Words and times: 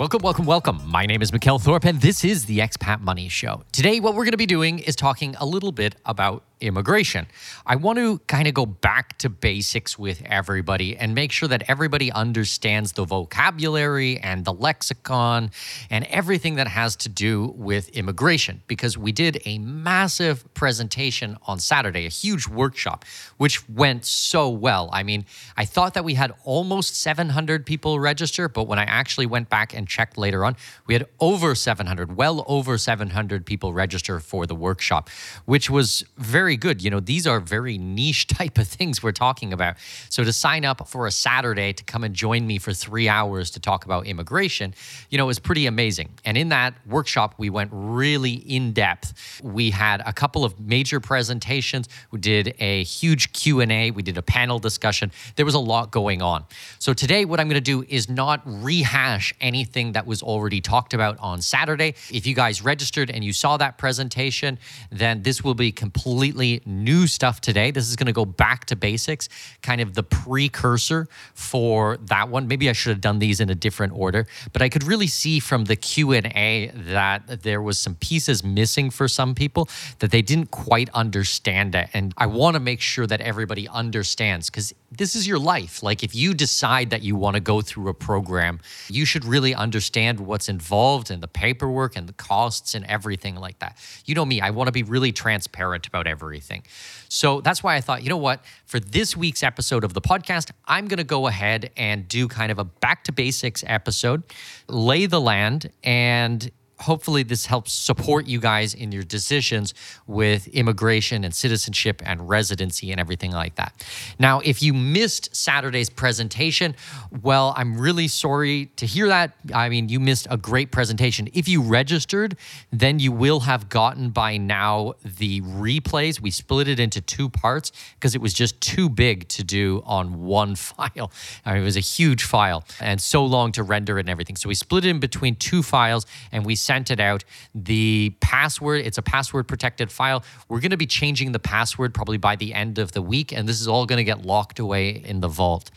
Welcome, 0.00 0.22
welcome, 0.22 0.46
welcome. 0.46 0.80
My 0.86 1.04
name 1.04 1.20
is 1.20 1.30
Mikkel 1.30 1.62
Thorup, 1.62 1.84
and 1.84 2.00
this 2.00 2.24
is 2.24 2.46
the 2.46 2.60
Expat 2.60 3.02
Money 3.02 3.28
Show. 3.28 3.64
Today, 3.70 4.00
what 4.00 4.14
we're 4.14 4.24
going 4.24 4.30
to 4.30 4.38
be 4.38 4.46
doing 4.46 4.78
is 4.78 4.96
talking 4.96 5.36
a 5.38 5.44
little 5.44 5.72
bit 5.72 5.94
about 6.06 6.42
immigration. 6.60 7.26
I 7.66 7.76
want 7.76 7.98
to 7.98 8.18
kind 8.26 8.46
of 8.46 8.54
go 8.54 8.66
back 8.66 9.18
to 9.18 9.28
basics 9.28 9.98
with 9.98 10.22
everybody 10.26 10.96
and 10.96 11.14
make 11.14 11.32
sure 11.32 11.48
that 11.48 11.64
everybody 11.68 12.12
understands 12.12 12.92
the 12.92 13.04
vocabulary 13.04 14.18
and 14.18 14.44
the 14.44 14.52
lexicon 14.52 15.50
and 15.90 16.04
everything 16.06 16.56
that 16.56 16.68
has 16.68 16.96
to 16.96 17.08
do 17.08 17.54
with 17.56 17.88
immigration 17.90 18.62
because 18.66 18.96
we 18.96 19.12
did 19.12 19.40
a 19.44 19.58
massive 19.58 20.52
presentation 20.54 21.36
on 21.46 21.58
Saturday, 21.58 22.06
a 22.06 22.10
huge 22.10 22.46
workshop, 22.46 23.04
which 23.36 23.68
went 23.68 24.04
so 24.04 24.48
well. 24.48 24.90
I 24.92 25.02
mean, 25.02 25.24
I 25.56 25.64
thought 25.64 25.94
that 25.94 26.04
we 26.04 26.14
had 26.14 26.32
almost 26.44 26.96
700 26.96 27.66
people 27.66 28.00
register, 28.00 28.48
but 28.48 28.64
when 28.64 28.78
I 28.78 28.84
actually 28.84 29.26
went 29.26 29.48
back 29.48 29.74
and 29.74 29.86
checked 29.88 30.18
later 30.18 30.44
on, 30.44 30.56
we 30.86 30.94
had 30.94 31.06
over 31.18 31.54
700, 31.54 32.16
well 32.16 32.44
over 32.46 32.78
700 32.78 33.46
people 33.46 33.72
register 33.72 34.20
for 34.20 34.46
the 34.46 34.54
workshop, 34.54 35.08
which 35.44 35.70
was 35.70 36.04
very 36.16 36.49
very 36.50 36.56
good. 36.56 36.82
You 36.82 36.90
know, 36.90 36.98
these 36.98 37.28
are 37.28 37.38
very 37.38 37.78
niche 37.78 38.26
type 38.38 38.58
of 38.58 38.66
things 38.66 39.04
we're 39.04 39.12
talking 39.12 39.52
about. 39.52 39.76
So 40.08 40.24
to 40.24 40.32
sign 40.32 40.64
up 40.64 40.88
for 40.88 41.06
a 41.06 41.12
Saturday 41.12 41.72
to 41.72 41.84
come 41.84 42.02
and 42.02 42.12
join 42.12 42.44
me 42.44 42.58
for 42.58 42.72
three 42.72 43.08
hours 43.08 43.52
to 43.52 43.60
talk 43.60 43.84
about 43.84 44.04
immigration, 44.04 44.74
you 45.10 45.18
know, 45.18 45.28
is 45.28 45.38
pretty 45.38 45.66
amazing. 45.66 46.08
And 46.24 46.36
in 46.36 46.48
that 46.48 46.74
workshop, 46.88 47.36
we 47.38 47.50
went 47.50 47.70
really 47.72 48.32
in 48.32 48.72
depth. 48.72 49.40
We 49.44 49.70
had 49.70 50.02
a 50.04 50.12
couple 50.12 50.44
of 50.44 50.58
major 50.58 50.98
presentations. 50.98 51.88
We 52.10 52.18
did 52.18 52.56
a 52.58 52.82
huge 52.82 53.32
Q 53.32 53.60
and 53.60 53.70
A. 53.70 53.92
We 53.92 54.02
did 54.02 54.18
a 54.18 54.22
panel 54.22 54.58
discussion. 54.58 55.12
There 55.36 55.46
was 55.46 55.54
a 55.54 55.60
lot 55.60 55.92
going 55.92 56.20
on. 56.20 56.46
So 56.80 56.92
today, 56.92 57.26
what 57.26 57.38
I'm 57.38 57.46
going 57.46 57.62
to 57.62 57.72
do 57.76 57.84
is 57.88 58.08
not 58.08 58.42
rehash 58.44 59.32
anything 59.40 59.92
that 59.92 60.04
was 60.04 60.20
already 60.20 60.60
talked 60.60 60.94
about 60.94 61.16
on 61.20 61.42
Saturday. 61.42 61.94
If 62.10 62.26
you 62.26 62.34
guys 62.34 62.60
registered 62.60 63.08
and 63.08 63.22
you 63.22 63.32
saw 63.32 63.56
that 63.58 63.78
presentation, 63.78 64.58
then 64.90 65.22
this 65.22 65.44
will 65.44 65.54
be 65.54 65.70
completely 65.70 66.39
new 66.64 67.06
stuff 67.06 67.40
today. 67.40 67.70
This 67.70 67.88
is 67.88 67.96
going 67.96 68.06
to 68.06 68.12
go 68.12 68.24
back 68.24 68.64
to 68.66 68.76
basics, 68.76 69.28
kind 69.62 69.80
of 69.80 69.94
the 69.94 70.02
precursor 70.02 71.08
for 71.34 71.96
that 72.08 72.28
one. 72.28 72.48
Maybe 72.48 72.68
I 72.68 72.72
should 72.72 72.90
have 72.90 73.00
done 73.00 73.18
these 73.18 73.40
in 73.40 73.50
a 73.50 73.54
different 73.54 73.92
order, 73.94 74.26
but 74.52 74.62
I 74.62 74.68
could 74.68 74.84
really 74.84 75.06
see 75.06 75.40
from 75.40 75.64
the 75.64 75.76
Q&A 75.76 76.70
that 76.74 77.42
there 77.42 77.62
was 77.62 77.78
some 77.78 77.94
pieces 77.96 78.42
missing 78.42 78.90
for 78.90 79.08
some 79.08 79.34
people 79.34 79.68
that 79.98 80.10
they 80.10 80.22
didn't 80.22 80.50
quite 80.50 80.88
understand 80.94 81.74
it. 81.74 81.88
And 81.92 82.14
I 82.16 82.26
want 82.26 82.54
to 82.54 82.60
make 82.60 82.80
sure 82.80 83.06
that 83.06 83.20
everybody 83.20 83.68
understands 83.68 84.50
cuz 84.50 84.72
this 84.90 85.14
is 85.14 85.26
your 85.26 85.38
life. 85.38 85.82
Like 85.82 86.02
if 86.02 86.14
you 86.14 86.34
decide 86.34 86.90
that 86.90 87.02
you 87.02 87.14
want 87.14 87.34
to 87.34 87.40
go 87.40 87.60
through 87.60 87.88
a 87.88 87.94
program, 87.94 88.60
you 88.88 89.04
should 89.04 89.24
really 89.24 89.54
understand 89.54 90.18
what's 90.18 90.48
involved 90.48 91.10
and 91.10 91.22
the 91.22 91.28
paperwork 91.28 91.96
and 91.96 92.08
the 92.08 92.12
costs 92.12 92.74
and 92.74 92.84
everything 92.86 93.36
like 93.36 93.58
that. 93.60 93.76
You 94.04 94.14
know 94.14 94.24
me, 94.24 94.40
I 94.40 94.50
want 94.50 94.66
to 94.68 94.72
be 94.72 94.82
really 94.82 95.12
transparent 95.12 95.86
about 95.86 96.06
everything. 96.06 96.64
So 97.08 97.40
that's 97.40 97.62
why 97.62 97.76
I 97.76 97.80
thought, 97.80 98.02
you 98.02 98.08
know 98.08 98.16
what, 98.16 98.44
for 98.66 98.80
this 98.80 99.16
week's 99.16 99.42
episode 99.42 99.84
of 99.84 99.94
the 99.94 100.00
podcast, 100.00 100.50
I'm 100.66 100.88
going 100.88 100.98
to 100.98 101.04
go 101.04 101.28
ahead 101.28 101.70
and 101.76 102.08
do 102.08 102.26
kind 102.26 102.50
of 102.50 102.58
a 102.58 102.64
back 102.64 103.04
to 103.04 103.12
basics 103.12 103.62
episode, 103.66 104.22
lay 104.68 105.06
the 105.06 105.20
land 105.20 105.70
and 105.84 106.50
hopefully 106.80 107.22
this 107.22 107.46
helps 107.46 107.72
support 107.72 108.26
you 108.26 108.40
guys 108.40 108.74
in 108.74 108.90
your 108.92 109.02
decisions 109.02 109.74
with 110.06 110.48
immigration 110.48 111.24
and 111.24 111.34
citizenship 111.34 112.02
and 112.04 112.28
residency 112.28 112.90
and 112.90 113.00
everything 113.00 113.30
like 113.30 113.54
that. 113.56 113.72
Now, 114.18 114.40
if 114.40 114.62
you 114.62 114.72
missed 114.72 115.34
Saturday's 115.36 115.90
presentation, 115.90 116.74
well, 117.22 117.54
I'm 117.56 117.78
really 117.78 118.08
sorry 118.08 118.66
to 118.76 118.86
hear 118.86 119.08
that. 119.08 119.34
I 119.54 119.68
mean, 119.68 119.88
you 119.88 120.00
missed 120.00 120.26
a 120.30 120.36
great 120.36 120.72
presentation. 120.72 121.28
If 121.34 121.48
you 121.48 121.62
registered, 121.62 122.36
then 122.70 122.98
you 122.98 123.12
will 123.12 123.40
have 123.40 123.68
gotten 123.68 124.10
by 124.10 124.36
now 124.38 124.94
the 125.04 125.42
replays. 125.42 126.20
We 126.20 126.30
split 126.30 126.68
it 126.68 126.80
into 126.80 127.00
two 127.00 127.28
parts 127.28 127.72
because 127.94 128.14
it 128.14 128.20
was 128.20 128.32
just 128.32 128.60
too 128.60 128.88
big 128.88 129.28
to 129.28 129.44
do 129.44 129.82
on 129.84 130.24
one 130.24 130.54
file. 130.70 131.12
I 131.44 131.54
mean, 131.54 131.62
it 131.62 131.64
was 131.64 131.76
a 131.76 131.80
huge 131.80 132.24
file 132.24 132.64
and 132.80 133.00
so 133.00 133.24
long 133.24 133.52
to 133.52 133.62
render 133.62 133.98
and 133.98 134.08
everything. 134.08 134.36
So 134.36 134.48
we 134.48 134.54
split 134.54 134.84
it 134.84 134.90
in 134.90 135.00
between 135.00 135.36
two 135.36 135.62
files 135.62 136.06
and 136.32 136.46
we 136.46 136.54
sent 136.70 136.88
it 136.92 137.00
out. 137.00 137.24
The 137.52 138.14
password, 138.20 138.86
it's 138.86 138.96
a 138.96 139.02
password 139.02 139.48
protected 139.48 139.90
file. 139.90 140.22
We're 140.48 140.60
going 140.60 140.70
to 140.70 140.76
be 140.76 140.86
changing 140.86 141.32
the 141.32 141.40
password 141.40 141.92
probably 141.92 142.16
by 142.16 142.36
the 142.36 142.54
end 142.54 142.78
of 142.78 142.92
the 142.92 143.02
week, 143.02 143.32
and 143.32 143.48
this 143.48 143.60
is 143.60 143.66
all 143.66 143.86
going 143.86 143.96
to 143.96 144.04
get 144.04 144.24
locked 144.24 144.60
away 144.60 144.90
in 144.90 145.18
the 145.18 145.26
vault. 145.26 145.72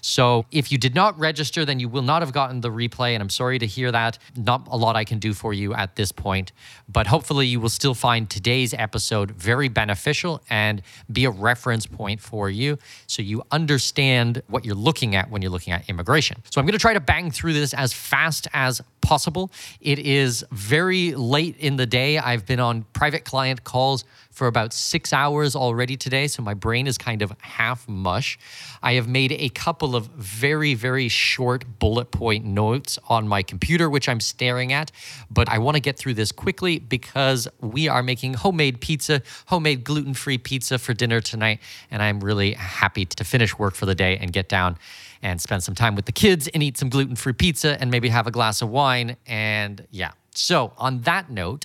So 0.00 0.46
if 0.50 0.70
you 0.70 0.78
did 0.78 0.94
not 0.94 1.18
register, 1.18 1.64
then 1.64 1.80
you 1.80 1.88
will 1.88 2.02
not 2.02 2.22
have 2.22 2.32
gotten 2.32 2.60
the 2.60 2.70
replay. 2.70 3.14
And 3.14 3.22
I'm 3.22 3.30
sorry 3.30 3.58
to 3.58 3.66
hear 3.66 3.92
that. 3.92 4.18
Not 4.36 4.66
a 4.70 4.76
lot 4.76 4.96
I 4.96 5.04
can 5.04 5.18
do 5.18 5.34
for 5.34 5.52
you 5.52 5.74
at 5.74 5.96
this 5.96 6.12
point. 6.12 6.52
But 6.88 7.06
hopefully, 7.06 7.46
you 7.46 7.60
will 7.60 7.68
still 7.68 7.94
find 7.94 8.28
today's 8.28 8.74
episode 8.74 9.32
very 9.32 9.68
beneficial 9.68 10.42
and 10.50 10.82
be 11.10 11.24
a 11.24 11.30
reference 11.30 11.86
point 11.86 12.20
for 12.20 12.48
you 12.48 12.78
so 13.06 13.22
you 13.22 13.42
understand 13.50 14.42
what 14.48 14.64
you're 14.64 14.74
looking 14.74 15.14
at 15.14 15.30
when 15.30 15.42
you're 15.42 15.50
looking 15.50 15.72
at 15.72 15.88
immigration. 15.88 16.42
So 16.50 16.60
I'm 16.60 16.66
going 16.66 16.72
to 16.72 16.78
try 16.78 16.94
to 16.94 17.00
bang 17.00 17.30
through 17.30 17.52
this 17.52 17.74
as 17.74 17.92
fast 17.92 18.48
as 18.52 18.80
possible. 19.00 19.50
It 19.80 20.00
is 20.00 20.44
very 20.50 21.14
late 21.14 21.56
in 21.58 21.76
the 21.76 21.86
day. 21.86 22.18
I've 22.18 22.44
been 22.44 22.58
on 22.58 22.84
private 22.92 23.24
client 23.24 23.62
calls 23.62 24.04
for 24.36 24.48
about 24.48 24.74
six 24.74 25.14
hours 25.14 25.56
already 25.56 25.96
today, 25.96 26.28
so 26.28 26.42
my 26.42 26.52
brain 26.52 26.86
is 26.86 26.98
kind 26.98 27.22
of 27.22 27.32
half 27.40 27.88
mush. 27.88 28.38
I 28.82 28.92
have 28.92 29.08
made 29.08 29.32
a 29.32 29.48
couple 29.48 29.96
of 29.96 30.08
very, 30.08 30.74
very 30.74 31.08
short 31.08 31.64
bullet 31.78 32.10
point 32.10 32.44
notes 32.44 32.98
on 33.08 33.26
my 33.26 33.42
computer, 33.42 33.88
which 33.88 34.10
I'm 34.10 34.20
staring 34.20 34.74
at, 34.74 34.92
but 35.30 35.48
I 35.48 35.56
want 35.56 35.76
to 35.76 35.80
get 35.80 35.96
through 35.96 36.14
this 36.14 36.32
quickly 36.32 36.78
because 36.78 37.48
we 37.62 37.88
are 37.88 38.02
making 38.02 38.34
homemade 38.34 38.82
pizza, 38.82 39.22
homemade 39.46 39.84
gluten 39.84 40.12
free 40.12 40.36
pizza 40.36 40.78
for 40.78 40.92
dinner 40.92 41.22
tonight, 41.22 41.60
and 41.90 42.02
I'm 42.02 42.20
really 42.20 42.52
happy 42.52 43.06
to 43.06 43.24
finish 43.24 43.58
work 43.58 43.74
for 43.74 43.86
the 43.86 43.94
day 43.94 44.18
and 44.18 44.34
get 44.34 44.50
down 44.50 44.76
and 45.22 45.40
spend 45.40 45.62
some 45.62 45.74
time 45.74 45.94
with 45.94 46.04
the 46.04 46.12
kids 46.12 46.46
and 46.48 46.62
eat 46.62 46.76
some 46.76 46.90
gluten 46.90 47.16
free 47.16 47.32
pizza 47.32 47.80
and 47.80 47.90
maybe 47.90 48.10
have 48.10 48.26
a 48.26 48.30
glass 48.30 48.60
of 48.60 48.68
wine. 48.68 49.16
And 49.26 49.86
yeah. 49.90 50.10
So, 50.34 50.74
on 50.76 51.00
that 51.00 51.30
note, 51.30 51.64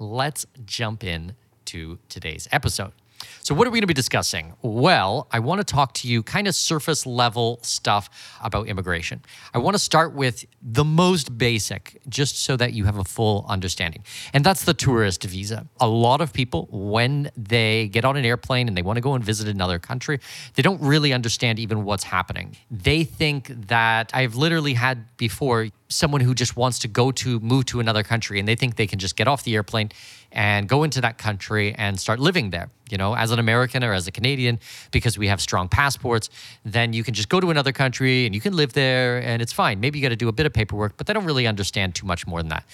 let's 0.00 0.46
jump 0.66 1.04
in 1.04 1.36
to 1.68 1.98
today's 2.08 2.48
episode. 2.52 2.92
So, 3.42 3.54
what 3.54 3.66
are 3.66 3.70
we 3.70 3.76
going 3.76 3.82
to 3.82 3.86
be 3.88 3.94
discussing? 3.94 4.52
Well, 4.62 5.26
I 5.32 5.38
want 5.38 5.60
to 5.60 5.64
talk 5.64 5.94
to 5.94 6.08
you 6.08 6.22
kind 6.22 6.46
of 6.46 6.54
surface 6.54 7.06
level 7.06 7.58
stuff 7.62 8.10
about 8.42 8.68
immigration. 8.68 9.22
I 9.54 9.58
want 9.58 9.74
to 9.74 9.78
start 9.78 10.12
with 10.12 10.44
the 10.62 10.84
most 10.84 11.36
basic, 11.38 12.00
just 12.08 12.42
so 12.42 12.56
that 12.56 12.74
you 12.74 12.84
have 12.84 12.98
a 12.98 13.04
full 13.04 13.46
understanding. 13.48 14.04
And 14.32 14.44
that's 14.44 14.64
the 14.64 14.74
tourist 14.74 15.24
visa. 15.24 15.66
A 15.80 15.88
lot 15.88 16.20
of 16.20 16.32
people, 16.32 16.68
when 16.70 17.30
they 17.36 17.88
get 17.88 18.04
on 18.04 18.16
an 18.16 18.24
airplane 18.24 18.68
and 18.68 18.76
they 18.76 18.82
want 18.82 18.98
to 18.98 19.00
go 19.00 19.14
and 19.14 19.24
visit 19.24 19.48
another 19.48 19.78
country, 19.78 20.20
they 20.54 20.62
don't 20.62 20.82
really 20.82 21.12
understand 21.12 21.58
even 21.58 21.84
what's 21.84 22.04
happening. 22.04 22.56
They 22.70 23.04
think 23.04 23.48
that 23.68 24.10
I've 24.14 24.34
literally 24.34 24.74
had 24.74 25.16
before 25.16 25.68
someone 25.88 26.20
who 26.20 26.34
just 26.34 26.56
wants 26.56 26.78
to 26.80 26.88
go 26.88 27.10
to 27.10 27.40
move 27.40 27.64
to 27.66 27.80
another 27.80 28.02
country 28.02 28.38
and 28.38 28.46
they 28.46 28.54
think 28.54 28.76
they 28.76 28.86
can 28.86 28.98
just 28.98 29.16
get 29.16 29.26
off 29.26 29.44
the 29.44 29.54
airplane 29.54 29.90
and 30.32 30.68
go 30.68 30.82
into 30.82 31.00
that 31.00 31.18
country 31.18 31.74
and 31.76 31.98
start 31.98 32.20
living 32.20 32.50
there 32.50 32.70
you 32.90 32.98
know 32.98 33.14
as 33.14 33.30
an 33.30 33.38
american 33.38 33.82
or 33.82 33.92
as 33.92 34.06
a 34.06 34.10
canadian 34.12 34.58
because 34.90 35.18
we 35.18 35.28
have 35.28 35.40
strong 35.40 35.68
passports 35.68 36.28
then 36.64 36.92
you 36.92 37.02
can 37.02 37.14
just 37.14 37.28
go 37.28 37.40
to 37.40 37.50
another 37.50 37.72
country 37.72 38.26
and 38.26 38.34
you 38.34 38.40
can 38.40 38.54
live 38.54 38.72
there 38.72 39.18
and 39.22 39.40
it's 39.42 39.52
fine 39.52 39.80
maybe 39.80 39.98
you 39.98 40.02
got 40.02 40.10
to 40.10 40.16
do 40.16 40.28
a 40.28 40.32
bit 40.32 40.46
of 40.46 40.52
paperwork 40.52 40.96
but 40.96 41.06
they 41.06 41.12
don't 41.12 41.24
really 41.24 41.46
understand 41.46 41.94
too 41.94 42.06
much 42.06 42.26
more 42.26 42.40
than 42.40 42.48
that 42.48 42.64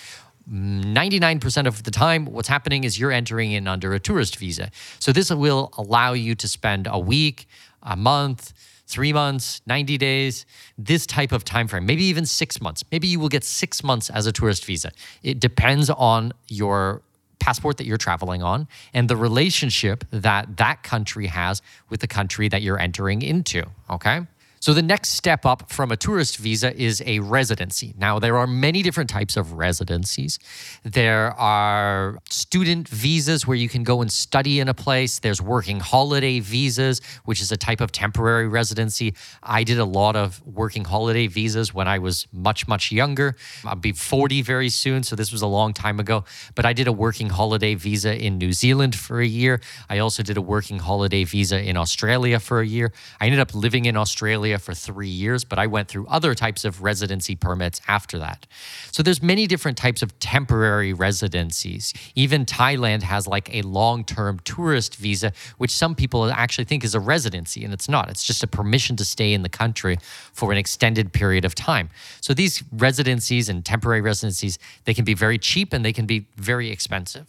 99% 0.50 1.66
of 1.66 1.84
the 1.84 1.90
time, 1.90 2.26
what's 2.26 2.48
happening 2.48 2.84
is 2.84 2.98
you're 2.98 3.12
entering 3.12 3.52
in 3.52 3.66
under 3.66 3.94
a 3.94 3.98
tourist 3.98 4.36
visa. 4.36 4.70
So, 4.98 5.10
this 5.10 5.30
will 5.30 5.70
allow 5.78 6.12
you 6.12 6.34
to 6.34 6.46
spend 6.46 6.86
a 6.90 6.98
week, 6.98 7.46
a 7.82 7.96
month, 7.96 8.52
three 8.86 9.12
months, 9.12 9.62
90 9.66 9.96
days, 9.98 10.44
this 10.76 11.06
type 11.06 11.32
of 11.32 11.44
time 11.44 11.66
frame, 11.66 11.86
maybe 11.86 12.04
even 12.04 12.26
six 12.26 12.60
months. 12.60 12.84
Maybe 12.92 13.08
you 13.08 13.18
will 13.18 13.28
get 13.28 13.44
six 13.44 13.82
months 13.82 14.10
as 14.10 14.26
a 14.26 14.32
tourist 14.32 14.64
visa. 14.64 14.92
It 15.22 15.40
depends 15.40 15.88
on 15.90 16.32
your 16.48 17.02
passport 17.38 17.76
that 17.76 17.86
you're 17.86 17.98
traveling 17.98 18.42
on 18.42 18.68
and 18.92 19.08
the 19.08 19.16
relationship 19.16 20.04
that 20.10 20.56
that 20.56 20.82
country 20.82 21.26
has 21.26 21.62
with 21.88 22.00
the 22.00 22.06
country 22.06 22.48
that 22.48 22.62
you're 22.62 22.78
entering 22.78 23.22
into. 23.22 23.64
Okay. 23.90 24.26
So 24.64 24.72
the 24.72 24.80
next 24.80 25.10
step 25.10 25.44
up 25.44 25.70
from 25.70 25.92
a 25.92 25.96
tourist 25.98 26.38
visa 26.38 26.74
is 26.74 27.02
a 27.04 27.18
residency. 27.18 27.92
Now, 27.98 28.18
there 28.18 28.38
are 28.38 28.46
many 28.46 28.82
different 28.82 29.10
types 29.10 29.36
of 29.36 29.52
residencies. 29.52 30.38
There 30.84 31.38
are 31.38 32.18
student 32.30 32.88
visas 32.88 33.46
where 33.46 33.58
you 33.58 33.68
can 33.68 33.84
go 33.84 34.00
and 34.00 34.10
study 34.10 34.60
in 34.60 34.68
a 34.68 34.72
place. 34.72 35.18
There's 35.18 35.42
working 35.42 35.80
holiday 35.80 36.40
visas, 36.40 37.02
which 37.26 37.42
is 37.42 37.52
a 37.52 37.58
type 37.58 37.82
of 37.82 37.92
temporary 37.92 38.48
residency. 38.48 39.12
I 39.42 39.64
did 39.64 39.78
a 39.78 39.84
lot 39.84 40.16
of 40.16 40.40
working 40.46 40.86
holiday 40.86 41.26
visas 41.26 41.74
when 41.74 41.86
I 41.86 41.98
was 41.98 42.26
much, 42.32 42.66
much 42.66 42.90
younger. 42.90 43.36
I'll 43.66 43.76
be 43.76 43.92
40 43.92 44.40
very 44.40 44.70
soon, 44.70 45.02
so 45.02 45.14
this 45.14 45.30
was 45.30 45.42
a 45.42 45.46
long 45.46 45.74
time 45.74 46.00
ago. 46.00 46.24
But 46.54 46.64
I 46.64 46.72
did 46.72 46.86
a 46.88 46.92
working 46.92 47.28
holiday 47.28 47.74
visa 47.74 48.16
in 48.16 48.38
New 48.38 48.54
Zealand 48.54 48.94
for 48.94 49.20
a 49.20 49.26
year. 49.26 49.60
I 49.90 49.98
also 49.98 50.22
did 50.22 50.38
a 50.38 50.40
working 50.42 50.78
holiday 50.78 51.24
visa 51.24 51.62
in 51.62 51.76
Australia 51.76 52.40
for 52.40 52.60
a 52.60 52.66
year. 52.66 52.94
I 53.20 53.26
ended 53.26 53.40
up 53.40 53.54
living 53.54 53.84
in 53.84 53.94
Australia 53.94 54.53
for 54.58 54.74
three 54.74 55.08
years, 55.08 55.44
but 55.44 55.58
I 55.58 55.66
went 55.66 55.88
through 55.88 56.06
other 56.06 56.34
types 56.34 56.64
of 56.64 56.82
residency 56.82 57.34
permits 57.34 57.80
after 57.88 58.18
that. 58.18 58.46
So 58.90 59.02
there's 59.02 59.22
many 59.22 59.46
different 59.46 59.76
types 59.76 60.02
of 60.02 60.18
temporary 60.18 60.92
residencies. 60.92 61.92
Even 62.14 62.44
Thailand 62.44 63.02
has 63.02 63.26
like 63.26 63.54
a 63.54 63.62
long-term 63.62 64.40
tourist 64.44 64.96
visa, 64.96 65.32
which 65.58 65.70
some 65.70 65.94
people 65.94 66.30
actually 66.30 66.64
think 66.64 66.84
is 66.84 66.94
a 66.94 67.00
residency, 67.00 67.64
and 67.64 67.72
it's 67.72 67.88
not. 67.88 68.08
It's 68.10 68.24
just 68.24 68.42
a 68.42 68.46
permission 68.46 68.96
to 68.96 69.04
stay 69.04 69.32
in 69.32 69.42
the 69.42 69.48
country 69.48 69.98
for 70.32 70.52
an 70.52 70.58
extended 70.58 71.12
period 71.12 71.44
of 71.44 71.54
time. 71.54 71.90
So 72.20 72.34
these 72.34 72.62
residencies 72.72 73.48
and 73.48 73.64
temporary 73.64 74.00
residencies, 74.00 74.58
they 74.84 74.94
can 74.94 75.04
be 75.04 75.14
very 75.14 75.38
cheap 75.38 75.72
and 75.72 75.84
they 75.84 75.92
can 75.92 76.06
be 76.06 76.26
very 76.36 76.70
expensive. 76.70 77.26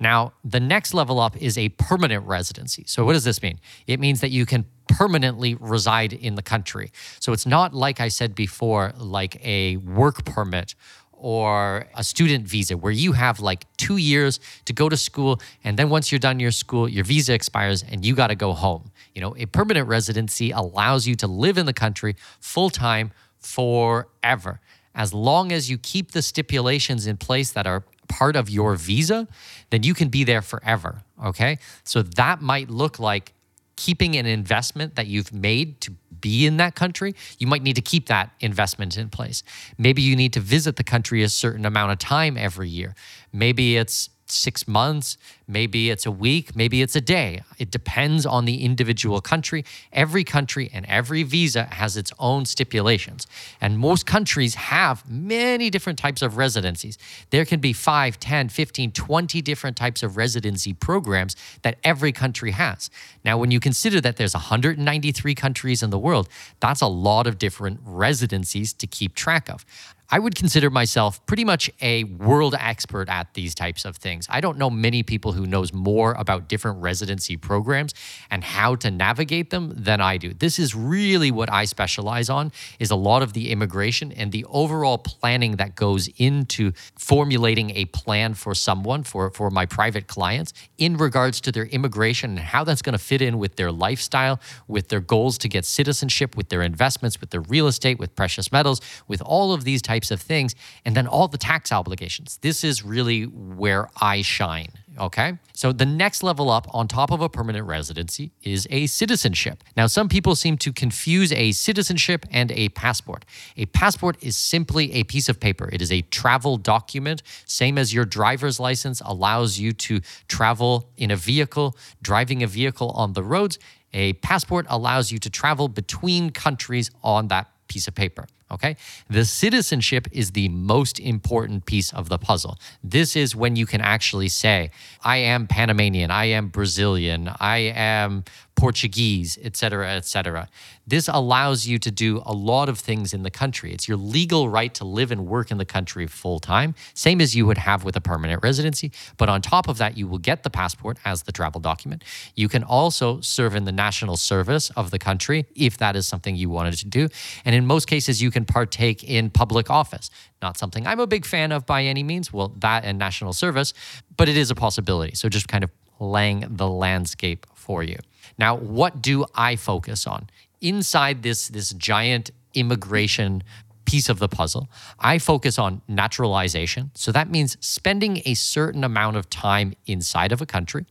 Now, 0.00 0.32
the 0.44 0.60
next 0.60 0.94
level 0.94 1.20
up 1.20 1.36
is 1.36 1.56
a 1.56 1.68
permanent 1.70 2.26
residency. 2.26 2.84
So, 2.86 3.04
what 3.04 3.12
does 3.12 3.24
this 3.24 3.42
mean? 3.42 3.60
It 3.86 4.00
means 4.00 4.20
that 4.20 4.30
you 4.30 4.46
can 4.46 4.66
permanently 4.96 5.54
reside 5.54 6.12
in 6.12 6.34
the 6.34 6.42
country. 6.42 6.90
So, 7.20 7.32
it's 7.32 7.46
not 7.46 7.74
like 7.74 8.00
I 8.00 8.08
said 8.08 8.34
before, 8.34 8.92
like 8.98 9.44
a 9.44 9.76
work 9.78 10.24
permit 10.24 10.74
or 11.12 11.86
a 11.94 12.02
student 12.02 12.48
visa 12.48 12.76
where 12.76 12.92
you 12.92 13.12
have 13.12 13.38
like 13.38 13.64
two 13.76 13.96
years 13.96 14.40
to 14.64 14.72
go 14.72 14.88
to 14.88 14.96
school 14.96 15.40
and 15.62 15.78
then 15.78 15.88
once 15.88 16.10
you're 16.10 16.18
done 16.18 16.40
your 16.40 16.50
school 16.50 16.88
your 16.88 17.04
visa 17.04 17.32
expires 17.32 17.84
and 17.84 18.04
you 18.04 18.12
got 18.12 18.26
to 18.26 18.34
go 18.34 18.52
home 18.52 18.90
you 19.14 19.20
know 19.20 19.32
a 19.38 19.46
permanent 19.46 19.86
residency 19.86 20.50
allows 20.50 21.06
you 21.06 21.14
to 21.14 21.28
live 21.28 21.58
in 21.58 21.64
the 21.64 21.72
country 21.72 22.16
full 22.40 22.70
time 22.70 23.12
forever 23.38 24.60
as 24.94 25.14
long 25.14 25.52
as 25.52 25.70
you 25.70 25.78
keep 25.78 26.10
the 26.10 26.22
stipulations 26.22 27.06
in 27.06 27.16
place 27.16 27.52
that 27.52 27.66
are 27.66 27.84
part 28.08 28.36
of 28.36 28.50
your 28.50 28.74
visa, 28.74 29.26
then 29.70 29.82
you 29.82 29.94
can 29.94 30.08
be 30.08 30.24
there 30.24 30.42
forever. 30.42 31.02
Okay. 31.24 31.58
So 31.84 32.02
that 32.02 32.42
might 32.42 32.68
look 32.68 32.98
like 32.98 33.32
keeping 33.76 34.16
an 34.16 34.26
investment 34.26 34.96
that 34.96 35.06
you've 35.06 35.32
made 35.32 35.80
to 35.82 35.92
be 36.20 36.46
in 36.46 36.56
that 36.58 36.74
country, 36.74 37.14
you 37.38 37.46
might 37.46 37.62
need 37.62 37.76
to 37.76 37.82
keep 37.82 38.06
that 38.06 38.30
investment 38.40 38.96
in 38.96 39.08
place. 39.08 39.42
Maybe 39.76 40.02
you 40.02 40.16
need 40.16 40.32
to 40.34 40.40
visit 40.40 40.76
the 40.76 40.84
country 40.84 41.22
a 41.22 41.28
certain 41.28 41.66
amount 41.66 41.92
of 41.92 41.98
time 41.98 42.36
every 42.38 42.68
year. 42.68 42.94
Maybe 43.32 43.76
it's 43.76 44.08
six 44.32 44.66
months, 44.66 45.16
maybe 45.46 45.90
it's 45.90 46.06
a 46.06 46.10
week, 46.10 46.56
maybe 46.56 46.82
it's 46.82 46.96
a 46.96 47.00
day. 47.00 47.42
It 47.58 47.70
depends 47.70 48.24
on 48.24 48.44
the 48.44 48.64
individual 48.64 49.20
country. 49.20 49.64
Every 49.92 50.24
country 50.24 50.70
and 50.72 50.86
every 50.86 51.22
visa 51.22 51.64
has 51.64 51.96
its 51.96 52.12
own 52.18 52.44
stipulations. 52.44 53.26
And 53.60 53.78
most 53.78 54.06
countries 54.06 54.54
have 54.54 55.08
many 55.08 55.70
different 55.70 55.98
types 55.98 56.22
of 56.22 56.36
residencies. 56.36 56.98
There 57.30 57.44
can 57.44 57.60
be 57.60 57.72
5, 57.72 58.18
10, 58.18 58.48
15, 58.48 58.92
20 58.92 59.42
different 59.42 59.76
types 59.76 60.02
of 60.02 60.16
residency 60.16 60.72
programs 60.72 61.36
that 61.62 61.78
every 61.84 62.12
country 62.12 62.52
has. 62.52 62.90
Now, 63.24 63.38
when 63.38 63.50
you 63.50 63.60
consider 63.60 64.00
that 64.00 64.16
there's 64.16 64.34
193 64.34 65.34
countries 65.34 65.82
in 65.82 65.90
the 65.90 65.98
world, 65.98 66.28
that's 66.60 66.80
a 66.80 66.86
lot 66.86 67.26
of 67.26 67.38
different 67.38 67.80
residencies 67.84 68.72
to 68.72 68.86
keep 68.86 69.14
track 69.14 69.48
of. 69.48 69.64
I 70.12 70.18
would 70.18 70.34
consider 70.34 70.68
myself 70.68 71.24
pretty 71.24 71.42
much 71.42 71.70
a 71.80 72.04
world 72.04 72.54
expert 72.60 73.08
at 73.08 73.32
these 73.32 73.54
types 73.54 73.86
of 73.86 73.96
things. 73.96 74.26
I 74.28 74.42
don't 74.42 74.58
know 74.58 74.68
many 74.68 75.02
people 75.02 75.32
who 75.32 75.46
knows 75.46 75.72
more 75.72 76.12
about 76.12 76.50
different 76.50 76.82
residency 76.82 77.38
programs 77.38 77.94
and 78.30 78.44
how 78.44 78.74
to 78.74 78.90
navigate 78.90 79.48
them 79.48 79.72
than 79.74 80.02
I 80.02 80.18
do. 80.18 80.34
This 80.34 80.58
is 80.58 80.74
really 80.74 81.30
what 81.30 81.50
I 81.50 81.64
specialize 81.64 82.28
on 82.28 82.52
is 82.78 82.90
a 82.90 82.94
lot 82.94 83.22
of 83.22 83.32
the 83.32 83.50
immigration 83.50 84.12
and 84.12 84.32
the 84.32 84.44
overall 84.50 84.98
planning 84.98 85.56
that 85.56 85.76
goes 85.76 86.10
into 86.18 86.72
formulating 86.98 87.70
a 87.70 87.86
plan 87.86 88.34
for 88.34 88.54
someone 88.54 89.04
for 89.04 89.30
for 89.30 89.48
my 89.48 89.64
private 89.64 90.08
clients 90.08 90.52
in 90.76 90.98
regards 90.98 91.40
to 91.40 91.50
their 91.50 91.64
immigration 91.64 92.32
and 92.32 92.40
how 92.40 92.64
that's 92.64 92.82
going 92.82 92.92
to 92.92 93.02
fit 93.02 93.22
in 93.22 93.38
with 93.38 93.56
their 93.56 93.72
lifestyle, 93.72 94.38
with 94.68 94.90
their 94.90 95.00
goals 95.00 95.38
to 95.38 95.48
get 95.48 95.64
citizenship, 95.64 96.36
with 96.36 96.50
their 96.50 96.60
investments, 96.60 97.18
with 97.18 97.30
their 97.30 97.40
real 97.40 97.66
estate, 97.66 97.98
with 97.98 98.14
precious 98.14 98.52
metals, 98.52 98.78
with 99.08 99.22
all 99.22 99.54
of 99.54 99.64
these 99.64 99.80
types 99.80 100.01
types 100.02 100.10
of 100.10 100.20
things, 100.20 100.54
and 100.84 100.96
then 100.96 101.06
all 101.06 101.28
the 101.28 101.38
tax 101.38 101.70
obligations. 101.72 102.38
This 102.42 102.64
is 102.64 102.84
really 102.84 103.24
where 103.24 103.88
I 104.00 104.22
shine. 104.22 104.72
Okay. 104.98 105.38
So 105.54 105.72
the 105.72 105.86
next 105.86 106.22
level 106.22 106.50
up 106.50 106.66
on 106.74 106.86
top 106.86 107.12
of 107.12 107.22
a 107.22 107.28
permanent 107.28 107.66
residency 107.66 108.32
is 108.42 108.66
a 108.70 108.86
citizenship. 108.88 109.64
Now, 109.74 109.86
some 109.86 110.08
people 110.08 110.34
seem 110.36 110.58
to 110.58 110.72
confuse 110.72 111.32
a 111.32 111.52
citizenship 111.52 112.26
and 112.30 112.52
a 112.52 112.68
passport. 112.70 113.24
A 113.56 113.66
passport 113.66 114.16
is 114.20 114.36
simply 114.36 114.92
a 114.92 115.04
piece 115.04 115.30
of 115.30 115.40
paper, 115.40 115.70
it 115.72 115.80
is 115.80 115.90
a 115.90 116.02
travel 116.10 116.58
document, 116.58 117.22
same 117.46 117.78
as 117.78 117.94
your 117.94 118.04
driver's 118.04 118.60
license 118.60 119.00
allows 119.04 119.58
you 119.58 119.72
to 119.72 120.00
travel 120.28 120.90
in 120.96 121.10
a 121.10 121.16
vehicle, 121.16 121.74
driving 122.02 122.42
a 122.42 122.46
vehicle 122.46 122.90
on 122.90 123.14
the 123.14 123.22
roads. 123.22 123.58
A 123.94 124.14
passport 124.14 124.66
allows 124.68 125.12
you 125.12 125.18
to 125.18 125.30
travel 125.30 125.68
between 125.68 126.30
countries 126.30 126.90
on 127.02 127.28
that 127.28 127.46
piece 127.68 127.88
of 127.88 127.94
paper. 127.94 128.26
Okay. 128.52 128.76
The 129.08 129.24
citizenship 129.24 130.06
is 130.12 130.32
the 130.32 130.48
most 130.48 131.00
important 131.00 131.64
piece 131.64 131.92
of 131.92 132.08
the 132.08 132.18
puzzle. 132.18 132.58
This 132.84 133.16
is 133.16 133.34
when 133.34 133.56
you 133.56 133.66
can 133.66 133.80
actually 133.80 134.28
say, 134.28 134.70
I 135.02 135.16
am 135.16 135.46
Panamanian, 135.46 136.10
I 136.10 136.26
am 136.26 136.48
Brazilian, 136.48 137.30
I 137.40 137.58
am 137.74 138.24
Portuguese, 138.54 139.38
et 139.42 139.56
cetera, 139.56 139.90
et 139.92 140.04
cetera. 140.04 140.48
This 140.86 141.08
allows 141.08 141.66
you 141.66 141.78
to 141.78 141.90
do 141.90 142.22
a 142.26 142.32
lot 142.32 142.68
of 142.68 142.78
things 142.78 143.14
in 143.14 143.22
the 143.22 143.30
country. 143.30 143.72
It's 143.72 143.88
your 143.88 143.96
legal 143.96 144.48
right 144.48 144.72
to 144.74 144.84
live 144.84 145.10
and 145.10 145.26
work 145.26 145.50
in 145.50 145.58
the 145.58 145.64
country 145.64 146.06
full 146.06 146.38
time, 146.38 146.74
same 146.92 147.20
as 147.20 147.34
you 147.34 147.46
would 147.46 147.58
have 147.58 147.82
with 147.82 147.96
a 147.96 148.00
permanent 148.00 148.42
residency. 148.42 148.92
But 149.16 149.28
on 149.28 149.40
top 149.40 149.68
of 149.68 149.78
that, 149.78 149.96
you 149.96 150.06
will 150.06 150.18
get 150.18 150.42
the 150.42 150.50
passport 150.50 150.98
as 151.04 151.22
the 151.22 151.32
travel 151.32 151.60
document. 151.60 152.04
You 152.34 152.48
can 152.48 152.62
also 152.62 153.20
serve 153.20 153.56
in 153.56 153.64
the 153.64 153.72
national 153.72 154.16
service 154.16 154.70
of 154.70 154.90
the 154.90 154.98
country 154.98 155.46
if 155.56 155.78
that 155.78 155.96
is 155.96 156.06
something 156.06 156.36
you 156.36 156.50
wanted 156.50 156.74
to 156.74 156.86
do. 156.86 157.08
And 157.44 157.54
in 157.54 157.66
most 157.66 157.86
cases, 157.86 158.20
you 158.20 158.30
can 158.30 158.41
partake 158.44 159.04
in 159.04 159.30
public 159.30 159.70
office. 159.70 160.10
Not 160.40 160.56
something 160.56 160.86
I'm 160.86 161.00
a 161.00 161.06
big 161.06 161.24
fan 161.24 161.52
of 161.52 161.66
by 161.66 161.84
any 161.84 162.02
means. 162.02 162.32
Well, 162.32 162.54
that 162.58 162.84
and 162.84 162.98
national 162.98 163.32
service, 163.32 163.72
but 164.16 164.28
it 164.28 164.36
is 164.36 164.50
a 164.50 164.54
possibility. 164.54 165.14
So 165.14 165.28
just 165.28 165.48
kind 165.48 165.64
of 165.64 165.70
laying 166.00 166.44
the 166.48 166.68
landscape 166.68 167.46
for 167.54 167.82
you. 167.82 167.98
Now, 168.38 168.56
what 168.56 169.02
do 169.02 169.24
I 169.34 169.56
focus 169.56 170.06
on? 170.06 170.28
Inside 170.60 171.22
this, 171.22 171.48
this 171.48 171.72
giant 171.72 172.30
immigration 172.54 173.42
piece 173.84 174.08
of 174.08 174.18
the 174.18 174.28
puzzle, 174.28 174.68
I 174.98 175.18
focus 175.18 175.58
on 175.58 175.82
naturalization. 175.88 176.90
So 176.94 177.12
that 177.12 177.30
means 177.30 177.56
spending 177.60 178.22
a 178.24 178.34
certain 178.34 178.84
amount 178.84 179.16
of 179.16 179.28
time 179.28 179.74
inside 179.86 180.32
of 180.32 180.40
a 180.40 180.46
country 180.46 180.86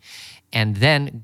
and 0.53 0.77
then 0.77 1.23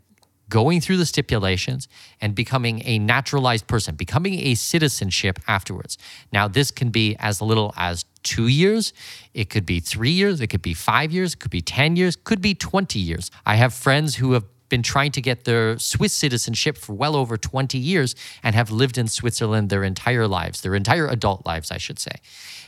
going 0.49 0.81
through 0.81 0.97
the 0.97 1.05
stipulations 1.05 1.87
and 2.21 2.33
becoming 2.33 2.81
a 2.85 2.99
naturalized 2.99 3.67
person, 3.67 3.95
becoming 3.95 4.39
a 4.39 4.55
citizenship 4.55 5.39
afterwards. 5.47 5.97
Now, 6.31 6.47
this 6.47 6.71
can 6.71 6.89
be 6.89 7.15
as 7.19 7.41
little 7.41 7.73
as 7.77 8.05
two 8.23 8.47
years, 8.47 8.93
it 9.33 9.49
could 9.49 9.65
be 9.65 9.79
three 9.79 10.11
years, 10.11 10.41
it 10.41 10.47
could 10.47 10.61
be 10.61 10.73
five 10.73 11.11
years, 11.11 11.33
it 11.33 11.39
could 11.39 11.51
be 11.51 11.61
10 11.61 11.95
years, 11.95 12.15
could 12.15 12.41
be 12.41 12.53
20 12.53 12.99
years. 12.99 13.31
I 13.45 13.55
have 13.55 13.73
friends 13.73 14.15
who 14.15 14.33
have 14.33 14.43
been 14.69 14.83
trying 14.83 15.11
to 15.11 15.21
get 15.21 15.45
their 15.45 15.77
Swiss 15.79 16.13
citizenship 16.13 16.77
for 16.77 16.93
well 16.93 17.15
over 17.15 17.37
20 17.37 17.77
years 17.77 18.15
and 18.43 18.55
have 18.55 18.69
lived 18.71 18.97
in 18.97 19.07
Switzerland 19.07 19.69
their 19.69 19.83
entire 19.83 20.27
lives, 20.27 20.61
their 20.61 20.75
entire 20.75 21.07
adult 21.07 21.45
lives, 21.45 21.71
I 21.71 21.77
should 21.77 21.99
say. 21.99 22.15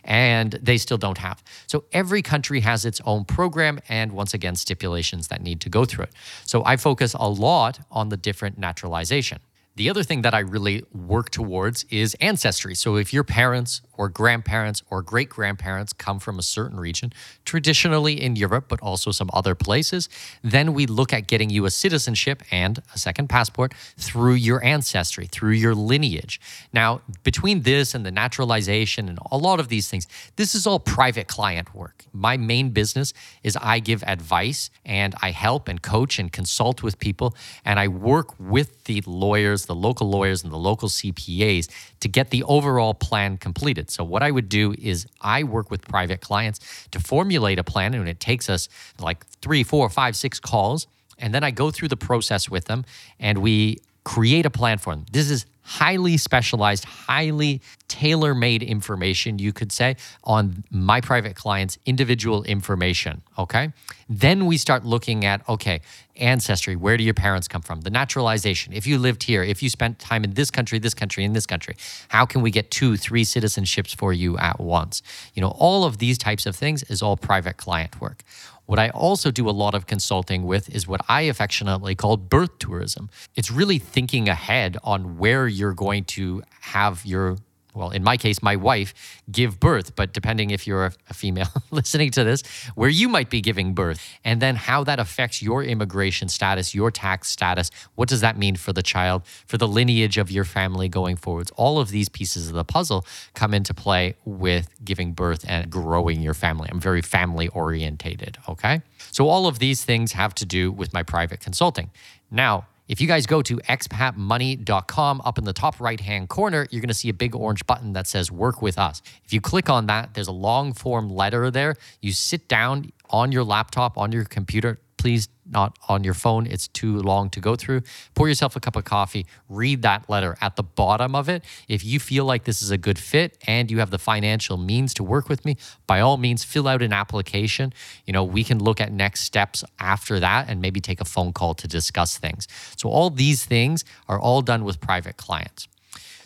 And 0.03 0.53
they 0.53 0.77
still 0.77 0.97
don't 0.97 1.17
have. 1.17 1.43
So 1.67 1.83
every 1.91 2.21
country 2.21 2.61
has 2.61 2.85
its 2.85 3.01
own 3.05 3.25
program 3.25 3.79
and, 3.89 4.13
once 4.13 4.33
again, 4.33 4.55
stipulations 4.55 5.27
that 5.27 5.41
need 5.41 5.61
to 5.61 5.69
go 5.69 5.85
through 5.85 6.05
it. 6.05 6.13
So 6.45 6.63
I 6.65 6.77
focus 6.77 7.13
a 7.13 7.29
lot 7.29 7.79
on 7.91 8.09
the 8.09 8.17
different 8.17 8.57
naturalization. 8.57 9.39
The 9.79 9.89
other 9.89 10.03
thing 10.03 10.23
that 10.23 10.33
I 10.33 10.39
really 10.39 10.83
work 10.93 11.29
towards 11.29 11.85
is 11.85 12.13
ancestry. 12.19 12.75
So 12.75 12.97
if 12.97 13.13
your 13.13 13.23
parents 13.23 13.79
or 13.93 14.09
grandparents 14.09 14.83
or 14.89 15.01
great 15.01 15.29
grandparents 15.29 15.93
come 15.93 16.19
from 16.19 16.37
a 16.37 16.41
certain 16.41 16.77
region, 16.77 17.13
traditionally 17.45 18.21
in 18.21 18.35
Europe, 18.35 18.65
but 18.67 18.81
also 18.81 19.11
some 19.11 19.29
other 19.31 19.55
places, 19.55 20.09
then 20.43 20.73
we 20.73 20.85
look 20.85 21.13
at 21.13 21.27
getting 21.27 21.49
you 21.49 21.63
a 21.63 21.71
citizenship 21.71 22.43
and 22.51 22.81
a 22.93 22.97
second 22.97 23.29
passport 23.29 23.73
through 23.97 24.33
your 24.33 24.61
ancestry, 24.65 25.27
through 25.27 25.51
your 25.51 25.73
lineage. 25.73 26.41
Now, 26.73 26.99
between 27.23 27.61
this 27.61 27.95
and 27.95 28.05
the 28.05 28.11
naturalization 28.11 29.07
and 29.07 29.17
a 29.31 29.37
lot 29.37 29.61
of 29.61 29.69
these 29.69 29.87
things, 29.87 30.07
this 30.35 30.55
is 30.55 30.67
all 30.67 30.81
private 30.81 31.29
client 31.29 31.73
work. 31.73 32.03
My 32.11 32.35
main 32.35 32.71
business 32.71 33.13
is 33.43 33.57
I 33.61 33.79
give 33.79 34.03
advice 34.03 34.71
and 34.83 35.15
I 35.21 35.31
help 35.31 35.69
and 35.69 35.81
coach 35.81 36.19
and 36.19 36.29
consult 36.33 36.83
with 36.83 36.99
people, 36.99 37.33
and 37.63 37.79
I 37.79 37.87
work 37.87 38.37
with 38.37 38.83
the 38.83 39.01
lawyers 39.05 39.68
the 39.69 39.75
local 39.75 40.09
lawyers 40.09 40.43
and 40.43 40.51
the 40.51 40.57
local 40.57 40.89
CPAs 40.89 41.69
to 42.01 42.07
get 42.09 42.31
the 42.31 42.43
overall 42.43 42.95
plan 42.95 43.37
completed. 43.37 43.89
So, 43.91 44.03
what 44.03 44.23
I 44.23 44.31
would 44.31 44.49
do 44.49 44.73
is 44.77 45.07
I 45.21 45.43
work 45.43 45.71
with 45.71 45.87
private 45.87 46.21
clients 46.21 46.59
to 46.91 46.99
formulate 46.99 47.59
a 47.59 47.63
plan, 47.63 47.93
and 47.93 48.09
it 48.09 48.19
takes 48.19 48.49
us 48.49 48.67
like 48.99 49.25
three, 49.41 49.63
four, 49.63 49.87
five, 49.89 50.15
six 50.15 50.39
calls. 50.39 50.87
And 51.19 51.33
then 51.33 51.43
I 51.43 51.51
go 51.51 51.69
through 51.69 51.89
the 51.89 51.97
process 51.97 52.49
with 52.49 52.65
them 52.65 52.85
and 53.19 53.39
we 53.39 53.77
create 54.05 54.45
a 54.45 54.49
plan 54.49 54.77
for 54.77 54.95
them. 54.95 55.05
This 55.11 55.29
is 55.29 55.45
highly 55.69 56.17
specialized, 56.17 56.83
highly 56.83 57.61
tailor 57.87 58.33
made 58.33 58.63
information, 58.63 59.37
you 59.37 59.53
could 59.53 59.71
say, 59.71 59.95
on 60.23 60.63
my 60.71 60.99
private 60.99 61.35
clients' 61.35 61.77
individual 61.85 62.43
information. 62.43 63.21
Okay. 63.37 63.71
Then 64.09 64.47
we 64.47 64.57
start 64.57 64.83
looking 64.83 65.25
at, 65.25 65.47
okay, 65.47 65.81
ancestry. 66.15 66.75
Where 66.75 66.97
do 66.97 67.03
your 67.03 67.13
parents 67.13 67.47
come 67.47 67.61
from? 67.61 67.81
The 67.81 67.91
naturalization. 67.91 68.73
If 68.73 68.87
you 68.87 68.97
lived 68.97 69.21
here, 69.21 69.43
if 69.43 69.61
you 69.61 69.69
spent 69.69 69.99
time 69.99 70.23
in 70.23 70.33
this 70.33 70.49
country, 70.49 70.79
this 70.79 70.95
country, 70.95 71.23
in 71.23 71.33
this 71.33 71.45
country, 71.45 71.75
how 72.07 72.25
can 72.25 72.41
we 72.41 72.49
get 72.49 72.71
two, 72.71 72.97
three 72.97 73.23
citizenships 73.23 73.95
for 73.95 74.11
you 74.11 74.39
at 74.39 74.59
once? 74.59 75.03
You 75.35 75.41
know, 75.41 75.49
all 75.49 75.83
of 75.83 75.99
these 75.99 76.17
types 76.17 76.47
of 76.47 76.55
things 76.55 76.81
is 76.83 77.03
all 77.03 77.15
private 77.15 77.57
client 77.57 78.01
work. 78.01 78.23
What 78.69 78.77
I 78.77 78.89
also 78.89 79.31
do 79.31 79.49
a 79.49 79.57
lot 79.63 79.73
of 79.73 79.87
consulting 79.87 80.43
with 80.43 80.69
is 80.69 80.87
what 80.87 81.01
I 81.09 81.21
affectionately 81.21 81.95
call 81.95 82.17
birth 82.17 82.59
tourism. 82.59 83.09
It's 83.35 83.49
really 83.49 83.79
thinking 83.79 84.29
ahead 84.29 84.77
on 84.83 85.17
where 85.17 85.47
you're 85.47 85.73
going 85.73 86.03
to 86.19 86.43
have 86.61 87.03
your 87.03 87.37
well, 87.79 87.91
in 87.91 88.03
my 88.03 88.17
case, 88.17 88.43
my 88.43 88.57
wife, 88.57 88.93
give 89.31 89.57
birth, 89.57 89.95
but 89.95 90.11
depending 90.11 90.49
if 90.49 90.67
you're 90.67 90.87
a, 90.87 91.13
female 91.13 91.47
listening 91.71 92.11
to 92.11 92.25
this, 92.25 92.43
where 92.75 92.89
you 92.89 93.07
might 93.07 93.29
be 93.29 93.39
giving 93.39 93.73
birth, 93.73 94.05
and 94.25 94.41
then 94.41 94.57
how 94.57 94.83
that 94.83 94.99
affects 94.99 95.41
your 95.41 95.63
immigration 95.63 96.27
status, 96.27 96.75
your 96.75 96.91
tax 96.91 97.29
status. 97.29 97.71
What 97.95 98.09
does 98.09 98.19
that 98.19 98.37
mean 98.37 98.57
for 98.57 98.73
the 98.73 98.83
child, 98.83 99.23
for 99.47 99.57
the 99.57 99.67
lineage 99.67 100.17
of 100.17 100.29
your 100.29 100.43
family 100.43 100.89
going 100.89 101.15
forwards? 101.15 101.51
All 101.55 101.79
of 101.79 101.89
these 101.89 102.09
pieces 102.09 102.49
of 102.49 102.53
the 102.53 102.65
puzzle 102.65 103.05
come 103.33 103.53
into 103.53 103.73
play 103.73 104.15
with 104.25 104.69
giving 104.83 105.13
birth 105.13 105.45
and 105.47 105.69
growing 105.69 106.21
your 106.21 106.33
family. 106.33 106.67
I'm 106.69 106.81
very 106.81 107.01
family 107.01 107.47
orientated, 107.47 108.37
okay? 108.49 108.81
So 109.11 109.29
all 109.29 109.47
of 109.47 109.59
these 109.59 109.85
things 109.85 110.11
have 110.11 110.35
to 110.35 110.45
do 110.45 110.69
with 110.69 110.93
my 110.93 111.03
private 111.03 111.39
consulting. 111.39 111.91
Now, 112.29 112.67
if 112.89 112.99
you 112.99 113.07
guys 113.07 113.27
go 113.27 113.43
to 113.43 113.57
expatmoney.com, 113.57 115.21
up 115.23 115.37
in 115.37 115.43
the 115.43 115.53
top 115.53 115.79
right 115.79 115.99
hand 115.99 116.27
corner, 116.27 116.67
you're 116.71 116.81
going 116.81 116.87
to 116.89 116.93
see 116.95 117.07
a 117.07 117.13
big 117.13 117.35
orange 117.35 117.65
button 117.67 117.93
that 117.93 118.07
says 118.07 118.31
Work 118.31 118.63
with 118.63 118.79
Us. 118.79 119.03
If 119.23 119.31
you 119.31 119.39
click 119.39 119.69
on 119.69 119.85
that, 119.85 120.15
there's 120.15 120.27
a 120.27 120.33
long 120.33 120.73
form 120.73 121.09
letter 121.09 121.51
there. 121.51 121.75
You 122.01 122.11
sit 122.11 122.47
down 122.47 122.91
on 123.11 123.31
your 123.31 123.43
laptop, 123.43 123.95
on 123.97 124.11
your 124.11 124.25
computer, 124.25 124.79
please 124.97 125.29
not 125.49 125.77
on 125.87 126.03
your 126.03 126.13
phone. 126.13 126.45
It's 126.45 126.67
too 126.67 126.97
long 126.99 127.29
to 127.31 127.39
go 127.39 127.55
through. 127.55 127.81
Pour 128.15 128.27
yourself 128.27 128.55
a 128.55 128.59
cup 128.59 128.75
of 128.75 128.85
coffee, 128.85 129.25
read 129.47 129.81
that 129.81 130.09
letter 130.09 130.37
at 130.41 130.55
the 130.55 130.63
bottom 130.63 131.15
of 131.15 131.29
it. 131.29 131.43
If 131.67 131.83
you 131.83 131.99
feel 131.99 132.25
like 132.25 132.43
this 132.43 132.61
is 132.61 132.71
a 132.71 132.77
good 132.77 132.99
fit 132.99 133.37
and 133.47 133.69
you 133.69 133.79
have 133.79 133.89
the 133.89 133.99
financial 133.99 134.57
means 134.57 134.93
to 134.95 135.03
work 135.03 135.29
with 135.29 135.45
me, 135.45 135.57
by 135.87 135.99
all 135.99 136.17
means, 136.17 136.43
fill 136.43 136.67
out 136.67 136.81
an 136.81 136.93
application. 136.93 137.73
You 138.05 138.13
know, 138.13 138.23
we 138.23 138.43
can 138.43 138.59
look 138.59 138.79
at 138.79 138.91
next 138.91 139.21
steps 139.21 139.63
after 139.79 140.19
that 140.19 140.49
and 140.49 140.61
maybe 140.61 140.79
take 140.79 141.01
a 141.01 141.05
phone 141.05 141.33
call 141.33 141.53
to 141.55 141.67
discuss 141.67 142.17
things. 142.17 142.47
So, 142.75 142.89
all 142.89 143.09
these 143.09 143.45
things 143.45 143.83
are 144.07 144.19
all 144.19 144.41
done 144.41 144.63
with 144.63 144.79
private 144.79 145.17
clients. 145.17 145.67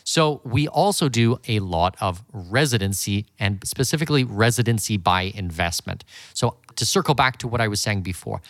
So, 0.03 0.41
we 0.43 0.67
also 0.67 1.07
do 1.09 1.39
a 1.47 1.59
lot 1.59 1.95
of 2.01 2.23
residency 2.33 3.25
and 3.39 3.65
specifically 3.65 4.23
residency 4.23 4.97
by 4.97 5.23
investment. 5.35 6.03
So, 6.33 6.57
to 6.75 6.85
circle 6.85 7.15
back 7.15 7.37
to 7.37 7.47
what 7.47 7.61
I 7.61 7.67
was 7.67 7.79
saying 7.79 8.01
before, 8.01 8.41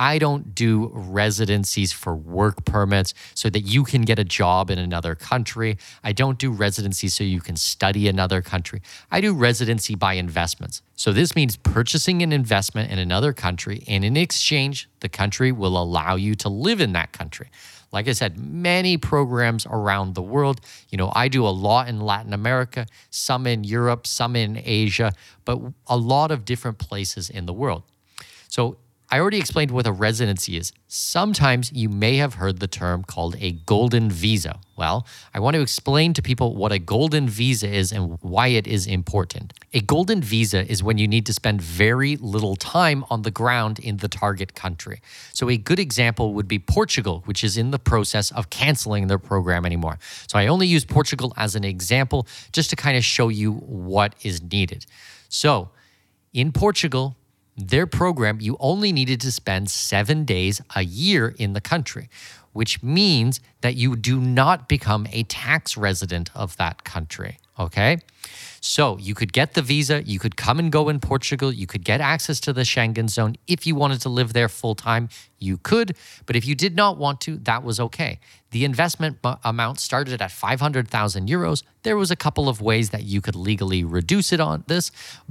I 0.00 0.16
don't 0.16 0.54
do 0.54 0.90
residencies 0.94 1.92
for 1.92 2.16
work 2.16 2.64
permits 2.64 3.12
so 3.34 3.50
that 3.50 3.60
you 3.60 3.84
can 3.84 4.00
get 4.00 4.18
a 4.18 4.24
job 4.24 4.70
in 4.70 4.78
another 4.78 5.14
country. 5.14 5.76
I 6.02 6.12
don't 6.12 6.38
do 6.38 6.50
residencies 6.50 7.12
so 7.12 7.22
you 7.22 7.42
can 7.42 7.56
study 7.56 8.08
another 8.08 8.40
country. 8.40 8.80
I 9.10 9.20
do 9.20 9.34
residency 9.34 9.94
by 9.94 10.14
investments. 10.14 10.80
So 10.96 11.12
this 11.12 11.36
means 11.36 11.58
purchasing 11.58 12.22
an 12.22 12.32
investment 12.32 12.90
in 12.90 12.98
another 12.98 13.34
country, 13.34 13.84
and 13.86 14.02
in 14.02 14.16
exchange, 14.16 14.88
the 15.00 15.10
country 15.10 15.52
will 15.52 15.76
allow 15.76 16.16
you 16.16 16.34
to 16.36 16.48
live 16.48 16.80
in 16.80 16.94
that 16.94 17.12
country. 17.12 17.50
Like 17.92 18.08
I 18.08 18.12
said, 18.12 18.38
many 18.38 18.96
programs 18.96 19.66
around 19.66 20.14
the 20.14 20.22
world. 20.22 20.62
You 20.88 20.96
know, 20.96 21.12
I 21.14 21.28
do 21.28 21.46
a 21.46 21.52
lot 21.52 21.88
in 21.88 22.00
Latin 22.00 22.32
America, 22.32 22.86
some 23.10 23.46
in 23.46 23.64
Europe, 23.64 24.06
some 24.06 24.34
in 24.34 24.62
Asia, 24.64 25.12
but 25.44 25.60
a 25.88 25.98
lot 25.98 26.30
of 26.30 26.46
different 26.46 26.78
places 26.78 27.28
in 27.28 27.44
the 27.44 27.52
world. 27.52 27.82
So 28.48 28.78
I 29.12 29.18
already 29.18 29.38
explained 29.38 29.72
what 29.72 29.88
a 29.88 29.92
residency 29.92 30.56
is. 30.56 30.72
Sometimes 30.86 31.72
you 31.72 31.88
may 31.88 32.18
have 32.18 32.34
heard 32.34 32.60
the 32.60 32.68
term 32.68 33.02
called 33.02 33.34
a 33.40 33.52
golden 33.52 34.08
visa. 34.08 34.60
Well, 34.76 35.04
I 35.34 35.40
want 35.40 35.56
to 35.56 35.60
explain 35.60 36.14
to 36.14 36.22
people 36.22 36.54
what 36.54 36.70
a 36.70 36.78
golden 36.78 37.28
visa 37.28 37.68
is 37.68 37.90
and 37.90 38.18
why 38.22 38.48
it 38.48 38.68
is 38.68 38.86
important. 38.86 39.52
A 39.74 39.80
golden 39.80 40.22
visa 40.22 40.64
is 40.70 40.84
when 40.84 40.96
you 40.96 41.08
need 41.08 41.26
to 41.26 41.32
spend 41.32 41.60
very 41.60 42.16
little 42.18 42.54
time 42.54 43.04
on 43.10 43.22
the 43.22 43.32
ground 43.32 43.80
in 43.80 43.96
the 43.96 44.06
target 44.06 44.54
country. 44.54 45.02
So, 45.32 45.50
a 45.50 45.56
good 45.56 45.80
example 45.80 46.32
would 46.34 46.46
be 46.46 46.60
Portugal, 46.60 47.22
which 47.24 47.42
is 47.42 47.56
in 47.56 47.72
the 47.72 47.80
process 47.80 48.30
of 48.30 48.48
canceling 48.50 49.08
their 49.08 49.18
program 49.18 49.66
anymore. 49.66 49.98
So, 50.28 50.38
I 50.38 50.46
only 50.46 50.68
use 50.68 50.84
Portugal 50.84 51.34
as 51.36 51.56
an 51.56 51.64
example 51.64 52.28
just 52.52 52.70
to 52.70 52.76
kind 52.76 52.96
of 52.96 53.04
show 53.04 53.28
you 53.28 53.54
what 53.54 54.14
is 54.22 54.40
needed. 54.40 54.86
So, 55.28 55.70
in 56.32 56.52
Portugal, 56.52 57.16
their 57.68 57.86
program, 57.86 58.40
you 58.40 58.56
only 58.60 58.92
needed 58.92 59.20
to 59.22 59.32
spend 59.32 59.70
seven 59.70 60.24
days 60.24 60.60
a 60.74 60.82
year 60.82 61.34
in 61.38 61.52
the 61.52 61.60
country, 61.60 62.08
which 62.52 62.82
means 62.82 63.40
that 63.60 63.76
you 63.76 63.96
do 63.96 64.20
not 64.20 64.68
become 64.68 65.06
a 65.12 65.22
tax 65.24 65.76
resident 65.76 66.30
of 66.34 66.56
that 66.56 66.84
country. 66.84 67.38
Okay. 67.60 67.98
So 68.62 68.98
you 68.98 69.14
could 69.14 69.32
get 69.32 69.54
the 69.54 69.62
visa, 69.62 70.02
you 70.02 70.18
could 70.18 70.36
come 70.36 70.58
and 70.58 70.70
go 70.70 70.90
in 70.90 71.00
Portugal, 71.00 71.50
you 71.50 71.66
could 71.66 71.82
get 71.82 72.00
access 72.00 72.40
to 72.40 72.52
the 72.52 72.62
Schengen 72.62 73.08
zone. 73.08 73.36
If 73.46 73.66
you 73.66 73.74
wanted 73.74 74.02
to 74.02 74.10
live 74.10 74.34
there 74.34 74.48
full 74.48 74.74
time, 74.74 75.08
you 75.38 75.56
could. 75.56 75.96
But 76.26 76.36
if 76.36 76.46
you 76.46 76.54
did 76.54 76.76
not 76.76 76.98
want 76.98 77.22
to, 77.22 77.38
that 77.38 77.62
was 77.62 77.80
okay. 77.80 78.18
The 78.50 78.64
investment 78.64 79.18
amount 79.44 79.80
started 79.80 80.20
at 80.20 80.30
500,000 80.30 81.28
euros. 81.28 81.62
There 81.84 81.96
was 81.96 82.10
a 82.10 82.16
couple 82.16 82.48
of 82.48 82.60
ways 82.60 82.90
that 82.90 83.04
you 83.04 83.22
could 83.22 83.36
legally 83.36 83.82
reduce 83.82 84.32
it 84.32 84.40
on 84.40 84.64
this, 84.66 84.90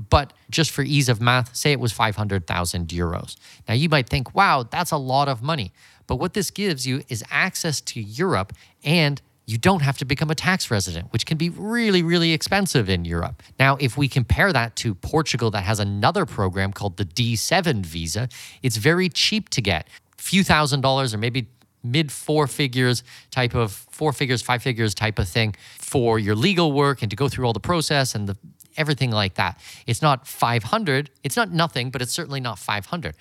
but 0.09 0.33
just 0.50 0.71
for 0.71 0.81
ease 0.81 1.09
of 1.09 1.21
math, 1.21 1.55
say 1.55 1.71
it 1.71 1.79
was 1.79 1.91
500,000 1.91 2.88
euros. 2.88 3.36
Now 3.67 3.75
you 3.75 3.89
might 3.89 4.09
think, 4.09 4.33
wow, 4.33 4.63
that's 4.63 4.91
a 4.91 4.98
lot 4.98 5.27
of 5.27 5.43
money. 5.43 5.71
But 6.07 6.15
what 6.15 6.33
this 6.33 6.50
gives 6.50 6.88
you 6.88 7.03
is 7.09 7.24
access 7.29 7.81
to 7.81 8.01
Europe 8.01 8.53
and 8.83 9.21
you 9.49 9.57
don't 9.57 9.81
have 9.81 9.97
to 9.97 10.05
become 10.05 10.29
a 10.29 10.35
tax 10.35 10.69
resident, 10.69 11.11
which 11.11 11.25
can 11.25 11.35
be 11.37 11.49
really, 11.49 12.03
really 12.03 12.33
expensive 12.33 12.87
in 12.87 13.03
Europe. 13.03 13.41
Now, 13.57 13.77
if 13.79 13.97
we 13.97 14.07
compare 14.07 14.53
that 14.53 14.75
to 14.77 14.93
Portugal, 14.93 15.49
that 15.51 15.63
has 15.63 15.79
another 15.79 16.27
program 16.27 16.71
called 16.71 16.97
the 16.97 17.05
D7 17.05 17.83
visa, 17.83 18.29
it's 18.61 18.77
very 18.77 19.09
cheap 19.09 19.49
to 19.49 19.61
get. 19.61 19.87
A 20.19 20.21
few 20.21 20.43
thousand 20.43 20.81
dollars 20.81 21.15
or 21.15 21.17
maybe 21.17 21.47
mid 21.83 22.11
four 22.11 22.45
figures 22.45 23.03
type 23.31 23.55
of 23.55 23.71
four 23.71 24.13
figures, 24.13 24.41
five 24.43 24.61
figures 24.61 24.93
type 24.93 25.17
of 25.17 25.27
thing 25.27 25.55
for 25.79 26.19
your 26.19 26.35
legal 26.35 26.71
work 26.71 27.01
and 27.01 27.09
to 27.09 27.15
go 27.15 27.27
through 27.27 27.45
all 27.45 27.53
the 27.53 27.59
process 27.59 28.13
and 28.13 28.27
the 28.27 28.37
everything 28.79 29.12
like 29.12 29.36
that. 29.36 29.59
It's 29.86 30.01
not 30.01 30.25
500. 30.25 31.12
It's 31.24 31.36
not 31.36 31.51
nothing, 31.51 31.91
but 31.91 32.01
it's 32.01 32.13
certainly 32.13 32.39
not 32.39 32.57
500. 32.57 33.15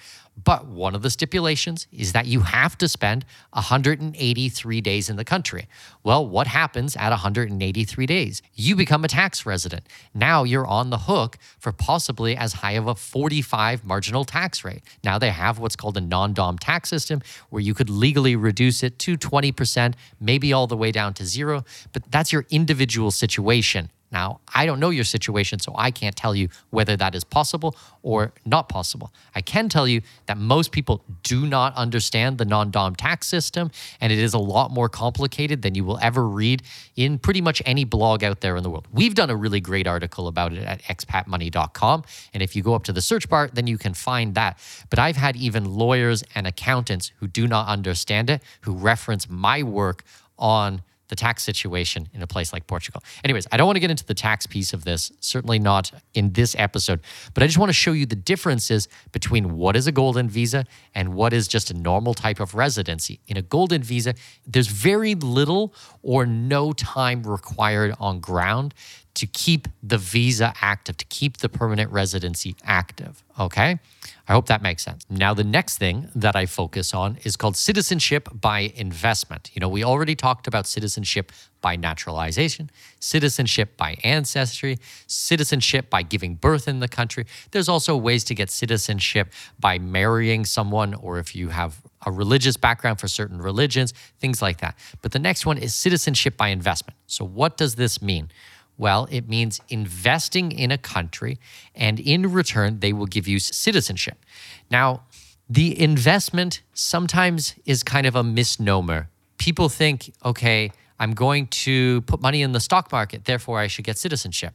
But 0.45 0.67
one 0.67 0.95
of 0.95 1.03
the 1.03 1.11
stipulations 1.11 1.88
is 1.91 2.12
that 2.12 2.27
you 2.27 2.41
have 2.41 2.79
to 2.79 2.87
spend 2.87 3.25
183 3.50 4.81
days 4.81 5.11
in 5.11 5.17
the 5.17 5.25
country. 5.25 5.67
Well, 6.05 6.27
what 6.27 6.47
happens 6.47 6.95
at 6.95 7.11
183 7.11 8.07
days? 8.07 8.41
You 8.55 8.77
become 8.77 9.05
a 9.05 9.09
tax 9.09 9.45
resident. 9.45 9.88
Now 10.15 10.45
you're 10.45 10.67
on 10.67 10.91
the 10.91 10.99
hook 10.99 11.38
for 11.59 11.73
possibly 11.73 12.37
as 12.37 12.53
high 12.55 12.73
of 12.73 12.87
a 12.87 12.95
45 12.95 13.85
marginal 13.85 14.25
tax 14.25 14.65
rate. 14.65 14.83
Now 15.03 15.19
they 15.19 15.31
have 15.31 15.59
what's 15.59 15.77
called 15.77 15.97
a 15.97 16.00
non 16.00 16.35
dom 16.35 16.57
tax 16.57 16.88
system 16.88 17.21
where 17.50 17.61
you 17.61 17.75
could 17.75 17.91
legally 17.91 18.37
reduce 18.37 18.85
it 18.85 18.99
to 19.00 19.19
20%, 19.19 19.95
maybe 20.21 20.53
all 20.53 20.69
the 20.69 20.77
way 20.77 20.93
down 20.93 21.15
to 21.15 21.27
zero, 21.27 21.65
but 21.93 22.09
that's 22.12 22.33
your 22.33 22.47
individual 22.50 23.11
situation. 23.11 23.91
Now, 24.11 24.41
I 24.55 24.65
don't 24.65 24.81
know 24.81 24.91
your 24.91 25.05
situation, 25.05 25.59
so 25.59 25.75
I 25.77 25.91
can't 25.91 26.17
tell 26.17 26.35
you 26.35 26.49
whether 26.71 26.97
that 26.97 27.15
is 27.15 27.25
possible 27.25 27.77
or 28.03 28.33
not 28.47 28.69
possible. 28.69 29.12
I 29.35 29.43
can 29.43 29.69
tell 29.69 29.87
you 29.87 30.00
that 30.27 30.38
most 30.38 30.73
people 30.73 31.05
do 31.23 31.47
not 31.47 31.75
understand 31.77 32.38
the 32.38 32.47
non 32.47 32.71
dom 32.71 32.97
tax 32.97 33.27
system, 33.27 33.71
and 34.00 34.11
it 34.11 34.19
is 34.19 34.33
a 34.33 34.38
lot 34.38 34.71
more 34.71 34.88
complicated 34.88 35.61
than 35.61 35.75
you 35.75 35.85
will 35.85 35.99
ever 36.00 36.27
read 36.27 36.62
in 36.97 37.19
pretty 37.19 37.43
much 37.43 37.61
any 37.67 37.85
blog 37.85 38.25
out 38.25 38.41
there 38.41 38.57
in 38.57 38.62
the 38.62 38.71
world. 38.71 38.88
We've 38.93 39.15
done 39.15 39.29
a 39.29 39.37
really 39.37 39.61
great 39.61 39.87
article 39.87 40.27
about 40.27 40.55
it 40.55 40.62
at 40.62 40.83
expatmoney.com, 40.85 42.05
and 42.33 42.43
if 42.43 42.57
you 42.57 42.62
go 42.62 42.75
up 42.75 42.85
to 42.85 42.93
the 42.93 43.03
search 43.03 43.29
bar, 43.29 43.50
then 43.53 43.67
you 43.67 43.77
can 43.77 43.93
find 43.93 44.35
that. 44.37 44.59
But 44.88 44.99
I've 44.99 45.17
had 45.17 45.37
even 45.37 45.65
lawyers 45.67 46.25
and 46.35 46.47
accountants 46.47 47.12
who 47.17 47.27
do 47.27 47.47
not 47.47 47.69
understand 47.69 48.31
it, 48.31 48.43
who 48.62 48.73
reference 48.73 49.29
my 49.29 49.62
work 49.62 50.03
on 50.38 50.83
the 51.09 51.17
tax 51.17 51.43
situation 51.43 52.09
in 52.12 52.23
a 52.23 52.27
place 52.27 52.53
like 52.53 52.67
Portugal. 52.67 53.03
Anyways, 53.25 53.47
I 53.50 53.57
don't 53.57 53.67
want 53.67 53.77
to 53.77 53.81
get 53.81 53.91
into 53.91 54.05
the 54.05 54.15
tax 54.15 54.47
piece 54.47 54.73
of 54.73 54.85
this, 54.85 55.11
certainly 55.21 55.59
not 55.59 55.91
in 56.15 56.33
this 56.33 56.55
episode, 56.59 57.00
but 57.35 57.43
I 57.43 57.47
just 57.47 57.59
want 57.59 57.71
to 57.71 57.75
show 57.75 57.93
you 57.93 58.07
the 58.07 58.17
differences 58.17 58.88
between 59.12 59.57
what 59.57 59.77
is 59.77 59.87
a 59.87 59.93
golden 59.93 60.29
visa 60.29 60.65
and 60.95 61.15
what 61.15 61.33
is 61.33 61.49
just 61.49 61.71
a 61.71 61.75
normal 61.75 62.15
type 62.15 62.41
of 62.41 62.55
residency. 62.55 63.21
In 63.27 63.37
a 63.37 63.43
golden 63.43 63.83
visa, 63.83 64.15
there's 64.47 64.69
very 64.69 65.15
little 65.15 65.75
or 66.03 66.27
no 66.27 66.73
time 66.73 67.23
required 67.23 67.95
on 67.99 68.21
ground 68.21 68.75
to 69.19 69.27
keep 69.27 69.67
the 69.83 69.99
visa 69.99 70.55
active, 70.61 70.97
to 70.97 71.05
keep 71.07 71.39
the 71.39 71.49
permanent 71.49 71.91
residency 71.91 72.55
active. 72.65 73.25
Okay. 73.39 73.81
I 74.29 74.33
hope 74.33 74.47
that 74.47 74.63
makes 74.63 74.85
sense. 74.85 75.05
Now, 75.11 75.35
the 75.35 75.43
next 75.43 75.79
thing 75.79 76.09
that 76.15 76.37
I 76.37 76.47
focus 76.47 76.95
on 76.95 77.19
is 77.25 77.35
called 77.35 77.57
citizenship 77.57 78.29
by 78.33 78.73
investment. 78.77 79.51
You 79.55 79.61
know, 79.61 79.69
we 79.69 79.83
already 79.83 80.15
talked 80.15 80.47
about 80.47 80.67
citizenship 80.69 81.33
by 81.61 81.75
naturalization, 81.75 82.71
citizenship 83.01 83.77
by 83.77 83.97
ancestry, 84.05 84.79
citizenship 85.09 85.91
by 85.91 86.03
giving 86.03 86.37
birth 86.37 86.69
in 86.69 86.79
the 86.79 86.89
country. 86.89 87.27
There's 87.51 87.69
also 87.69 87.97
ways 87.97 88.23
to 88.25 88.35
get 88.35 88.51
citizenship 88.51 89.33
by 89.59 89.81
marrying 89.81 90.45
someone, 90.45 90.95
or 90.95 91.19
if 91.19 91.35
you 91.35 91.49
have 91.49 91.81
a 92.07 92.13
religious 92.13 92.57
background 92.57 93.01
for 93.01 93.09
certain 93.09 93.43
religions, 93.43 93.93
things 94.21 94.41
like 94.41 94.61
that. 94.61 94.77
But 95.03 95.11
the 95.11 95.19
next 95.19 95.45
one 95.45 95.59
is 95.59 95.75
citizenship 95.75 96.37
by 96.37 96.49
investment. 96.49 96.97
So, 97.07 97.25
what 97.25 97.57
does 97.57 97.75
this 97.75 98.01
mean? 98.01 98.31
Well, 98.78 99.08
it 99.11 99.28
means 99.28 99.61
investing 99.68 100.52
in 100.52 100.70
a 100.70 100.78
country, 100.78 101.38
and 101.75 101.99
in 101.99 102.32
return, 102.32 102.78
they 102.78 102.92
will 102.92 103.06
give 103.06 103.26
you 103.26 103.40
citizenship. 103.40 104.25
Now, 104.70 105.02
the 105.50 105.78
investment 105.80 106.62
sometimes 106.75 107.54
is 107.66 107.82
kind 107.82 108.06
of 108.06 108.14
a 108.14 108.23
misnomer. 108.23 109.08
People 109.37 109.68
think, 109.68 110.12
okay, 110.25 110.70
I'm 111.00 111.12
going 111.12 111.49
to 111.49 112.02
put 112.02 112.20
money 112.20 112.42
in 112.42 112.52
the 112.52 112.61
stock 112.61 112.92
market, 112.92 113.25
therefore 113.25 113.58
I 113.58 113.66
should 113.66 113.85
get 113.85 113.99
citizenship. 113.99 114.54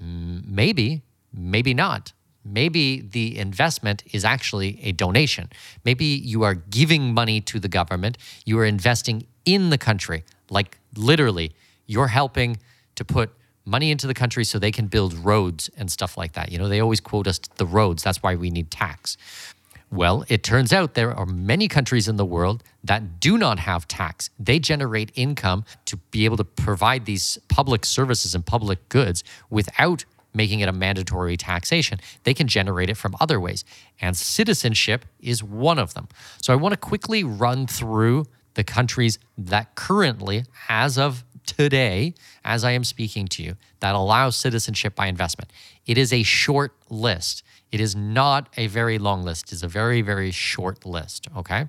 Maybe, 0.00 1.02
maybe 1.32 1.72
not. 1.72 2.12
Maybe 2.44 3.00
the 3.00 3.38
investment 3.38 4.02
is 4.12 4.24
actually 4.24 4.78
a 4.82 4.92
donation. 4.92 5.48
Maybe 5.84 6.04
you 6.04 6.42
are 6.42 6.54
giving 6.54 7.14
money 7.14 7.40
to 7.42 7.58
the 7.58 7.68
government, 7.68 8.18
you 8.44 8.58
are 8.58 8.66
investing 8.66 9.26
in 9.46 9.70
the 9.70 9.78
country. 9.78 10.24
Like 10.50 10.78
literally, 10.96 11.52
you're 11.86 12.08
helping 12.08 12.58
to 12.96 13.04
put 13.04 13.30
money 13.64 13.90
into 13.90 14.06
the 14.06 14.14
country 14.14 14.44
so 14.44 14.58
they 14.58 14.72
can 14.72 14.86
build 14.86 15.14
roads 15.14 15.70
and 15.76 15.90
stuff 15.90 16.16
like 16.16 16.32
that. 16.32 16.52
You 16.52 16.58
know, 16.58 16.68
they 16.68 16.80
always 16.80 17.00
quote 17.00 17.26
us 17.26 17.38
the 17.56 17.66
roads. 17.66 18.02
That's 18.02 18.22
why 18.22 18.34
we 18.34 18.50
need 18.50 18.70
tax. 18.70 19.16
Well, 19.90 20.24
it 20.28 20.42
turns 20.42 20.72
out 20.72 20.94
there 20.94 21.14
are 21.14 21.26
many 21.26 21.68
countries 21.68 22.08
in 22.08 22.16
the 22.16 22.24
world 22.24 22.64
that 22.82 23.20
do 23.20 23.38
not 23.38 23.60
have 23.60 23.86
tax. 23.86 24.28
They 24.40 24.58
generate 24.58 25.12
income 25.14 25.64
to 25.84 25.96
be 26.10 26.24
able 26.24 26.36
to 26.38 26.44
provide 26.44 27.06
these 27.06 27.38
public 27.48 27.84
services 27.84 28.34
and 28.34 28.44
public 28.44 28.88
goods 28.88 29.22
without 29.50 30.04
making 30.34 30.60
it 30.60 30.68
a 30.68 30.72
mandatory 30.72 31.36
taxation. 31.36 32.00
They 32.24 32.34
can 32.34 32.48
generate 32.48 32.90
it 32.90 32.96
from 32.96 33.14
other 33.20 33.38
ways. 33.38 33.64
And 34.00 34.16
citizenship 34.16 35.04
is 35.20 35.44
one 35.44 35.78
of 35.78 35.94
them. 35.94 36.08
So 36.42 36.52
I 36.52 36.56
want 36.56 36.72
to 36.72 36.76
quickly 36.76 37.22
run 37.22 37.68
through 37.68 38.26
the 38.54 38.64
countries 38.64 39.20
that 39.38 39.76
currently, 39.76 40.44
as 40.68 40.98
of 40.98 41.24
today, 41.46 42.14
as 42.44 42.64
I 42.64 42.72
am 42.72 42.84
speaking 42.84 43.26
to 43.28 43.42
you, 43.42 43.56
that 43.80 43.94
allows 43.94 44.36
citizenship 44.36 44.94
by 44.94 45.06
investment. 45.06 45.50
It 45.86 45.98
is 45.98 46.12
a 46.12 46.22
short 46.22 46.72
list. 46.90 47.42
It 47.70 47.80
is 47.80 47.96
not 47.96 48.48
a 48.56 48.66
very 48.68 48.98
long 48.98 49.22
list. 49.22 49.52
It's 49.52 49.62
a 49.62 49.68
very, 49.68 50.00
very 50.00 50.30
short 50.30 50.86
list. 50.86 51.28
Okay. 51.36 51.68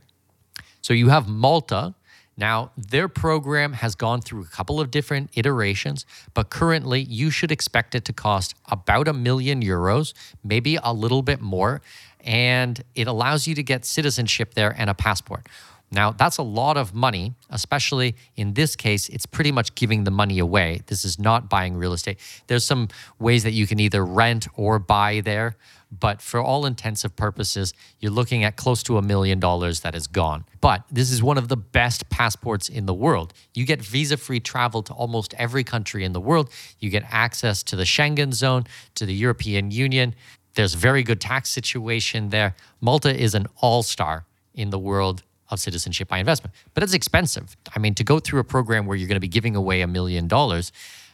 So 0.81 0.93
you 0.93 1.09
have 1.09 1.27
Malta. 1.27 1.95
Now, 2.37 2.71
their 2.77 3.07
program 3.07 3.73
has 3.73 3.95
gone 3.95 4.21
through 4.21 4.41
a 4.41 4.47
couple 4.47 4.79
of 4.81 4.91
different 4.91 5.29
iterations, 5.35 6.05
but 6.33 6.49
currently 6.49 7.01
you 7.01 7.31
should 7.31 7.51
expect 7.51 7.95
it 7.95 8.03
to 8.05 8.13
cost 8.13 8.55
about 8.69 9.07
a 9.07 9.13
million 9.13 9.61
euros, 9.61 10.13
maybe 10.43 10.77
a 10.83 10.93
little 10.93 11.21
bit 11.21 11.39
more. 11.39 11.81
And 12.19 12.83
it 12.93 13.07
allows 13.07 13.47
you 13.47 13.55
to 13.55 13.63
get 13.63 13.85
citizenship 13.85 14.53
there 14.53 14.75
and 14.77 14.89
a 14.89 14.93
passport. 14.93 15.47
Now, 15.91 16.11
that's 16.11 16.37
a 16.37 16.43
lot 16.43 16.77
of 16.77 16.93
money, 16.93 17.35
especially 17.49 18.15
in 18.35 18.53
this 18.53 18.75
case, 18.75 19.07
it's 19.09 19.25
pretty 19.25 19.51
much 19.51 19.75
giving 19.75 20.03
the 20.03 20.11
money 20.11 20.39
away. 20.39 20.81
This 20.87 21.05
is 21.05 21.19
not 21.19 21.49
buying 21.49 21.77
real 21.77 21.93
estate. 21.93 22.19
There's 22.47 22.65
some 22.65 22.89
ways 23.19 23.43
that 23.43 23.51
you 23.51 23.67
can 23.67 23.79
either 23.79 24.03
rent 24.03 24.47
or 24.55 24.79
buy 24.79 25.21
there, 25.21 25.55
but 25.97 26.21
for 26.21 26.41
all 26.41 26.65
intensive 26.65 27.15
purposes, 27.15 27.73
you're 27.99 28.11
looking 28.11 28.43
at 28.43 28.57
close 28.57 28.83
to 28.83 28.97
a 28.97 29.01
million 29.01 29.39
dollars 29.39 29.81
that 29.81 29.95
is 29.95 30.07
gone. 30.07 30.43
But 30.59 30.83
this 30.91 31.11
is 31.11 31.23
one 31.23 31.37
of 31.37 31.47
the 31.47 31.57
best 31.57 32.09
passports 32.09 32.67
in 32.67 32.87
the 32.87 32.93
world. 32.93 33.33
You 33.53 33.65
get 33.65 33.81
visa 33.81 34.17
free 34.17 34.39
travel 34.39 34.81
to 34.83 34.93
almost 34.93 35.33
every 35.37 35.63
country 35.63 36.03
in 36.03 36.13
the 36.13 36.19
world, 36.19 36.49
you 36.79 36.89
get 36.89 37.03
access 37.09 37.63
to 37.63 37.75
the 37.75 37.83
Schengen 37.83 38.33
zone, 38.33 38.65
to 38.95 39.05
the 39.05 39.13
European 39.13 39.71
Union. 39.71 40.15
There's 40.55 40.73
very 40.73 41.03
good 41.03 41.21
tax 41.21 41.49
situation 41.49 42.29
there. 42.29 42.55
Malta 42.81 43.15
is 43.15 43.35
an 43.35 43.47
all-star 43.61 44.25
in 44.53 44.71
the 44.71 44.79
world 44.79 45.23
of 45.49 45.59
citizenship 45.59 46.07
by 46.07 46.17
investment. 46.19 46.53
But 46.73 46.83
it's 46.83 46.93
expensive. 46.93 47.55
I 47.75 47.79
mean, 47.79 47.93
to 47.95 48.03
go 48.03 48.19
through 48.19 48.39
a 48.39 48.43
program 48.43 48.85
where 48.85 48.97
you're 48.97 49.07
going 49.07 49.15
to 49.15 49.21
be 49.21 49.27
giving 49.27 49.55
away 49.55 49.81
a 49.81 49.87
million 49.87 50.27
dollars 50.27 50.71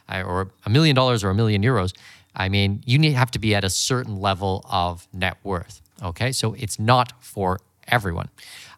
uh, 0.08 0.22
or 0.22 0.50
a 0.64 0.70
million 0.70 0.96
dollars 0.96 1.22
or 1.22 1.30
a 1.30 1.34
million 1.34 1.62
euros, 1.62 1.94
I 2.34 2.48
mean, 2.48 2.82
you 2.86 2.98
need 2.98 3.12
have 3.12 3.30
to 3.32 3.38
be 3.38 3.54
at 3.54 3.64
a 3.64 3.70
certain 3.70 4.20
level 4.20 4.64
of 4.70 5.06
net 5.12 5.36
worth. 5.42 5.82
Okay. 6.02 6.32
So 6.32 6.54
it's 6.54 6.78
not 6.78 7.12
for 7.20 7.60
everyone. 7.88 8.28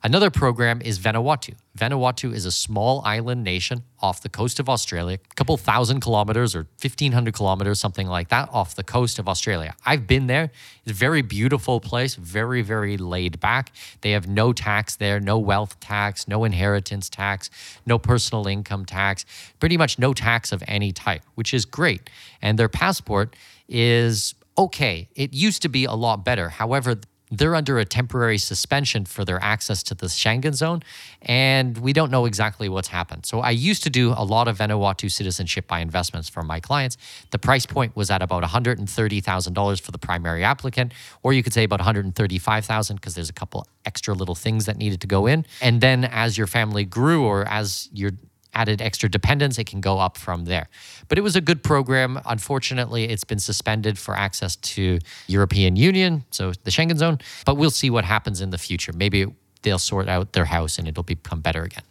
Another 0.04 0.28
program 0.28 0.82
is 0.82 0.98
Vanuatu. 0.98 1.54
Vanuatu 1.78 2.34
is 2.34 2.44
a 2.44 2.52
small 2.52 3.00
island 3.06 3.42
nation 3.42 3.84
off 4.00 4.20
the 4.20 4.28
coast 4.28 4.60
of 4.60 4.68
Australia, 4.68 5.16
a 5.16 5.34
couple 5.34 5.56
thousand 5.56 6.00
kilometers 6.00 6.54
or 6.54 6.66
1,500 6.82 7.32
kilometers, 7.32 7.80
something 7.80 8.06
like 8.06 8.28
that, 8.28 8.50
off 8.52 8.74
the 8.74 8.84
coast 8.84 9.18
of 9.18 9.30
Australia. 9.30 9.74
I've 9.86 10.06
been 10.06 10.26
there. 10.26 10.50
It's 10.84 10.90
a 10.90 10.94
very 10.94 11.22
beautiful 11.22 11.80
place, 11.80 12.16
very, 12.16 12.60
very 12.60 12.98
laid 12.98 13.40
back. 13.40 13.72
They 14.02 14.10
have 14.10 14.28
no 14.28 14.52
tax 14.52 14.94
there, 14.96 15.20
no 15.20 15.38
wealth 15.38 15.80
tax, 15.80 16.28
no 16.28 16.44
inheritance 16.44 17.08
tax, 17.08 17.48
no 17.86 17.98
personal 17.98 18.46
income 18.46 18.84
tax, 18.84 19.24
pretty 19.58 19.78
much 19.78 19.98
no 19.98 20.12
tax 20.12 20.52
of 20.52 20.62
any 20.68 20.92
type, 20.92 21.22
which 21.34 21.54
is 21.54 21.64
great. 21.64 22.10
And 22.42 22.58
their 22.58 22.68
passport 22.68 23.34
is 23.70 24.34
okay. 24.58 25.08
It 25.14 25.32
used 25.32 25.62
to 25.62 25.70
be 25.70 25.86
a 25.86 25.94
lot 25.94 26.26
better. 26.26 26.50
However, 26.50 26.96
they're 27.38 27.54
under 27.54 27.78
a 27.78 27.84
temporary 27.84 28.38
suspension 28.38 29.04
for 29.04 29.24
their 29.24 29.42
access 29.42 29.82
to 29.84 29.94
the 29.94 30.06
Schengen 30.06 30.54
zone, 30.54 30.82
and 31.22 31.78
we 31.78 31.92
don't 31.92 32.10
know 32.10 32.26
exactly 32.26 32.68
what's 32.68 32.88
happened. 32.88 33.26
So 33.26 33.40
I 33.40 33.50
used 33.50 33.82
to 33.84 33.90
do 33.90 34.14
a 34.16 34.24
lot 34.24 34.48
of 34.48 34.58
Vanuatu 34.58 35.10
citizenship 35.10 35.66
by 35.66 35.80
investments 35.80 36.28
for 36.28 36.42
my 36.42 36.60
clients. 36.60 36.96
The 37.30 37.38
price 37.38 37.66
point 37.66 37.96
was 37.96 38.10
at 38.10 38.22
about 38.22 38.42
$130,000 38.42 39.80
for 39.80 39.90
the 39.92 39.98
primary 39.98 40.44
applicant, 40.44 40.92
or 41.22 41.32
you 41.32 41.42
could 41.42 41.52
say 41.52 41.64
about 41.64 41.80
$135,000 41.80 42.94
because 42.94 43.14
there's 43.14 43.30
a 43.30 43.34
couple 43.34 43.66
extra 43.84 44.14
little 44.14 44.34
things 44.34 44.66
that 44.66 44.76
needed 44.76 45.00
to 45.00 45.06
go 45.06 45.26
in. 45.26 45.44
And 45.60 45.80
then 45.80 46.04
as 46.04 46.38
your 46.38 46.46
family 46.46 46.84
grew 46.84 47.24
or 47.24 47.46
as 47.48 47.88
your 47.92 48.12
added 48.54 48.80
extra 48.80 49.08
dependence, 49.08 49.58
it 49.58 49.66
can 49.66 49.80
go 49.80 49.98
up 49.98 50.16
from 50.16 50.44
there. 50.44 50.68
But 51.08 51.18
it 51.18 51.22
was 51.22 51.36
a 51.36 51.40
good 51.40 51.62
program. 51.62 52.20
Unfortunately, 52.26 53.04
it's 53.04 53.24
been 53.24 53.38
suspended 53.38 53.98
for 53.98 54.16
access 54.16 54.56
to 54.56 54.98
European 55.26 55.76
Union, 55.76 56.24
so 56.30 56.52
the 56.64 56.70
Schengen 56.70 56.96
zone. 56.96 57.18
But 57.44 57.56
we'll 57.56 57.70
see 57.70 57.90
what 57.90 58.04
happens 58.04 58.40
in 58.40 58.50
the 58.50 58.58
future. 58.58 58.92
Maybe 58.92 59.26
they'll 59.62 59.78
sort 59.78 60.08
out 60.08 60.32
their 60.32 60.44
house 60.44 60.78
and 60.78 60.86
it'll 60.86 61.02
become 61.02 61.40
better 61.40 61.62
again. 61.62 61.82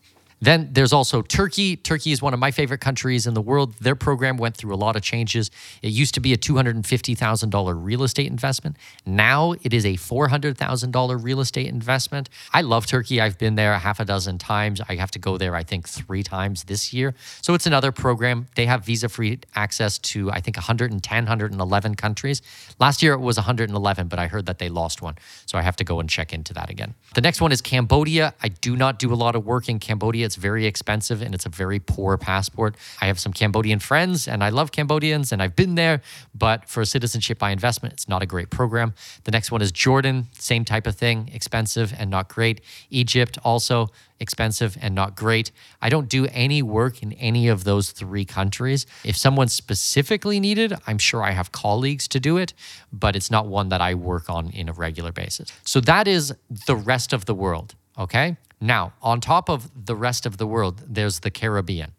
Then 0.44 0.68
there's 0.74 0.92
also 0.92 1.22
Turkey. 1.22 1.78
Turkey 1.78 2.12
is 2.12 2.22
one 2.22 2.34
of 2.34 2.40
my 2.40 2.52
favorite 2.52 2.82
countries 2.82 3.26
in 3.26 3.34
the 3.34 3.42
world. 3.42 3.76
Their 3.80 3.96
program 3.96 4.36
went 4.36 4.58
through 4.58 4.74
a 4.74 4.76
lot 4.76 4.98
of 4.98 5.02
changes. 5.02 5.50
It 5.82 5.92
used 5.92 6.14
to 6.16 6.20
be 6.20 6.34
a 6.34 6.38
$250,000 6.38 7.82
real 7.82 8.04
estate 8.04 8.28
investment. 8.28 8.76
Now 9.06 9.54
it 9.64 9.74
is 9.74 9.86
a 9.86 9.94
$400,000 9.94 11.24
real 11.24 11.40
estate 11.40 11.68
investment. 11.68 12.30
I 12.52 12.60
love 12.60 12.86
Turkey. 12.86 13.22
I've 13.22 13.38
been 13.38 13.56
there 13.56 13.72
a 13.72 13.80
half 13.80 14.02
a 14.02 14.06
dozen 14.06 14.38
times. 14.38 14.82
I 14.90 14.96
have 14.96 15.12
to 15.12 15.20
go 15.20 15.38
there, 15.38 15.56
I 15.56 15.64
think, 15.64 15.88
three 15.88 16.24
times 16.24 16.66
this 16.66 16.92
year. 16.92 17.16
So 17.42 17.54
it's 17.54 17.66
another 17.66 17.94
program. 17.94 18.48
They 18.56 18.66
have 18.66 18.84
visa 18.84 19.08
free 19.08 19.40
access 19.56 19.98
to, 20.00 20.30
I 20.30 20.42
think, 20.42 20.58
110, 20.58 21.24
111 21.24 21.96
countries. 21.96 22.42
Last 22.82 23.02
year 23.02 23.14
it 23.14 23.22
was 23.22 23.38
111, 23.38 24.10
but 24.10 24.20
I 24.20 24.28
heard 24.28 24.46
that 24.48 24.60
they 24.60 24.68
lost 24.68 25.02
one. 25.02 25.16
So 25.46 25.58
I 25.58 25.62
have 25.62 25.78
to 25.78 25.86
go 25.86 26.02
and 26.02 26.10
check 26.10 26.34
into 26.34 26.54
that 26.56 26.70
again. 26.70 26.96
The 27.16 27.22
next 27.22 27.40
one 27.40 27.54
is 27.54 27.62
Cambodia. 27.62 28.34
I 28.44 28.50
do 28.50 28.76
not 28.76 29.00
do 29.00 29.14
a 29.14 29.16
lot 29.16 29.38
of 29.38 29.46
work 29.46 29.70
in 29.70 29.80
Cambodia. 29.80 30.33
Very 30.36 30.66
expensive 30.66 31.22
and 31.22 31.34
it's 31.34 31.46
a 31.46 31.50
very 31.50 31.80
poor 31.80 32.18
passport. 32.18 32.76
I 33.02 33.08
have 33.08 33.20
some 33.20 33.34
Cambodian 33.34 33.80
friends 33.80 34.28
and 34.28 34.44
I 34.44 34.50
love 34.50 34.72
Cambodians 34.72 35.32
and 35.32 35.42
I've 35.42 35.56
been 35.56 35.76
there, 35.76 36.02
but 36.34 36.70
for 36.70 36.84
citizenship 36.86 37.40
by 37.40 37.52
investment, 37.52 37.94
it's 37.94 38.08
not 38.08 38.22
a 38.22 38.26
great 38.26 38.50
program. 38.50 38.94
The 39.24 39.32
next 39.32 39.52
one 39.52 39.62
is 39.62 39.72
Jordan, 39.72 40.28
same 40.34 40.66
type 40.66 40.88
of 40.88 40.96
thing, 40.96 41.30
expensive 41.34 41.94
and 41.98 42.10
not 42.10 42.30
great. 42.30 42.62
Egypt 42.90 43.38
also 43.44 43.90
expensive 44.20 44.78
and 44.82 44.96
not 44.96 45.16
great. 45.16 45.52
I 45.82 45.90
don't 45.90 46.10
do 46.10 46.26
any 46.32 46.62
work 46.62 47.04
in 47.04 47.14
any 47.14 47.48
of 47.48 47.64
those 47.64 47.92
three 47.92 48.26
countries. 48.26 48.86
If 49.04 49.18
someone 49.18 49.50
specifically 49.50 50.40
needed, 50.40 50.74
I'm 50.88 50.98
sure 50.98 51.22
I 51.22 51.32
have 51.32 51.52
colleagues 51.52 52.08
to 52.10 52.20
do 52.20 52.38
it, 52.38 52.54
but 52.92 53.16
it's 53.16 53.30
not 53.30 53.48
one 53.48 53.70
that 53.70 53.82
I 53.82 53.94
work 53.94 54.30
on 54.30 54.50
in 54.50 54.70
a 54.70 54.74
regular 54.74 55.12
basis. 55.12 55.52
So 55.66 55.80
that 55.82 56.08
is 56.08 56.34
the 56.68 56.76
rest 56.76 57.14
of 57.14 57.26
the 57.26 57.36
world, 57.36 57.76
okay? 58.00 58.38
Now, 58.64 58.94
on 59.02 59.20
top 59.20 59.50
of 59.50 59.70
the 59.86 59.94
rest 59.94 60.26
of 60.26 60.38
the 60.38 60.48
world, 60.48 60.84
there's 60.88 61.20
the 61.20 61.30
Caribbean. 61.30 61.92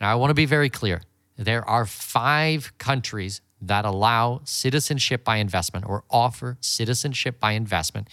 Now, 0.00 0.10
I 0.10 0.16
want 0.16 0.30
to 0.30 0.34
be 0.34 0.46
very 0.46 0.68
clear. 0.68 1.02
There 1.36 1.64
are 1.68 1.86
five 1.86 2.76
countries 2.78 3.40
that 3.60 3.84
allow 3.84 4.40
citizenship 4.42 5.22
by 5.22 5.36
investment 5.36 5.86
or 5.88 6.02
offer 6.10 6.58
citizenship 6.60 7.38
by 7.38 7.52
investment 7.52 8.08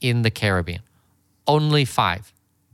in 0.00 0.22
the 0.22 0.30
Caribbean. 0.30 0.80
Only 1.46 1.84
five. 1.84 2.32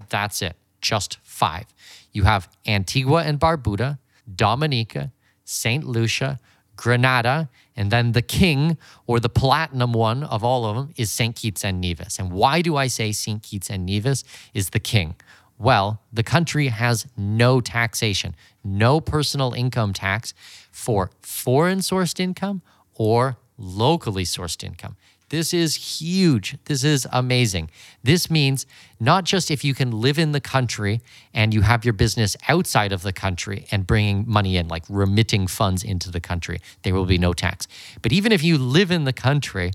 That's 0.09 0.41
it. 0.41 0.55
Just 0.81 1.19
five. 1.25 1.67
You 2.13 2.23
have 2.23 2.49
Antigua 2.65 3.25
and 3.25 3.41
Barbuda, 3.41 3.99
Dominica, 4.33 5.11
St. 5.45 5.85
Lucia, 5.85 6.39
Grenada, 6.77 7.49
and 7.77 7.91
then 7.91 8.13
the 8.13 8.23
king 8.23 8.77
or 9.07 9.21
the 9.21 9.29
platinum 9.29 9.93
one 9.93 10.25
of 10.25 10.45
all 10.45 10.67
of 10.67 10.77
them 10.77 10.93
is 10.97 11.11
St. 11.11 11.35
Kitts 11.37 11.65
and 11.65 11.81
Nevis. 11.81 12.19
And 12.19 12.33
why 12.33 12.63
do 12.63 12.77
I 12.77 12.89
say 12.89 13.13
St. 13.13 13.43
Kitts 13.43 13.71
and 13.71 13.87
Nevis 13.87 14.25
is 14.55 14.71
the 14.71 14.81
king? 14.81 15.15
Well, 15.59 16.01
the 16.13 16.23
country 16.23 16.69
has 16.69 17.07
no 17.17 17.61
taxation, 17.61 18.35
no 18.65 19.01
personal 19.01 19.53
income 19.53 19.93
tax 19.93 20.33
for 20.73 21.11
foreign 21.21 21.81
sourced 21.81 22.19
income 22.19 22.63
or 22.95 23.37
locally 23.59 24.25
sourced 24.25 24.65
income. 24.65 24.97
This 25.31 25.55
is 25.55 26.01
huge. 26.01 26.59
This 26.67 26.85
is 26.85 27.07
amazing. 27.13 27.71
This 28.03 28.31
means 28.31 28.67
not 28.99 29.25
just 29.25 29.51
if 29.51 29.65
you 29.65 29.75
can 29.75 29.93
live 29.93 30.19
in 30.19 30.33
the 30.33 30.41
country 30.41 31.01
and 31.33 31.55
you 31.55 31.63
have 31.63 31.85
your 31.85 31.95
business 31.95 32.37
outside 32.49 32.93
of 32.93 33.03
the 33.03 33.13
country 33.13 33.67
and 33.71 33.87
bringing 33.87 34.25
money 34.29 34.57
in, 34.57 34.69
like 34.69 34.85
remitting 34.89 35.47
funds 35.47 35.83
into 35.85 36.11
the 36.11 36.21
country, 36.21 36.61
there 36.83 36.95
will 36.95 37.07
be 37.07 37.17
no 37.19 37.33
tax. 37.33 37.69
But 38.03 38.13
even 38.13 38.33
if 38.33 38.43
you 38.43 38.59
live 38.59 38.91
in 38.91 39.05
the 39.05 39.13
country 39.13 39.71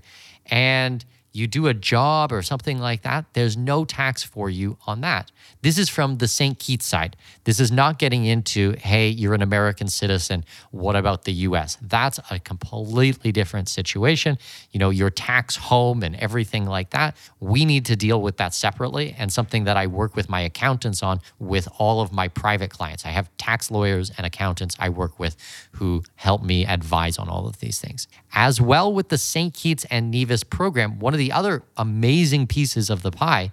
and 0.46 1.04
you 1.36 1.46
do 1.46 1.66
a 1.66 1.74
job 1.74 2.32
or 2.32 2.42
something 2.42 2.78
like 2.78 3.02
that, 3.02 3.26
there's 3.34 3.56
no 3.56 3.84
tax 3.84 4.22
for 4.22 4.48
you 4.48 4.78
on 4.86 5.02
that. 5.02 5.30
This 5.62 5.78
is 5.78 5.88
from 5.88 6.18
the 6.18 6.28
St. 6.28 6.58
Kitts 6.58 6.86
side. 6.86 7.16
This 7.44 7.60
is 7.60 7.70
not 7.70 7.98
getting 7.98 8.24
into, 8.24 8.72
hey, 8.78 9.08
you're 9.08 9.34
an 9.34 9.42
American 9.42 9.88
citizen. 9.88 10.44
What 10.70 10.96
about 10.96 11.24
the 11.24 11.32
US? 11.32 11.76
That's 11.82 12.18
a 12.30 12.38
completely 12.38 13.32
different 13.32 13.68
situation. 13.68 14.38
You 14.70 14.80
know, 14.80 14.90
your 14.90 15.10
tax 15.10 15.56
home 15.56 16.02
and 16.02 16.16
everything 16.16 16.66
like 16.66 16.90
that. 16.90 17.16
We 17.40 17.64
need 17.64 17.84
to 17.86 17.96
deal 17.96 18.22
with 18.22 18.38
that 18.38 18.54
separately 18.54 19.14
and 19.18 19.32
something 19.32 19.64
that 19.64 19.76
I 19.76 19.86
work 19.86 20.16
with 20.16 20.28
my 20.28 20.40
accountants 20.40 21.02
on 21.02 21.20
with 21.38 21.68
all 21.78 22.00
of 22.00 22.12
my 22.12 22.28
private 22.28 22.70
clients. 22.70 23.04
I 23.04 23.10
have 23.10 23.28
tax 23.36 23.70
lawyers 23.70 24.10
and 24.16 24.26
accountants 24.26 24.76
I 24.78 24.88
work 24.88 25.18
with 25.18 25.36
who 25.72 26.02
help 26.14 26.42
me 26.42 26.64
advise 26.64 27.18
on 27.18 27.28
all 27.28 27.46
of 27.46 27.58
these 27.58 27.78
things. 27.78 28.08
As 28.32 28.60
well 28.60 28.92
with 28.92 29.08
the 29.08 29.18
St. 29.18 29.52
Kitts 29.52 29.84
and 29.90 30.10
Nevis 30.10 30.44
program, 30.44 30.98
one 30.98 31.12
of 31.12 31.18
the 31.18 31.25
the 31.26 31.32
other 31.32 31.64
amazing 31.76 32.46
pieces 32.46 32.88
of 32.88 33.02
the 33.02 33.10
pie 33.10 33.50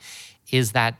is 0.51 0.73
that 0.73 0.93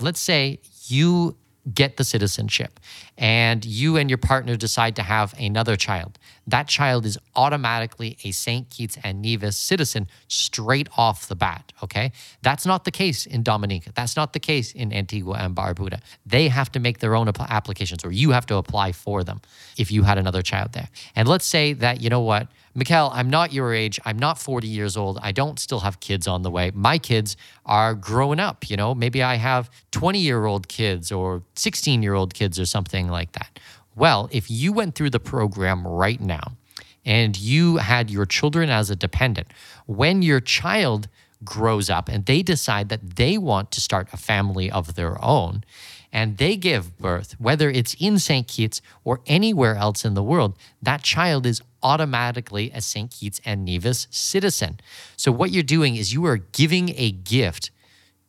let's 0.00 0.18
say 0.18 0.58
you 0.86 1.36
get 1.74 1.98
the 1.98 2.04
citizenship 2.04 2.80
and 3.18 3.62
you 3.62 3.98
and 3.98 4.08
your 4.10 4.16
partner 4.16 4.56
decide 4.56 4.96
to 4.96 5.02
have 5.02 5.34
another 5.38 5.76
child, 5.76 6.18
that 6.46 6.68
child 6.68 7.06
is 7.06 7.18
automatically 7.34 8.16
a 8.24 8.30
St. 8.30 8.68
Kitts 8.70 8.98
and 9.02 9.22
Nevis 9.22 9.56
citizen 9.56 10.08
straight 10.28 10.88
off 10.96 11.28
the 11.28 11.34
bat. 11.34 11.72
Okay. 11.82 12.12
That's 12.42 12.66
not 12.66 12.84
the 12.84 12.90
case 12.90 13.26
in 13.26 13.42
Dominica. 13.42 13.92
That's 13.94 14.16
not 14.16 14.32
the 14.32 14.40
case 14.40 14.72
in 14.72 14.92
Antigua 14.92 15.34
and 15.34 15.54
Barbuda. 15.54 16.00
They 16.26 16.48
have 16.48 16.70
to 16.72 16.80
make 16.80 16.98
their 16.98 17.14
own 17.14 17.28
applications 17.28 18.04
or 18.04 18.12
you 18.12 18.30
have 18.30 18.46
to 18.46 18.56
apply 18.56 18.92
for 18.92 19.24
them 19.24 19.40
if 19.76 19.90
you 19.90 20.02
had 20.02 20.18
another 20.18 20.42
child 20.42 20.72
there. 20.72 20.88
And 21.16 21.28
let's 21.28 21.44
say 21.44 21.72
that, 21.74 22.00
you 22.00 22.10
know 22.10 22.20
what? 22.20 22.48
Mikkel, 22.76 23.10
I'm 23.12 23.30
not 23.30 23.52
your 23.52 23.72
age. 23.72 24.00
I'm 24.04 24.18
not 24.18 24.36
40 24.36 24.66
years 24.66 24.96
old. 24.96 25.20
I 25.22 25.30
don't 25.30 25.60
still 25.60 25.80
have 25.80 26.00
kids 26.00 26.26
on 26.26 26.42
the 26.42 26.50
way. 26.50 26.72
My 26.74 26.98
kids 26.98 27.36
are 27.64 27.94
growing 27.94 28.40
up. 28.40 28.68
You 28.68 28.76
know, 28.76 28.96
maybe 28.96 29.22
I 29.22 29.36
have 29.36 29.70
20 29.92 30.18
year 30.18 30.44
old 30.44 30.66
kids 30.66 31.12
or 31.12 31.44
16 31.54 32.02
year 32.02 32.14
old 32.14 32.34
kids 32.34 32.58
or 32.58 32.66
something 32.66 33.08
like 33.08 33.30
that. 33.32 33.60
Well, 33.94 34.28
if 34.32 34.50
you 34.50 34.72
went 34.72 34.94
through 34.94 35.10
the 35.10 35.20
program 35.20 35.86
right 35.86 36.20
now 36.20 36.56
and 37.04 37.38
you 37.38 37.76
had 37.76 38.10
your 38.10 38.26
children 38.26 38.70
as 38.70 38.90
a 38.90 38.96
dependent, 38.96 39.48
when 39.86 40.22
your 40.22 40.40
child 40.40 41.08
grows 41.44 41.90
up 41.90 42.08
and 42.08 42.24
they 42.26 42.42
decide 42.42 42.88
that 42.88 43.16
they 43.16 43.36
want 43.38 43.70
to 43.72 43.80
start 43.80 44.08
a 44.12 44.16
family 44.16 44.70
of 44.70 44.94
their 44.94 45.22
own, 45.22 45.64
and 46.14 46.38
they 46.38 46.56
give 46.56 46.96
birth, 46.96 47.34
whether 47.40 47.68
it's 47.68 47.94
in 47.98 48.20
St. 48.20 48.46
Kitts 48.46 48.80
or 49.02 49.20
anywhere 49.26 49.74
else 49.74 50.04
in 50.04 50.14
the 50.14 50.22
world, 50.22 50.56
that 50.80 51.02
child 51.02 51.44
is 51.44 51.60
automatically 51.82 52.70
a 52.72 52.80
St. 52.80 53.10
Kitts 53.10 53.40
and 53.44 53.64
Nevis 53.64 54.06
citizen. 54.10 54.78
So, 55.16 55.32
what 55.32 55.50
you're 55.50 55.64
doing 55.64 55.96
is 55.96 56.12
you 56.12 56.24
are 56.26 56.36
giving 56.36 56.90
a 56.96 57.10
gift 57.10 57.72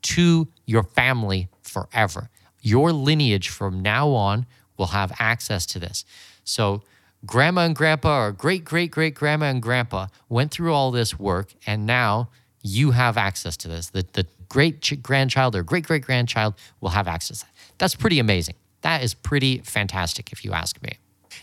to 0.02 0.48
your 0.66 0.84
family 0.84 1.48
forever. 1.62 2.30
Your 2.62 2.92
lineage 2.92 3.50
from 3.50 3.82
now 3.82 4.10
on 4.10 4.48
will 4.78 4.88
have 4.88 5.12
access 5.20 5.66
to 5.68 5.80
this. 5.80 6.06
So, 6.44 6.84
grandma 7.26 7.62
and 7.62 7.76
grandpa, 7.76 8.26
or 8.26 8.32
great 8.32 8.64
great 8.66 8.92
great 8.92 9.16
grandma 9.16 9.48
and 9.48 9.62
grandpa, 9.62 10.08
went 10.30 10.52
through 10.52 10.74
all 10.74 10.92
this 10.92 11.20
work, 11.20 11.54
and 11.66 11.86
now 11.86 12.30
you 12.62 12.92
have 12.92 13.18
access 13.18 13.56
to 13.58 13.68
this. 13.68 13.90
The, 13.90 14.06
the 14.14 14.26
great 14.50 15.02
grandchild 15.04 15.56
or 15.56 15.64
great 15.64 15.86
great 15.86 16.04
grandchild 16.04 16.56
will 16.82 16.90
have 16.90 17.08
access. 17.08 17.46
That's 17.78 17.96
pretty 17.96 18.20
amazing. 18.20 18.56
That 18.82 19.04
is 19.04 19.14
pretty 19.14 19.60
fantastic, 19.60 20.32
if 20.32 20.46
you 20.46 20.54
ask 20.54 20.82
me. 20.82 20.98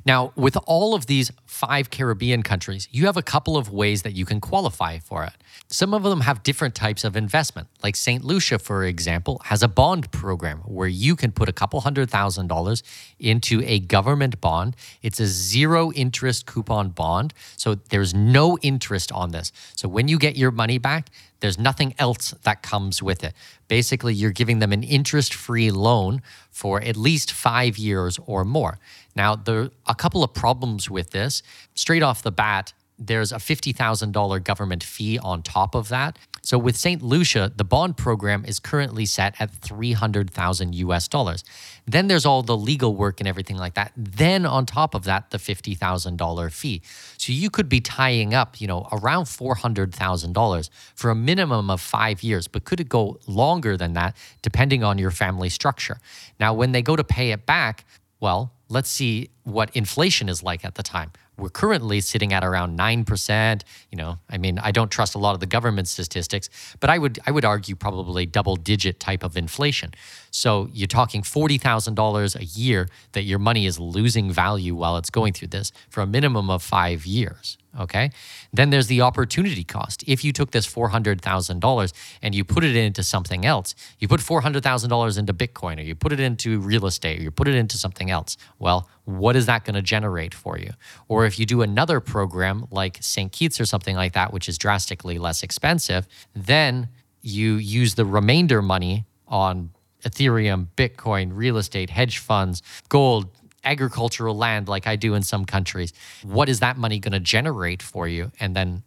Now, 0.05 0.33
with 0.37 0.57
all 0.67 0.95
of 0.95 1.07
these 1.07 1.31
five 1.47 1.91
Caribbean 1.91 2.43
countries, 2.43 2.89
you 2.91 3.07
have 3.07 3.17
a 3.17 3.23
couple 3.23 3.57
of 3.57 3.71
ways 3.71 4.03
that 4.03 4.13
you 4.13 4.25
can 4.25 4.41
qualify 4.41 4.99
for 4.99 5.25
it. 5.25 5.33
Some 5.69 5.95
of 5.95 6.03
them 6.03 6.21
have 6.23 6.43
different 6.43 6.75
types 6.75 7.05
of 7.05 7.17
investment. 7.17 7.69
Like 7.83 7.97
St. 7.97 8.25
Lucia, 8.25 8.59
for 8.59 8.85
example, 8.85 9.41
has 9.45 9.63
a 9.63 9.69
bond 9.69 10.11
program 10.13 10.59
where 10.59 10.89
you 10.89 11.17
can 11.17 11.33
put 11.33 11.49
a 11.49 11.53
couple 11.53 11.81
hundred 11.81 12.11
thousand 12.11 12.49
dollars 12.49 12.83
into 13.19 13.63
a 13.65 13.81
government 13.81 14.41
bond. 14.41 14.77
It's 15.03 15.21
a 15.21 15.27
zero 15.27 15.93
interest 15.93 16.47
coupon 16.47 16.91
bond. 16.91 17.35
So 17.57 17.75
there's 17.75 18.15
no 18.15 18.59
interest 18.63 19.13
on 19.13 19.31
this. 19.31 19.53
So 19.75 19.89
when 19.89 20.09
you 20.09 20.19
get 20.19 20.37
your 20.37 20.51
money 20.51 20.79
back, 20.79 21.11
there's 21.43 21.59
nothing 21.59 21.93
else 21.99 22.31
that 22.45 22.63
comes 22.63 23.03
with 23.03 23.25
it. 23.25 23.35
Basically, 23.67 24.15
you're 24.15 24.31
giving 24.31 24.61
them 24.61 24.73
an 24.73 24.85
interest 24.85 25.35
free 25.35 25.73
loan 25.73 26.23
for 26.51 26.81
at 26.81 26.97
least 26.97 27.33
five 27.33 27.77
years 27.77 28.17
or 28.27 28.45
more. 28.45 28.79
Now, 29.15 29.37
there 29.37 29.61
are 29.61 29.71
a 29.87 29.95
couple 29.95 30.25
of 30.25 30.33
problems 30.35 30.91
with 30.91 31.11
this. 31.11 31.43
Straight 31.75 32.03
off 32.03 32.23
the 32.23 32.33
bat, 32.33 32.73
there's 32.99 33.33
a 33.33 33.37
$50,000 33.37 34.45
government 34.45 34.83
fee 34.83 35.19
on 35.19 35.43
top 35.43 35.75
of 35.75 35.89
that. 35.89 36.19
So 36.45 36.59
with 36.59 36.77
St. 36.77 37.03
Lucia, 37.03 37.53
the 37.55 37.65
bond 37.65 37.97
program 37.97 38.45
is 38.45 38.59
currently 38.59 39.07
set 39.07 39.35
at 39.41 39.53
300,000 39.53 40.75
US 40.75 41.07
dollars. 41.07 41.45
Then 41.87 42.09
there's 42.09 42.27
all 42.27 42.43
the 42.43 42.57
legal 42.57 42.97
work 42.97 43.21
and 43.21 43.29
everything 43.29 43.57
like 43.57 43.75
that. 43.75 43.93
Then 43.97 44.45
on 44.45 44.67
top 44.67 44.95
of 44.95 45.05
that, 45.05 45.31
the 45.31 45.39
$50,000 45.39 46.53
fee. 46.53 46.83
So 47.17 47.33
you 47.33 47.49
could 47.49 47.69
be 47.69 47.81
tying 47.81 48.35
up, 48.35 48.61
you 48.61 48.67
know, 48.67 48.89
around 48.91 49.25
$400,000 49.25 50.71
for 50.97 51.11
a 51.11 51.15
minimum 51.15 51.71
of 51.71 51.81
5 51.81 52.23
years, 52.25 52.49
but 52.49 52.65
could 52.65 52.81
it 52.81 52.89
go 52.89 53.21
longer 53.29 53.77
than 53.77 53.93
that 53.93 54.17
depending 54.43 54.83
on 54.83 54.99
your 54.99 55.13
family 55.13 55.49
structure. 55.49 55.99
Now 56.41 56.55
when 56.55 56.73
they 56.73 56.83
go 56.83 56.97
to 56.97 57.05
pay 57.05 57.31
it 57.31 57.47
back, 57.47 57.85
well, 58.19 58.53
let's 58.73 58.89
see 58.91 59.29
what 59.45 59.71
inflation 59.77 60.29
is 60.29 60.43
like 60.43 60.65
at 60.65 60.75
the 60.75 60.83
time. 60.83 61.13
we're 61.39 61.49
currently 61.49 62.01
sitting 62.01 62.33
at 62.33 62.45
around 62.45 62.79
9%. 62.79 63.63
You 63.91 63.97
know, 63.97 64.19
I 64.31 64.39
mean, 64.39 64.59
I 64.59 64.71
don't 64.71 64.91
trust 64.91 65.15
a 65.15 65.19
lot 65.19 65.33
of 65.35 65.41
the 65.41 65.47
government 65.47 65.89
statistics, 65.89 66.49
but 66.81 66.89
I 66.91 66.99
would 66.99 67.19
I 67.27 67.31
would 67.31 67.45
argue 67.45 67.75
probably 67.75 68.27
double 68.27 68.57
digit 68.57 69.01
type 69.01 69.23
of 69.25 69.37
inflation. 69.37 69.93
So 70.33 70.69
you're 70.73 70.89
talking 70.89 71.23
$40,000 71.23 72.37
a 72.41 72.45
year 72.45 72.89
that 73.13 73.23
your 73.23 73.39
money 73.39 73.67
is 73.67 73.79
losing 73.79 74.33
value 74.33 74.75
while 74.75 74.97
it's 74.97 75.11
going 75.11 75.35
through 75.35 75.49
this 75.49 75.73
for 75.91 76.01
a 76.01 76.07
minimum 76.07 76.51
of 76.51 76.63
5 76.63 77.07
years. 77.07 77.59
Okay. 77.79 78.11
Then 78.53 78.71
there's 78.71 78.87
the 78.87 79.03
opportunity 79.03 79.65
cost. 79.65 80.05
If 80.07 80.25
you 80.25 80.33
took 80.33 80.51
this 80.51 80.67
$400,000 80.67 81.93
and 82.21 82.35
you 82.35 82.45
put 82.45 82.65
it 82.65 82.77
into 82.77 83.03
something 83.03 83.47
else, 83.47 83.75
you 83.99 84.09
put 84.09 84.21
$400,000 84.21 85.19
into 85.19 85.33
Bitcoin 85.35 85.79
or 85.79 85.83
you 85.83 85.95
put 85.95 86.13
it 86.13 86.21
into 86.21 86.61
real 86.61 86.87
estate 86.87 87.21
or 87.21 87.23
you 87.23 87.31
put 87.31 87.49
it 87.49 87.55
into 87.55 87.79
something 87.79 88.11
else, 88.11 88.37
well, 88.59 88.89
what 89.05 89.37
is 89.37 89.47
that 89.47 89.65
going 89.65 89.75
to 89.75 89.83
generate 89.83 90.35
for 90.35 90.59
you? 90.59 90.73
Or 91.09 91.25
if 91.25 91.39
you 91.39 91.47
do 91.47 91.63
another 91.63 92.01
program 92.01 92.67
like 92.71 92.99
St. 93.01 93.33
Kitts 93.33 93.61
or 93.61 93.67
something 93.67 93.97
like 93.97 94.13
that, 94.15 94.33
which 94.33 94.49
is 94.49 94.59
drastically 94.59 95.19
less 95.19 95.43
expensive, 95.43 96.07
then 96.35 96.89
you 97.23 97.55
use 97.55 97.95
the 97.95 98.05
remainder 98.05 98.61
money 98.61 99.07
on 99.29 99.71
Ethereum, 100.03 100.69
Bitcoin, 100.77 101.31
real 101.33 101.57
estate, 101.57 101.91
hedge 101.91 102.19
funds, 102.19 102.63
gold, 102.89 103.29
agricultural 103.65 104.37
land 104.37 104.69
like 104.69 104.87
I 104.87 104.97
do 104.97 105.15
in 105.15 105.23
some 105.23 105.45
countries, 105.45 105.93
what 106.23 106.49
is 106.49 106.61
that 106.61 106.77
money 106.77 106.99
going 106.99 107.13
to 107.13 107.21
generate 107.21 107.83
for 107.83 108.09
you? 108.09 108.33
And 108.41 108.57
then 108.57 108.83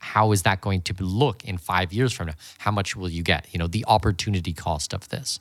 how 0.00 0.32
is 0.32 0.42
that 0.42 0.60
going 0.60 0.80
to 0.82 0.94
look 1.04 1.44
in 1.44 1.58
five 1.58 1.92
years 1.92 2.12
from 2.12 2.28
now? 2.28 2.34
How 2.58 2.70
much 2.70 2.96
will 2.96 3.10
you 3.10 3.22
get? 3.22 3.46
You 3.52 3.58
know, 3.58 3.66
the 3.66 3.84
opportunity 3.86 4.54
cost 4.54 4.94
of 4.94 5.08
this. 5.10 5.38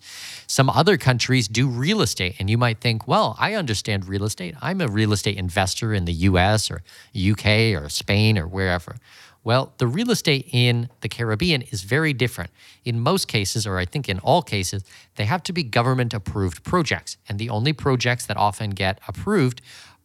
Some 0.48 0.70
other 0.70 0.98
countries 0.98 1.48
do 1.48 1.68
real 1.68 2.02
estate, 2.02 2.36
and 2.40 2.50
you 2.50 2.58
might 2.58 2.82
think, 2.82 3.08
well, 3.08 3.38
I 3.40 3.54
understand 3.54 4.08
real 4.08 4.26
estate. 4.26 4.56
I'm 4.62 4.82
a 4.82 4.88
real 4.88 5.14
estate 5.14 5.38
investor 5.38 5.94
in 5.94 6.06
the 6.06 6.14
US 6.14 6.70
or 6.70 6.82
UK 7.16 7.74
or 7.82 7.88
Spain 7.88 8.38
or 8.38 8.48
wherever. 8.48 8.98
Well, 9.44 9.74
the 9.78 9.88
real 9.88 10.12
estate 10.12 10.50
in 10.52 10.90
the 11.02 11.10
Caribbean 11.10 11.62
is 11.64 11.84
very 11.84 12.14
different. 12.14 12.52
In 12.84 13.00
most 13.00 13.28
cases, 13.28 13.66
or 13.66 13.78
I 13.78 13.86
think 13.86 14.10
in 14.10 14.20
all 14.20 14.42
cases, 14.42 14.84
they 15.16 15.26
have 15.26 15.44
to 15.44 15.54
be 15.54 15.64
government 15.64 16.14
approved 16.14 16.64
projects. 16.64 17.18
And 17.28 17.40
the 17.40 17.50
only 17.50 17.74
projects 17.74 18.26
that 18.26 18.38
often 18.38 18.72
get 18.72 19.00
approved 19.08 19.62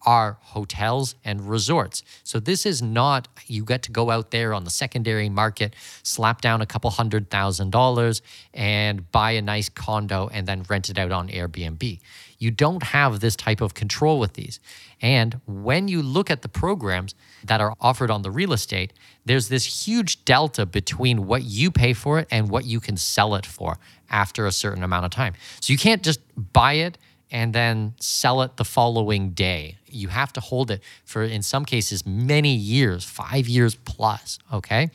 are 0.06 0.36
hotels 0.40 1.14
and 1.24 1.48
resorts. 1.48 2.02
So 2.22 2.38
this 2.38 2.66
is 2.66 2.82
not 2.82 3.28
you 3.46 3.64
get 3.64 3.82
to 3.84 3.90
go 3.90 4.10
out 4.10 4.30
there 4.30 4.52
on 4.52 4.64
the 4.64 4.70
secondary 4.70 5.28
market, 5.28 5.74
slap 6.02 6.40
down 6.40 6.60
a 6.60 6.66
couple 6.66 6.90
hundred 6.90 7.30
thousand 7.30 7.70
dollars 7.70 8.22
and 8.52 9.10
buy 9.10 9.32
a 9.32 9.42
nice 9.42 9.68
condo 9.68 10.28
and 10.32 10.46
then 10.46 10.64
rent 10.68 10.90
it 10.90 10.98
out 10.98 11.12
on 11.12 11.28
Airbnb. 11.28 12.00
You 12.44 12.50
don't 12.50 12.82
have 12.82 13.20
this 13.20 13.36
type 13.36 13.62
of 13.62 13.72
control 13.72 14.20
with 14.20 14.34
these. 14.34 14.60
And 15.00 15.40
when 15.46 15.88
you 15.88 16.02
look 16.02 16.30
at 16.30 16.42
the 16.42 16.48
programs 16.48 17.14
that 17.42 17.62
are 17.62 17.74
offered 17.80 18.10
on 18.10 18.20
the 18.20 18.30
real 18.30 18.52
estate, 18.52 18.92
there's 19.24 19.48
this 19.48 19.86
huge 19.86 20.26
delta 20.26 20.66
between 20.66 21.26
what 21.26 21.44
you 21.44 21.70
pay 21.70 21.94
for 21.94 22.18
it 22.18 22.28
and 22.30 22.50
what 22.50 22.66
you 22.66 22.80
can 22.80 22.98
sell 22.98 23.34
it 23.34 23.46
for 23.46 23.78
after 24.10 24.46
a 24.46 24.52
certain 24.52 24.82
amount 24.82 25.06
of 25.06 25.10
time. 25.10 25.32
So 25.60 25.72
you 25.72 25.78
can't 25.78 26.02
just 26.02 26.20
buy 26.52 26.74
it 26.74 26.98
and 27.34 27.52
then 27.52 27.94
sell 27.98 28.42
it 28.42 28.56
the 28.58 28.64
following 28.64 29.30
day. 29.30 29.76
You 29.90 30.06
have 30.06 30.32
to 30.34 30.40
hold 30.40 30.70
it 30.70 30.80
for, 31.04 31.24
in 31.24 31.42
some 31.42 31.64
cases, 31.64 32.06
many 32.06 32.54
years, 32.54 33.04
five 33.04 33.48
years 33.48 33.74
plus. 33.74 34.38
Okay. 34.52 34.90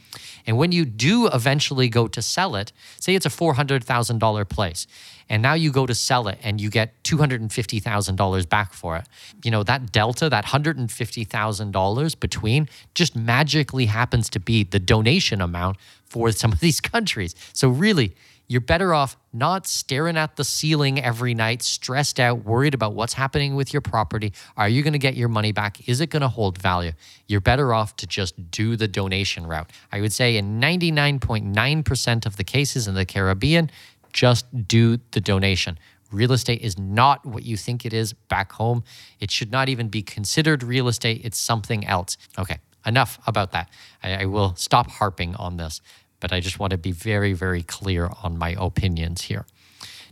And 0.48 0.58
when 0.58 0.72
you 0.72 0.86
do 0.86 1.28
eventually 1.28 1.90
go 1.90 2.08
to 2.08 2.22
sell 2.22 2.56
it, 2.56 2.72
say 2.98 3.14
it's 3.14 3.26
a 3.26 3.30
$400,000 3.30 4.48
place, 4.48 4.88
and 5.28 5.42
now 5.42 5.54
you 5.54 5.70
go 5.70 5.86
to 5.86 5.94
sell 5.94 6.30
it 6.30 6.40
and 6.42 6.62
you 6.62 6.70
get 6.70 7.04
$250,000 7.04 8.48
back 8.50 8.72
for 8.72 8.96
it. 8.96 9.06
You 9.44 9.52
know, 9.52 9.64
that 9.64 9.92
delta, 9.92 10.30
that 10.30 10.46
$150,000 10.46 12.20
between, 12.22 12.70
just 12.96 13.18
magically 13.18 13.88
happens 13.88 14.30
to 14.30 14.40
be 14.40 14.64
the 14.64 14.80
donation 14.80 15.42
amount 15.42 15.76
for 16.06 16.32
some 16.32 16.54
of 16.54 16.62
these 16.62 16.80
countries. 16.80 17.36
So, 17.52 17.68
really, 17.68 18.16
you're 18.48 18.62
better 18.62 18.94
off 18.94 19.18
not 19.32 19.68
staring 19.68 20.18
at 20.18 20.36
the 20.36 20.44
ceiling 20.44 21.00
every 21.00 21.34
night, 21.34 21.62
stressed 21.62 22.20
out, 22.20 22.46
worried 22.46 22.74
about 22.74 22.94
what's 22.94 23.14
happening 23.14 23.56
with 23.56 23.74
your 23.74 23.82
property. 23.82 24.34
Are 24.58 24.70
you 24.70 24.82
going 24.84 24.94
to 24.94 25.00
get 25.00 25.16
your 25.16 25.30
money 25.30 25.52
back? 25.52 25.88
Is 25.88 26.02
it 26.02 26.08
going 26.08 26.22
to 26.22 26.28
hold 26.28 26.58
value? 26.58 26.94
You're 27.28 27.42
better 27.42 27.74
off 27.74 27.96
to 27.98 28.08
just 28.08 28.52
do 28.52 28.76
the 28.76 28.88
donation 28.88 29.46
route. 29.46 29.72
I 29.92 30.02
would 30.02 30.14
say 30.14 30.38
in 30.38 30.60
99.9% 30.60 32.26
of 32.26 32.38
the 32.38 32.44
cases 32.44 32.88
in 32.88 32.96
the 32.96 33.06
Caribbean, 33.06 33.70
just 34.12 34.68
do 34.68 34.98
the 35.12 35.22
donation. 35.22 35.78
Real 36.12 36.32
estate 36.32 36.62
is 36.62 36.78
not 36.78 37.26
what 37.26 37.44
you 37.44 37.56
think 37.56 37.86
it 37.86 37.94
is 37.94 38.14
back 38.14 38.54
home. 38.54 38.84
It 39.20 39.30
should 39.30 39.52
not 39.52 39.70
even 39.70 39.90
be 39.90 40.02
considered 40.02 40.64
real 40.64 40.88
estate. 40.88 41.22
It's 41.24 41.38
something 41.38 41.86
else. 41.86 42.18
Okay, 42.38 42.58
enough 42.86 43.20
about 43.28 43.52
that. 43.52 43.70
I, 44.02 44.24
I 44.24 44.26
will 44.26 44.56
stop 44.56 44.90
harping 44.90 45.36
on 45.36 45.58
this 45.58 45.82
but 46.20 46.32
I 46.32 46.40
just 46.40 46.60
want 46.60 46.72
to 46.72 46.78
be 46.78 46.92
very, 46.92 47.34
very 47.34 47.64
clear 47.64 48.10
on 48.24 48.38
my 48.38 48.56
opinions 48.58 49.24
here. 49.24 49.46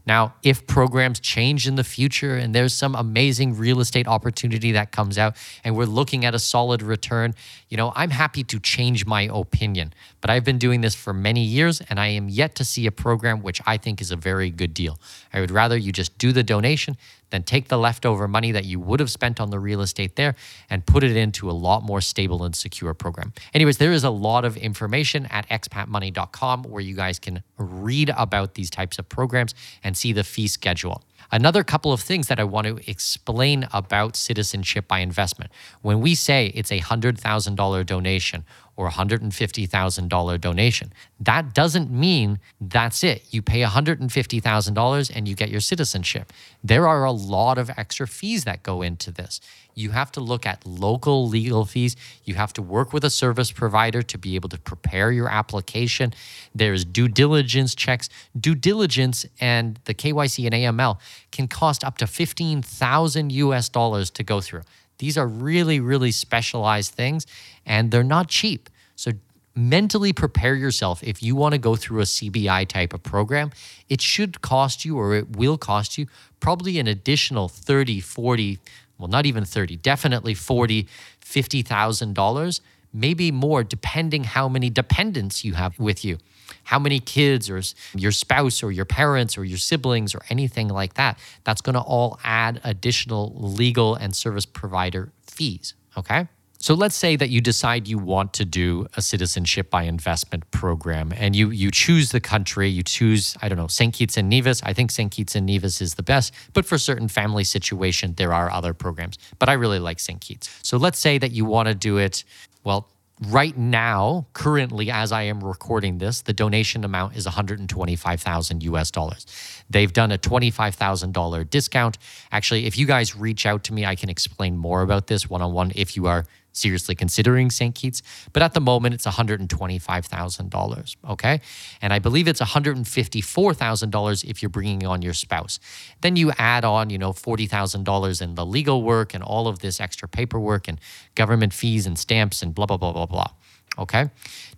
Now, 0.08 0.36
if 0.41 0.65
programs 0.65 1.20
change 1.20 1.67
in 1.67 1.76
the 1.76 1.84
future 1.84 2.38
and 2.38 2.56
there's 2.56 2.74
some 2.74 2.96
amazing 2.96 3.58
real 3.58 3.82
estate 3.82 4.08
opportunity 4.08 4.72
that 4.72 4.93
comes 4.93 5.17
out 5.17 5.36
and 5.65 5.76
we're 5.76 5.84
looking 5.84 6.24
at 6.24 6.34
a 6.34 6.39
solid 6.39 6.82
return, 6.82 7.36
you 7.67 7.76
know, 7.76 7.91
I'm 7.93 8.12
happy 8.12 8.43
to 8.46 8.58
change 8.58 9.06
my 9.06 9.24
opinion. 9.24 9.93
But 10.22 10.30
I've 10.30 10.46
been 10.46 10.60
doing 10.60 10.80
this 10.80 10.96
for 10.96 11.13
many 11.13 11.43
years 11.43 11.82
and 11.89 12.00
I 12.00 12.08
am 12.08 12.30
yet 12.30 12.56
to 12.56 12.63
see 12.63 12.88
a 12.88 12.91
program 12.91 13.41
which 13.41 13.62
I 13.65 13.76
think 13.76 14.00
is 14.00 14.10
a 14.10 14.15
very 14.15 14.50
good 14.50 14.74
deal. 14.74 14.98
I 15.34 15.41
would 15.41 15.52
rather 15.52 15.76
you 15.76 15.91
just 15.91 16.17
do 16.17 16.32
the 16.32 16.43
donation 16.43 16.96
then 17.29 17.43
take 17.43 17.67
the 17.67 17.77
leftover 17.77 18.27
money 18.27 18.51
that 18.51 18.65
you 18.65 18.79
would 18.79 18.99
have 18.99 19.11
spent 19.11 19.39
on 19.39 19.49
the 19.49 19.59
real 19.59 19.81
estate 19.81 20.15
there 20.15 20.35
and 20.69 20.85
put 20.85 21.03
it 21.03 21.15
into 21.15 21.49
a 21.49 21.53
lot 21.53 21.83
more 21.83 22.01
stable 22.01 22.43
and 22.43 22.55
secure 22.55 22.93
program. 22.93 23.33
Anyways, 23.53 23.77
there 23.77 23.91
is 23.91 24.03
a 24.03 24.09
lot 24.09 24.45
of 24.45 24.57
information 24.57 25.25
at 25.27 25.47
expatmoney.com 25.49 26.63
where 26.63 26.81
you 26.81 26.95
guys 26.95 27.19
can 27.19 27.43
read 27.57 28.11
about 28.17 28.53
these 28.53 28.69
types 28.69 28.99
of 28.99 29.09
programs 29.09 29.53
and 29.83 29.97
see 29.97 30.13
the 30.13 30.23
fee 30.23 30.47
schedule. 30.47 31.03
Another 31.32 31.63
couple 31.63 31.91
of 31.91 32.01
things 32.01 32.27
that 32.27 32.39
I 32.39 32.43
want 32.43 32.67
to 32.67 32.89
explain 32.89 33.67
about 33.73 34.15
citizenship 34.15 34.88
by 34.88 34.99
investment. 34.99 35.51
When 35.82 35.99
we 35.99 36.15
say 36.15 36.47
it's 36.56 36.71
a 36.71 36.80
$100,000 36.80 37.86
donation 37.86 38.45
or 38.77 38.89
$150,000 38.89 40.39
donation. 40.39 40.93
That 41.19 41.53
doesn't 41.53 41.89
mean 41.89 42.39
that's 42.62 43.03
it. 43.03 43.25
You 43.32 43.41
pay 43.41 43.62
$150,000 43.62 45.12
and 45.15 45.27
you 45.27 45.36
get 45.36 45.49
your 45.49 45.62
citizenship. 45.62 46.32
There 46.63 46.88
are 46.88 47.03
a 47.03 47.12
lot 47.12 47.58
of 47.58 47.71
extra 47.75 48.08
fees 48.08 48.43
that 48.43 48.62
go 48.62 48.84
into 48.84 49.12
this. 49.12 49.41
You 49.77 49.91
have 49.91 50.11
to 50.13 50.21
look 50.21 50.45
at 50.45 50.65
local 50.65 51.27
legal 51.27 51.63
fees. 51.63 51.95
You 52.23 52.33
have 52.33 52.51
to 52.53 52.61
work 52.61 52.93
with 52.93 53.03
a 53.03 53.09
service 53.09 53.51
provider 53.51 54.01
to 54.01 54.17
be 54.17 54.35
able 54.35 54.49
to 54.49 54.59
prepare 54.59 55.11
your 55.11 55.29
application. 55.29 56.13
There's 56.55 56.83
due 56.83 57.07
diligence 57.07 57.75
checks. 57.75 58.09
Due 58.37 58.55
diligence 58.55 59.25
and 59.39 59.79
the 59.85 59.93
KYC 59.93 60.45
and 60.45 60.55
AML 60.55 60.99
can 61.31 61.47
cost 61.47 61.83
up 61.83 61.99
to 61.99 62.07
15,000 62.07 63.31
US 63.31 63.69
dollars 63.69 64.09
to 64.11 64.23
go 64.23 64.41
through. 64.41 64.63
These 64.97 65.15
are 65.15 65.27
really, 65.27 65.79
really 65.79 66.11
specialized 66.11 66.93
things 66.93 67.27
and 67.63 67.91
they're 67.91 68.03
not 68.03 68.29
cheap. 68.29 68.69
So 68.95 69.11
mentally 69.57 70.13
prepare 70.13 70.55
yourself 70.55 71.03
if 71.03 71.21
you 71.21 71.35
want 71.35 71.53
to 71.53 71.59
go 71.59 71.75
through 71.75 71.99
a 71.99 72.05
CBI 72.05 72.67
type 72.67 72.93
of 72.93 73.03
program. 73.03 73.51
It 73.89 74.01
should 74.01 74.41
cost 74.41 74.85
you 74.85 74.97
or 74.97 75.15
it 75.15 75.35
will 75.35 75.57
cost 75.57 75.97
you 75.97 76.07
probably 76.39 76.79
an 76.79 76.87
additional 76.87 77.47
30, 77.47 77.99
40, 77.99 78.59
well, 78.97 79.07
not 79.07 79.25
even 79.25 79.45
30, 79.45 79.77
definitely 79.77 80.33
40, 80.33 80.88
$50,000, 81.23 82.62
maybe 82.93 83.31
more, 83.31 83.63
depending 83.63 84.23
how 84.23 84.47
many 84.47 84.69
dependents 84.69 85.43
you 85.43 85.53
have 85.53 85.77
with 85.79 86.03
you 86.03 86.17
how 86.63 86.79
many 86.79 86.99
kids 86.99 87.49
or 87.49 87.62
your 87.95 88.12
spouse 88.12 88.62
or 88.63 88.71
your 88.71 88.86
parents 88.86 89.38
or 89.38 89.45
your 89.45 89.57
siblings 89.57 90.13
or 90.13 90.21
anything 90.29 90.67
like 90.67 90.95
that. 90.95 91.17
That's 91.43 91.62
going 91.62 91.75
to 91.75 91.81
all 91.81 92.19
add 92.23 92.60
additional 92.63 93.33
legal 93.38 93.95
and 93.95 94.15
service 94.15 94.45
provider 94.45 95.12
fees. 95.25 95.73
Okay. 95.97 96.27
So 96.60 96.74
let's 96.74 96.96
say 96.96 97.15
that 97.15 97.30
you 97.30 97.39
decide 97.39 97.88
you 97.88 97.98
want 97.98 98.34
to 98.34 98.46
do 98.46 98.88
a 98.98 99.02
citizenship 99.02 99.70
by 99.70 99.84
investment 99.84 100.50
program 100.52 101.13
and 101.15 101.36
you 101.36 101.52
you 101.52 101.70
choose 101.72 102.12
the 102.12 102.20
country, 102.20 102.67
you 102.67 102.84
choose, 102.84 103.38
I 103.41 103.48
don't 103.48 103.58
know, 103.58 103.67
St. 103.67 103.93
Kitts 103.93 104.17
and 104.17 104.28
Nevis. 104.28 104.62
I 104.63 104.74
think 104.74 104.91
St. 104.91 105.12
Kitts 105.12 105.36
and 105.36 105.46
Nevis 105.46 105.82
is 105.82 105.96
the 105.96 106.04
best, 106.04 106.34
but 106.54 106.65
for 106.65 106.78
certain 106.78 107.08
family 107.08 107.43
situation, 107.43 108.15
there 108.17 108.34
are 108.34 108.50
other 108.52 108.74
programs. 108.74 109.17
But 109.39 109.50
I 109.50 109.54
really 109.54 109.80
like 109.80 110.00
St. 110.00 110.20
Kitts. 110.20 110.50
So 110.63 110.78
let's 110.78 111.00
say 111.00 111.17
that 111.20 111.32
you 111.32 111.46
want 111.46 111.67
to 111.67 111.76
do 111.76 111.98
it, 111.98 112.24
well, 112.63 112.89
right 113.30 113.58
now, 113.58 114.28
currently, 114.34 114.91
as 114.91 115.12
I 115.12 115.24
am 115.24 115.43
recording 115.43 115.98
this, 115.98 116.22
the 116.22 116.34
donation 116.34 116.84
amount 116.84 117.15
is 117.15 117.26
125,000 117.26 118.63
US 118.63 118.91
dollars. 118.91 119.26
They've 119.70 119.91
done 119.91 120.12
a 120.12 120.17
$25,000 120.17 121.50
discount. 121.50 121.98
Actually, 122.32 122.65
if 122.65 122.78
you 122.78 122.86
guys 122.86 123.15
reach 123.15 123.46
out 123.46 123.63
to 123.65 123.74
me, 123.74 123.86
I 123.86 123.96
can 123.96 124.10
explain 124.10 124.58
more 124.58 124.82
about 124.82 125.08
this 125.08 125.30
one 125.30 125.41
on 125.41 125.54
one 125.54 125.72
if 125.76 125.96
you 125.96 126.08
are 126.08 126.26
seriously 126.58 126.96
considering 126.96 127.50
St. 127.50 127.74
Kitts, 127.76 128.02
but 128.34 128.41
at 128.43 128.54
the 128.54 128.60
moment 128.60 128.96
it's 128.96 129.06
$125,000, 129.06 130.96
okay? 131.10 131.41
And 131.82 131.93
I 131.93 132.00
believe 132.00 132.28
it's 132.28 132.41
$154,000 132.41 134.24
if 134.26 134.41
you're 134.41 134.50
bringing 134.50 134.86
on 134.86 135.02
your 135.02 135.13
spouse. 135.13 135.60
Then 136.02 136.15
you 136.15 136.32
add 136.38 136.65
on, 136.65 136.89
you 136.89 136.98
know, 136.98 137.13
$40,000 137.13 138.22
in 138.22 138.36
the 138.36 138.46
legal 138.46 138.84
work 138.84 139.13
and 139.13 139.24
all 139.24 139.48
of 139.48 139.60
this 139.60 139.80
extra 139.80 140.08
paperwork 140.08 140.67
and 140.67 140.80
government 141.15 141.54
fees 141.54 141.86
and 141.86 141.98
stamps 141.98 142.41
and 142.41 142.54
blah, 142.54 142.65
blah, 142.65 142.78
blah, 142.78 142.91
blah, 142.91 143.06
blah, 143.06 143.32
okay? 143.78 144.10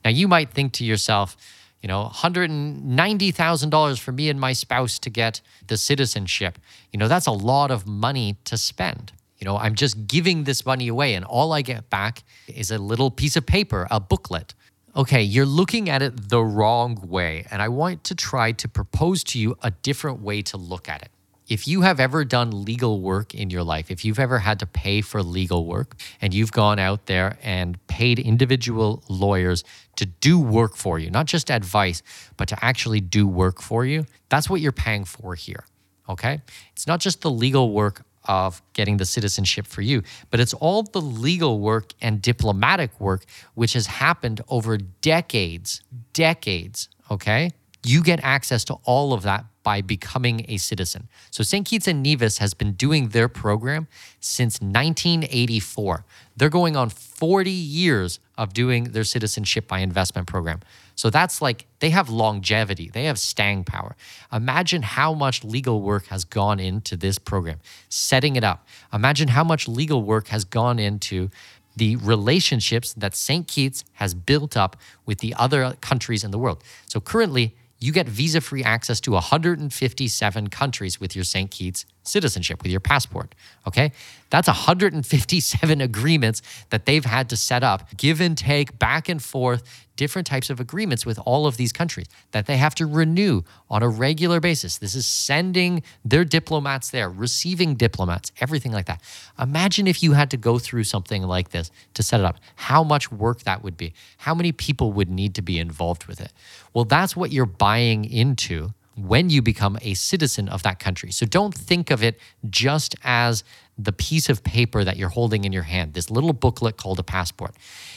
Now 0.04 0.12
you 0.12 0.28
might 0.28 0.52
think 0.52 0.74
to 0.74 0.86
yourself, 0.86 1.36
you 1.82 1.88
know, 1.88 2.10
$190,000 2.14 4.00
for 4.00 4.12
me 4.12 4.30
and 4.30 4.40
my 4.40 4.54
spouse 4.54 5.00
to 5.00 5.10
get 5.10 5.42
the 5.68 5.78
citizenship. 5.78 6.60
You 6.92 7.00
know, 7.00 7.08
that's 7.08 7.26
a 7.26 7.32
lot 7.32 7.72
of 7.72 7.88
money 7.88 8.38
to 8.46 8.58
spend. 8.58 9.14
You 9.40 9.46
know, 9.46 9.58
I'm 9.58 9.76
just 9.76 10.08
giving 10.08 10.44
this 10.44 10.66
money 10.66 10.90
away, 10.90 11.14
and 11.14 11.24
all 11.24 11.54
I 11.54 11.62
get 11.62 11.90
back 11.90 12.24
is 12.48 12.72
a 12.72 12.78
little 12.78 13.10
piece 13.10 13.38
of 13.38 13.46
paper, 13.46 13.88
a 13.90 14.00
booklet. 14.00 14.54
Okay, 14.96 15.22
you're 15.22 15.46
looking 15.46 15.90
at 15.90 16.02
it 16.02 16.30
the 16.30 16.44
wrong 16.44 17.00
way, 17.08 17.46
and 17.50 17.62
I 17.62 17.70
want 17.70 18.04
to 18.06 18.16
try 18.16 18.52
to 18.52 18.68
propose 18.68 19.24
to 19.26 19.40
you 19.40 19.56
a 19.62 19.72
different 19.72 20.22
way 20.22 20.42
to 20.44 20.58
look 20.58 20.90
at 20.90 21.02
it. 21.04 21.10
If 21.48 21.68
you 21.68 21.82
have 21.82 22.00
ever 22.00 22.26
done 22.26 22.64
legal 22.64 23.02
work 23.02 23.34
in 23.34 23.50
your 23.50 23.64
life, 23.64 23.90
if 23.90 24.06
you've 24.06 24.20
ever 24.20 24.40
had 24.40 24.60
to 24.60 24.68
pay 24.68 25.02
for 25.02 25.24
legal 25.24 25.66
work 25.66 25.96
and 26.22 26.32
you've 26.32 26.52
gone 26.52 26.78
out 26.78 27.08
there 27.08 27.38
and 27.42 27.80
paid 27.88 28.20
individual 28.20 29.04
lawyers 29.10 29.64
to 29.96 30.06
do 30.06 30.40
work 30.40 30.76
for 30.76 31.00
you, 31.00 31.10
not 31.10 31.26
just 31.26 31.50
advice, 31.50 32.04
but 32.38 32.48
to 32.50 32.64
actually 32.64 33.02
do 33.02 33.28
work 33.28 33.62
for 33.62 33.84
you, 33.84 34.06
that's 34.30 34.48
what 34.48 34.62
you're 34.62 34.72
paying 34.72 35.06
for 35.06 35.34
here. 35.34 35.66
Okay? 36.08 36.42
It's 36.74 36.86
not 36.86 37.00
just 37.00 37.22
the 37.22 37.32
legal 37.32 37.72
work 37.72 38.04
of 38.30 38.62
getting 38.74 38.98
the 38.98 39.06
citizenship 39.06 39.66
for 39.66 39.82
you, 39.82 40.04
but 40.30 40.40
it's 40.40 40.54
all 40.54 40.84
the 40.84 41.02
legal 41.02 41.60
work 41.60 41.94
and 42.00 42.22
diplomatic 42.22 42.98
work 43.02 43.26
which 43.56 43.74
has 43.74 43.88
happened 43.88 44.40
over 44.48 44.78
decades, 44.78 45.82
decades, 46.14 46.88
okay? 47.10 47.52
You 47.84 48.04
get 48.04 48.20
access 48.24 48.64
to 48.66 48.76
all 48.84 49.14
of 49.14 49.24
that 49.24 49.46
by 49.64 49.82
becoming 49.82 50.46
a 50.48 50.58
citizen. 50.58 51.08
So 51.32 51.44
St. 51.44 51.66
Kitts 51.66 51.88
and 51.88 52.04
Nevis 52.04 52.40
has 52.40 52.54
been 52.54 52.74
doing 52.74 53.10
their 53.10 53.28
program 53.28 53.88
since 54.20 54.60
1984. 54.62 56.06
They're 56.36 56.50
going 56.50 56.76
on 56.76 56.90
40 56.90 57.52
years 57.52 58.20
of 58.38 58.54
doing 58.54 58.86
their 58.86 59.04
citizenship 59.04 59.68
by 59.68 59.80
investment 59.80 60.28
program. 60.28 60.62
So 60.96 61.10
that's 61.10 61.42
like 61.42 61.66
they 61.80 61.92
have 61.92 62.10
longevity, 62.10 62.90
they 62.90 63.06
have 63.06 63.20
staying 63.20 63.64
power. 63.64 63.96
Imagine 64.34 64.82
how 64.82 65.14
much 65.14 65.44
legal 65.44 65.82
work 65.82 66.08
has 66.08 66.26
gone 66.26 66.60
into 66.60 66.98
this 66.98 67.18
program, 67.18 67.60
setting 67.88 68.36
it 68.36 68.44
up. 68.44 68.68
Imagine 68.92 69.30
how 69.30 69.44
much 69.44 69.68
legal 69.68 70.04
work 70.04 70.28
has 70.30 70.44
gone 70.44 70.80
into 70.80 71.30
the 71.76 71.96
relationships 71.98 72.94
that 72.94 73.16
St. 73.16 73.48
Kitts 73.48 73.86
has 73.94 74.14
built 74.14 74.58
up 74.58 74.76
with 75.06 75.20
the 75.20 75.34
other 75.36 75.76
countries 75.80 76.24
in 76.24 76.32
the 76.32 76.38
world. 76.38 76.62
So 76.88 77.00
currently, 77.00 77.56
you 77.80 77.92
get 77.92 78.08
visa 78.08 78.42
free 78.42 78.64
access 78.64 79.00
to 79.02 79.12
157 79.12 80.48
countries 80.50 81.00
with 81.00 81.16
your 81.16 81.24
St. 81.24 81.50
Kitts 81.50 81.86
citizenship, 82.10 82.64
with 82.64 82.72
your 82.72 82.80
passport. 82.80 83.36
Okay. 83.68 83.92
That's 84.30 84.48
157 84.48 85.82
agreements 85.90 86.42
that 86.70 86.86
they've 86.86 87.06
had 87.06 87.30
to 87.30 87.38
set 87.38 87.64
up, 87.64 87.96
give 87.98 88.22
and 88.22 88.38
take, 88.38 88.78
back 88.78 89.10
and 89.10 89.24
forth, 89.24 89.88
different 89.96 90.26
types 90.26 90.50
of 90.50 90.62
agreements 90.62 91.06
with 91.06 91.20
all 91.26 91.46
of 91.46 91.58
these 91.58 91.74
countries 91.74 92.08
that 92.32 92.46
they 92.46 92.56
have 92.56 92.74
to 92.74 92.86
renew 92.86 93.42
on 93.70 93.84
a 93.84 93.90
regular 93.90 94.40
basis. 94.40 94.78
This 94.78 94.96
is 94.96 95.06
sending 95.06 95.84
their 96.06 96.24
diplomats 96.24 96.90
there, 96.90 97.10
receiving 97.10 97.76
diplomats, 97.76 98.32
everything 98.40 98.72
like 98.72 98.86
that. 98.86 99.02
Imagine 99.38 99.88
if 99.88 100.02
you 100.02 100.14
had 100.14 100.32
to 100.32 100.38
go 100.38 100.58
through 100.58 100.86
something 100.86 101.24
like 101.24 101.50
this 101.50 101.70
to 101.96 102.02
set 102.02 102.22
it 102.22 102.26
up, 102.26 102.38
how 102.56 102.82
much 102.82 103.12
work 103.12 103.42
that 103.42 103.62
would 103.62 103.76
be, 103.76 103.94
how 104.20 104.34
many 104.34 104.54
people 104.54 104.94
would 104.94 105.10
need 105.10 105.36
to 105.36 105.42
be 105.42 105.60
involved 105.60 106.06
with 106.06 106.22
it. 106.22 106.32
Well, 106.74 106.86
that's 106.86 107.18
what 107.18 107.34
you're 107.34 107.46
buying 107.46 108.06
into 108.06 108.74
when 109.08 109.30
you 109.30 109.42
become 109.42 109.78
a 109.82 109.94
citizen 109.94 110.50
of 110.50 110.64
that 110.64 110.80
country. 110.80 111.12
So 111.12 111.26
don't 111.26 111.54
think 111.54 111.92
of 111.92 112.04
it 112.04 112.20
just 112.50 112.96
as 113.04 113.44
the 113.78 113.94
piece 113.94 114.28
of 114.28 114.44
paper 114.44 114.84
that 114.84 114.98
you're 114.98 115.10
holding 115.10 115.46
in 115.46 115.54
your 115.54 115.64
hand, 115.64 115.94
this 115.94 116.10
little 116.12 116.34
booklet 116.34 116.76
called 116.76 117.00
a 117.00 117.04
passport. 117.04 117.56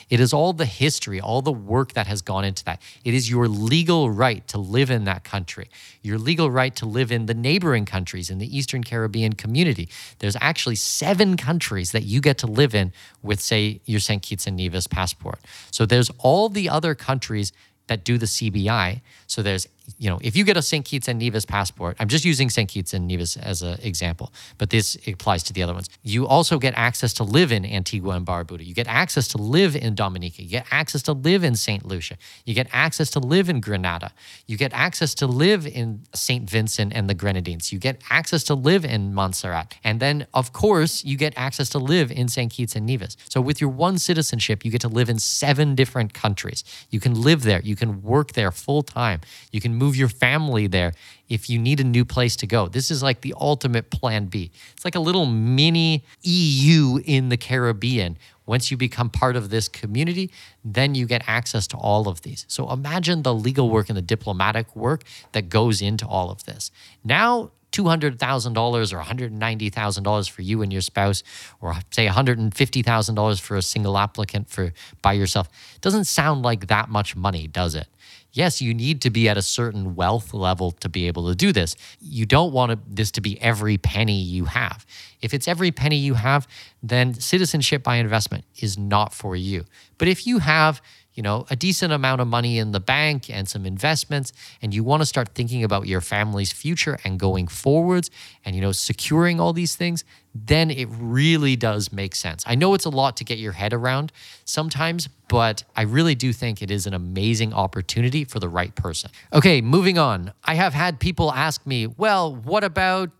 It 0.08 0.20
is 0.20 0.32
all 0.32 0.52
the 0.52 0.66
history, 0.66 1.20
all 1.20 1.42
the 1.42 1.52
work 1.52 1.94
that 1.94 2.06
has 2.06 2.22
gone 2.22 2.44
into 2.44 2.64
that. 2.66 2.80
It 3.04 3.14
is 3.14 3.28
your 3.28 3.48
legal 3.48 4.08
right 4.08 4.46
to 4.48 4.58
live 4.58 4.90
in 4.90 5.04
that 5.04 5.24
country, 5.24 5.68
your 6.00 6.18
legal 6.18 6.50
right 6.50 6.74
to 6.76 6.86
live 6.86 7.10
in 7.10 7.26
the 7.26 7.34
neighboring 7.34 7.84
countries 7.84 8.30
in 8.30 8.38
the 8.38 8.56
Eastern 8.56 8.84
Caribbean 8.84 9.32
community. 9.32 9.88
There's 10.20 10.36
actually 10.40 10.76
seven 10.76 11.36
countries 11.36 11.90
that 11.90 12.04
you 12.04 12.20
get 12.20 12.38
to 12.38 12.46
live 12.46 12.76
in 12.76 12.92
with, 13.22 13.40
say, 13.40 13.80
your 13.84 14.00
St. 14.00 14.22
Kitts 14.22 14.46
and 14.46 14.56
Nevis 14.56 14.86
passport. 14.86 15.40
So 15.72 15.84
there's 15.84 16.10
all 16.18 16.48
the 16.48 16.68
other 16.68 16.94
countries 16.94 17.52
that 17.88 18.04
do 18.04 18.18
the 18.18 18.26
CBI. 18.26 19.00
So 19.26 19.42
there's 19.42 19.66
you 19.98 20.08
know, 20.08 20.18
if 20.22 20.36
you 20.36 20.44
get 20.44 20.56
a 20.56 20.62
St. 20.62 20.84
Kitts 20.84 21.08
and 21.08 21.18
Nevis 21.18 21.44
passport, 21.44 21.96
I'm 21.98 22.08
just 22.08 22.24
using 22.24 22.50
St. 22.50 22.68
Kitts 22.68 22.94
and 22.94 23.06
Nevis 23.06 23.36
as 23.36 23.62
an 23.62 23.78
example, 23.82 24.32
but 24.58 24.70
this 24.70 24.96
applies 25.06 25.42
to 25.44 25.52
the 25.52 25.62
other 25.62 25.74
ones. 25.74 25.88
You 26.02 26.26
also 26.26 26.58
get 26.58 26.74
access 26.74 27.12
to 27.14 27.24
live 27.24 27.52
in 27.52 27.64
Antigua 27.64 28.14
and 28.14 28.26
Barbuda. 28.26 28.64
You 28.64 28.74
get 28.74 28.86
access 28.86 29.28
to 29.28 29.38
live 29.38 29.74
in 29.74 29.94
Dominica. 29.94 30.42
You 30.42 30.48
get 30.48 30.66
access 30.70 31.02
to 31.02 31.12
live 31.12 31.44
in 31.44 31.54
St. 31.54 31.84
Lucia. 31.84 32.16
You 32.44 32.54
get 32.54 32.68
access 32.72 33.10
to 33.10 33.18
live 33.18 33.48
in 33.48 33.60
Grenada. 33.60 34.12
You 34.46 34.56
get 34.56 34.72
access 34.72 35.14
to 35.16 35.26
live 35.26 35.66
in 35.66 36.02
St. 36.14 36.48
Vincent 36.48 36.92
and 36.94 37.08
the 37.08 37.14
Grenadines. 37.14 37.72
You 37.72 37.78
get 37.78 38.00
access 38.10 38.44
to 38.44 38.54
live 38.54 38.84
in 38.84 39.14
Montserrat. 39.14 39.74
And 39.84 40.00
then, 40.00 40.26
of 40.34 40.52
course, 40.52 41.04
you 41.04 41.16
get 41.16 41.32
access 41.36 41.68
to 41.70 41.78
live 41.78 42.10
in 42.10 42.28
St. 42.28 42.52
Kitts 42.52 42.76
and 42.76 42.86
Nevis. 42.86 43.16
So 43.28 43.40
with 43.40 43.60
your 43.60 43.70
one 43.70 43.98
citizenship, 43.98 44.64
you 44.64 44.70
get 44.70 44.80
to 44.82 44.88
live 44.88 45.08
in 45.08 45.18
seven 45.18 45.74
different 45.74 46.14
countries. 46.14 46.64
You 46.90 47.00
can 47.00 47.20
live 47.20 47.42
there. 47.42 47.60
You 47.60 47.76
can 47.76 48.02
work 48.02 48.32
there 48.32 48.50
full 48.52 48.82
time. 48.82 49.20
You 49.50 49.60
can 49.60 49.71
move 49.76 49.96
your 49.96 50.08
family 50.08 50.66
there 50.66 50.92
if 51.28 51.48
you 51.48 51.58
need 51.58 51.80
a 51.80 51.84
new 51.84 52.04
place 52.04 52.36
to 52.36 52.46
go. 52.46 52.68
This 52.68 52.90
is 52.90 53.02
like 53.02 53.22
the 53.22 53.34
ultimate 53.40 53.90
plan 53.90 54.26
B. 54.26 54.50
It's 54.72 54.84
like 54.84 54.94
a 54.94 55.00
little 55.00 55.26
mini 55.26 56.04
EU 56.22 56.98
in 57.04 57.28
the 57.28 57.36
Caribbean. 57.36 58.18
Once 58.44 58.70
you 58.70 58.76
become 58.76 59.08
part 59.08 59.36
of 59.36 59.50
this 59.50 59.68
community, 59.68 60.30
then 60.64 60.94
you 60.94 61.06
get 61.06 61.22
access 61.26 61.66
to 61.68 61.76
all 61.76 62.08
of 62.08 62.22
these. 62.22 62.44
So 62.48 62.70
imagine 62.70 63.22
the 63.22 63.34
legal 63.34 63.70
work 63.70 63.88
and 63.88 63.96
the 63.96 64.02
diplomatic 64.02 64.74
work 64.74 65.04
that 65.32 65.48
goes 65.48 65.80
into 65.80 66.06
all 66.06 66.30
of 66.30 66.44
this. 66.44 66.70
Now, 67.04 67.52
$200,000 67.72 68.92
or 68.92 68.98
$190,000 68.98 70.30
for 70.30 70.42
you 70.42 70.62
and 70.62 70.72
your 70.72 70.82
spouse, 70.82 71.22
or 71.60 71.74
say 71.90 72.06
$150,000 72.06 73.40
for 73.40 73.56
a 73.56 73.62
single 73.62 73.98
applicant 73.98 74.48
for 74.48 74.72
by 75.00 75.12
yourself. 75.12 75.48
Doesn't 75.80 76.04
sound 76.04 76.42
like 76.42 76.68
that 76.68 76.88
much 76.88 77.16
money, 77.16 77.46
does 77.46 77.74
it? 77.74 77.88
yes, 78.32 78.62
you 78.62 78.74
need 78.74 79.00
to 79.02 79.10
be 79.10 79.28
at 79.28 79.36
a 79.36 79.42
certain 79.42 79.94
wealth 79.94 80.34
level 80.34 80.72
to 80.72 80.88
be 80.88 81.06
able 81.06 81.28
to 81.28 81.34
do 81.34 81.52
this. 81.52 81.76
You 82.00 82.26
don't 82.26 82.52
want 82.52 82.94
this 82.94 83.10
to 83.12 83.20
be 83.20 83.40
every 83.40 83.78
penny 83.78 84.20
you 84.20 84.46
have. 84.46 84.84
If 85.20 85.34
it's 85.34 85.46
every 85.46 85.70
penny 85.70 85.96
you 85.96 86.14
have, 86.14 86.48
then 86.82 87.14
citizenship 87.14 87.82
by 87.82 87.96
investment 87.96 88.44
is 88.56 88.76
not 88.76 89.12
for 89.12 89.36
you. 89.36 89.64
But 89.98 90.08
if 90.08 90.26
you 90.26 90.38
have 90.38 90.82
you 91.14 91.22
know, 91.22 91.46
a 91.50 91.56
decent 91.56 91.92
amount 91.92 92.20
of 92.20 92.28
money 92.28 92.58
in 92.58 92.72
the 92.72 92.80
bank 92.80 93.28
and 93.28 93.48
some 93.48 93.66
investments, 93.66 94.32
and 94.60 94.74
you 94.74 94.82
want 94.82 95.02
to 95.02 95.06
start 95.06 95.30
thinking 95.34 95.62
about 95.62 95.86
your 95.86 96.00
family's 96.00 96.52
future 96.52 96.98
and 97.04 97.18
going 97.18 97.48
forwards 97.48 98.10
and, 98.44 98.54
you 98.54 98.62
know, 98.62 98.72
securing 98.72 99.38
all 99.38 99.52
these 99.52 99.76
things, 99.76 100.04
then 100.34 100.70
it 100.70 100.88
really 100.90 101.56
does 101.56 101.92
make 101.92 102.14
sense. 102.14 102.42
I 102.46 102.54
know 102.54 102.72
it's 102.74 102.86
a 102.86 102.90
lot 102.90 103.16
to 103.18 103.24
get 103.24 103.38
your 103.38 103.52
head 103.52 103.74
around 103.74 104.12
sometimes, 104.44 105.08
but 105.28 105.64
I 105.76 105.82
really 105.82 106.14
do 106.14 106.32
think 106.32 106.62
it 106.62 106.70
is 106.70 106.86
an 106.86 106.94
amazing 106.94 107.52
opportunity 107.52 108.24
for 108.24 108.38
the 108.38 108.48
right 108.48 108.74
person. 108.74 109.10
Okay, 109.32 109.60
moving 109.60 109.98
on. 109.98 110.32
I 110.44 110.54
have 110.54 110.72
had 110.72 110.98
people 110.98 111.32
ask 111.32 111.66
me, 111.66 111.86
well, 111.86 112.34
what 112.34 112.64
about 112.64 113.10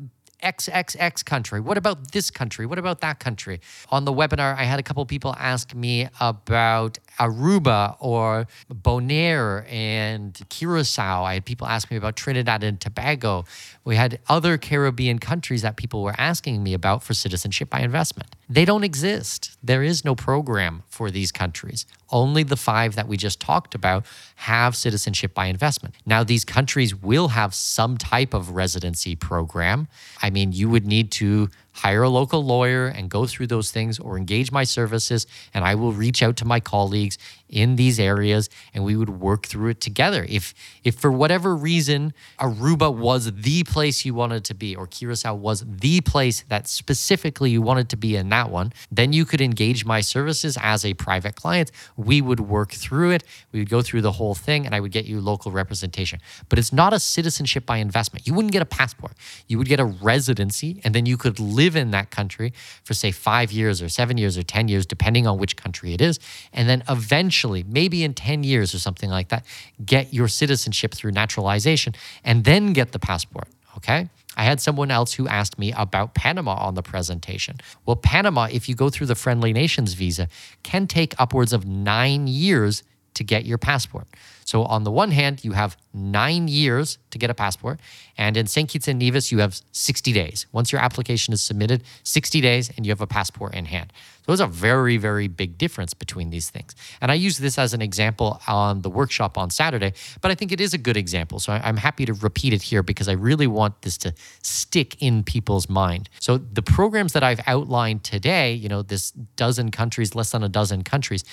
XXX 0.43 1.25
country? 1.25 1.61
What 1.61 1.79
about 1.79 2.13
this 2.13 2.31
country? 2.31 2.67
What 2.67 2.79
about 2.79 3.01
that 3.01 3.21
country? 3.21 3.61
On 3.91 4.05
the 4.05 4.13
webinar, 4.13 4.57
I 4.57 4.65
had 4.65 4.79
a 4.81 4.83
couple 4.83 5.05
people 5.07 5.35
ask 5.39 5.75
me 5.75 6.09
about 6.21 6.99
Aruba 7.19 7.97
or 8.01 8.47
Bonaire 8.73 9.71
and 9.71 10.41
Curacao. 10.49 11.25
I 11.25 11.35
had 11.35 11.45
people 11.45 11.67
ask 11.67 11.91
me 11.91 11.97
about 11.97 12.17
Trinidad 12.17 12.63
and 12.63 12.81
Tobago. 12.81 13.45
We 13.85 13.97
had 13.97 14.19
other 14.29 14.59
Caribbean 14.59 15.19
countries 15.19 15.63
that 15.63 15.77
people 15.77 16.03
were 16.03 16.15
asking 16.19 16.63
me 16.63 16.75
about 16.75 17.03
for 17.03 17.15
citizenship 17.15 17.71
by 17.71 17.81
investment. 17.81 18.35
They 18.49 18.65
don't 18.65 18.85
exist. 18.85 19.57
There 19.63 19.83
is 19.83 20.05
no 20.05 20.15
program 20.15 20.83
for 20.89 21.11
these 21.11 21.33
countries. 21.33 21.87
Only 22.11 22.43
the 22.43 22.57
five 22.57 22.97
that 22.97 23.09
we 23.09 23.17
just 23.17 23.41
talked 23.41 23.75
about 23.75 24.05
have 24.37 24.77
citizenship 24.77 25.33
by 25.33 25.47
investment. 25.47 25.95
Now, 26.05 26.23
these 26.23 26.45
countries 26.45 26.95
will 26.95 27.29
have 27.29 27.55
some 27.55 27.97
type 27.97 28.35
of 28.35 28.51
residency 28.51 29.17
program. 29.17 29.89
I 30.21 30.31
mean, 30.31 30.53
you 30.53 30.69
would 30.69 30.87
need 30.87 31.11
to 31.13 31.49
hire 31.73 32.03
a 32.03 32.09
local 32.09 32.45
lawyer 32.45 32.87
and 32.87 33.11
go 33.11 33.27
through 33.27 33.47
those 33.47 33.71
things 33.71 33.99
or 33.99 34.17
engage 34.17 34.53
my 34.53 34.65
services 34.65 35.27
and 35.55 35.65
I 35.65 35.75
will 35.75 35.93
reach 35.93 36.23
out 36.23 36.37
to 36.39 36.45
my 36.45 36.61
colleagues 36.61 37.19
in 37.53 37.77
these 37.77 38.01
areas 38.01 38.49
and 38.75 38.83
we 38.83 38.97
would 38.97 39.21
work 39.21 39.47
through 39.47 39.69
it 39.69 39.81
together. 39.81 40.27
If 40.29 40.55
if 40.83 40.97
for 40.97 41.13
whatever 41.13 41.55
reason 41.55 42.15
Aruba 42.41 42.93
was 42.93 43.33
the 43.33 43.63
place 43.65 44.05
you 44.05 44.15
wanted 44.15 44.45
to 44.47 44.55
be 44.55 44.75
or 44.75 44.87
Curacao 44.87 45.35
was 45.35 45.65
the 45.69 46.01
place 46.01 46.45
that 46.49 46.67
specifically 46.67 47.51
you 47.51 47.63
wanted 47.63 47.89
to 47.91 47.97
be 47.97 48.17
in 48.17 48.31
that 48.31 48.51
one, 48.51 48.73
then 48.91 49.13
you 49.13 49.25
could 49.25 49.41
engage 49.41 49.85
my 49.85 50.01
services 50.01 50.59
as 50.61 50.85
a 50.85 50.95
private 50.95 51.37
client. 51.37 51.71
We 51.97 52.21
would 52.23 52.41
work 52.41 52.73
through 52.73 53.11
it. 53.11 53.25
We 53.53 53.61
would 53.61 53.71
go 53.71 53.83
through 53.83 54.01
the 54.01 54.13
whole 54.13 54.35
thing 54.35 54.65
and 54.67 54.75
I 54.75 54.81
would 54.81 54.93
get 54.93 55.05
you 55.05 55.21
local 55.21 55.53
representation. 55.53 56.21
But 56.49 56.59
it's 56.59 56.73
not 56.73 56.93
a 56.93 56.99
citizenship 56.99 57.67
by 57.67 57.77
investment. 57.77 58.27
You 58.27 58.35
wouldn't 58.35 58.53
get 58.53 58.63
a 58.63 58.67
passport. 58.67 59.13
You 59.47 59.59
would 59.59 59.69
get 59.69 59.79
a 59.79 59.85
residency 59.85 60.81
and 60.85 60.95
then 60.95 61.05
you 61.05 61.19
could 61.19 61.39
live 61.39 61.77
in 61.77 61.91
that 61.91 62.11
country 62.11 62.53
for 62.85 62.95
say 62.95 63.11
5 63.11 63.53
years 63.53 63.83
or 63.83 63.89
7 63.91 64.17
years 64.17 64.39
or 64.39 64.43
10 64.43 64.69
years 64.69 64.87
depending 64.87 65.27
on 65.27 65.39
which 65.39 65.57
country 65.57 65.93
it 65.93 66.01
is 66.01 66.19
and 66.53 66.69
then 66.69 66.83
eventually 66.89 67.42
maybe 67.51 68.05
in 68.05 68.15
10 68.15 68.45
years 68.45 68.75
or 68.75 68.79
something 68.79 69.11
like 69.11 69.29
that, 69.29 69.45
get 69.85 70.13
your 70.15 70.29
citizenship 70.29 70.95
through 70.95 71.13
naturalization 71.13 71.95
and 72.25 72.45
then 72.45 72.73
get 72.73 72.93
the 72.93 72.99
passport. 72.99 73.49
Okay. 73.77 74.09
I 74.37 74.45
had 74.45 74.61
someone 74.61 74.91
else 74.91 75.15
who 75.15 75.29
asked 75.29 75.59
me 75.59 75.73
about 75.73 76.15
Panama 76.15 76.55
on 76.55 76.75
the 76.75 76.83
presentation. 76.83 77.57
Well, 77.85 77.97
Panama, 77.97 78.49
if 78.51 78.69
you 78.69 78.75
go 78.75 78.89
through 78.89 79.09
the 79.09 79.15
Friendly 79.15 79.53
Nations 79.53 79.93
visa, 79.93 80.29
can 80.63 80.87
take 80.87 81.15
upwards 81.19 81.53
of 81.53 81.67
nine 81.67 82.27
years 82.27 82.83
to 83.15 83.25
get 83.25 83.45
your 83.45 83.59
passport. 83.59 84.07
So, 84.45 84.65
on 84.65 84.85
the 84.85 84.91
one 84.91 85.11
hand, 85.11 85.45
you 85.45 85.53
have 85.53 85.77
nine 85.93 86.49
years 86.49 86.99
to 87.11 87.19
get 87.19 87.31
a 87.31 87.35
passport. 87.35 87.79
And 88.17 88.37
in 88.37 88.47
St. 88.47 88.69
Kitts 88.69 88.89
and 88.89 88.99
Nevis, 88.99 89.31
you 89.31 89.39
have 89.39 89.61
60 89.73 90.13
days. 90.13 90.47
Once 90.53 90.73
your 90.73 90.81
application 90.81 91.33
is 91.33 91.43
submitted, 91.43 91.83
60 92.03 92.41
days, 92.41 92.71
and 92.77 92.85
you 92.85 92.91
have 92.91 93.01
a 93.01 93.07
passport 93.07 93.55
in 93.55 93.67
hand. 93.67 93.93
So, 94.23 94.33
there's 94.33 94.41
a 94.41 94.47
very, 94.47 94.97
very 94.97 95.29
big 95.29 95.59
difference 95.59 95.95
between 95.95 96.31
these 96.31 96.51
things. 96.51 96.75
And 97.01 97.11
I 97.11 97.15
use 97.15 97.39
this 97.39 97.59
as 97.59 97.75
an 97.75 97.83
example 97.83 98.41
on 98.47 98.83
the 98.83 98.91
workshop 98.91 99.37
on 99.37 99.51
Saturday, 99.51 99.93
but 100.21 100.31
I 100.31 100.35
think 100.35 100.53
it 100.53 100.61
is 100.61 100.75
a 100.75 100.79
good 100.79 100.97
example. 100.97 101.41
So, 101.41 101.53
I'm 101.53 101.77
happy 101.77 102.07
to 102.07 102.15
repeat 102.15 102.53
it 102.53 102.63
here 102.63 102.83
because 102.83 103.09
I 103.09 103.13
really 103.13 103.47
want 103.47 103.83
this 103.83 103.99
to 103.99 104.15
stick 104.43 104.97
in 105.01 105.25
people's 105.25 105.69
mind. 105.69 106.09
So, 106.21 106.39
the 106.39 106.63
programs 106.63 107.13
that 107.13 107.23
I've 107.23 107.41
outlined 107.47 108.05
today, 108.05 108.53
you 108.55 108.69
know, 108.69 108.83
this 108.83 109.11
dozen 109.11 109.71
countries, 109.71 110.15
less 110.15 110.31
than 110.31 110.43
a 110.43 110.49
dozen 110.49 110.83
countries, 110.85 111.25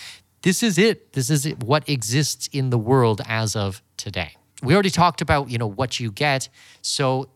this 0.42 0.64
is 0.64 0.78
it. 0.78 1.14
This 1.14 1.30
is 1.30 1.46
it, 1.46 1.64
what 1.64 1.88
exists 1.90 2.48
in 2.54 2.70
the 2.70 2.78
world 2.78 3.22
as 3.28 3.56
of 3.56 3.82
today. 3.98 4.36
We 4.62 4.74
already 4.74 4.90
talked 4.90 5.22
about, 5.22 5.50
you 5.50 5.58
know, 5.58 5.68
what 5.68 6.00
you 6.00 6.12
get. 6.12 6.50
So 6.82 7.30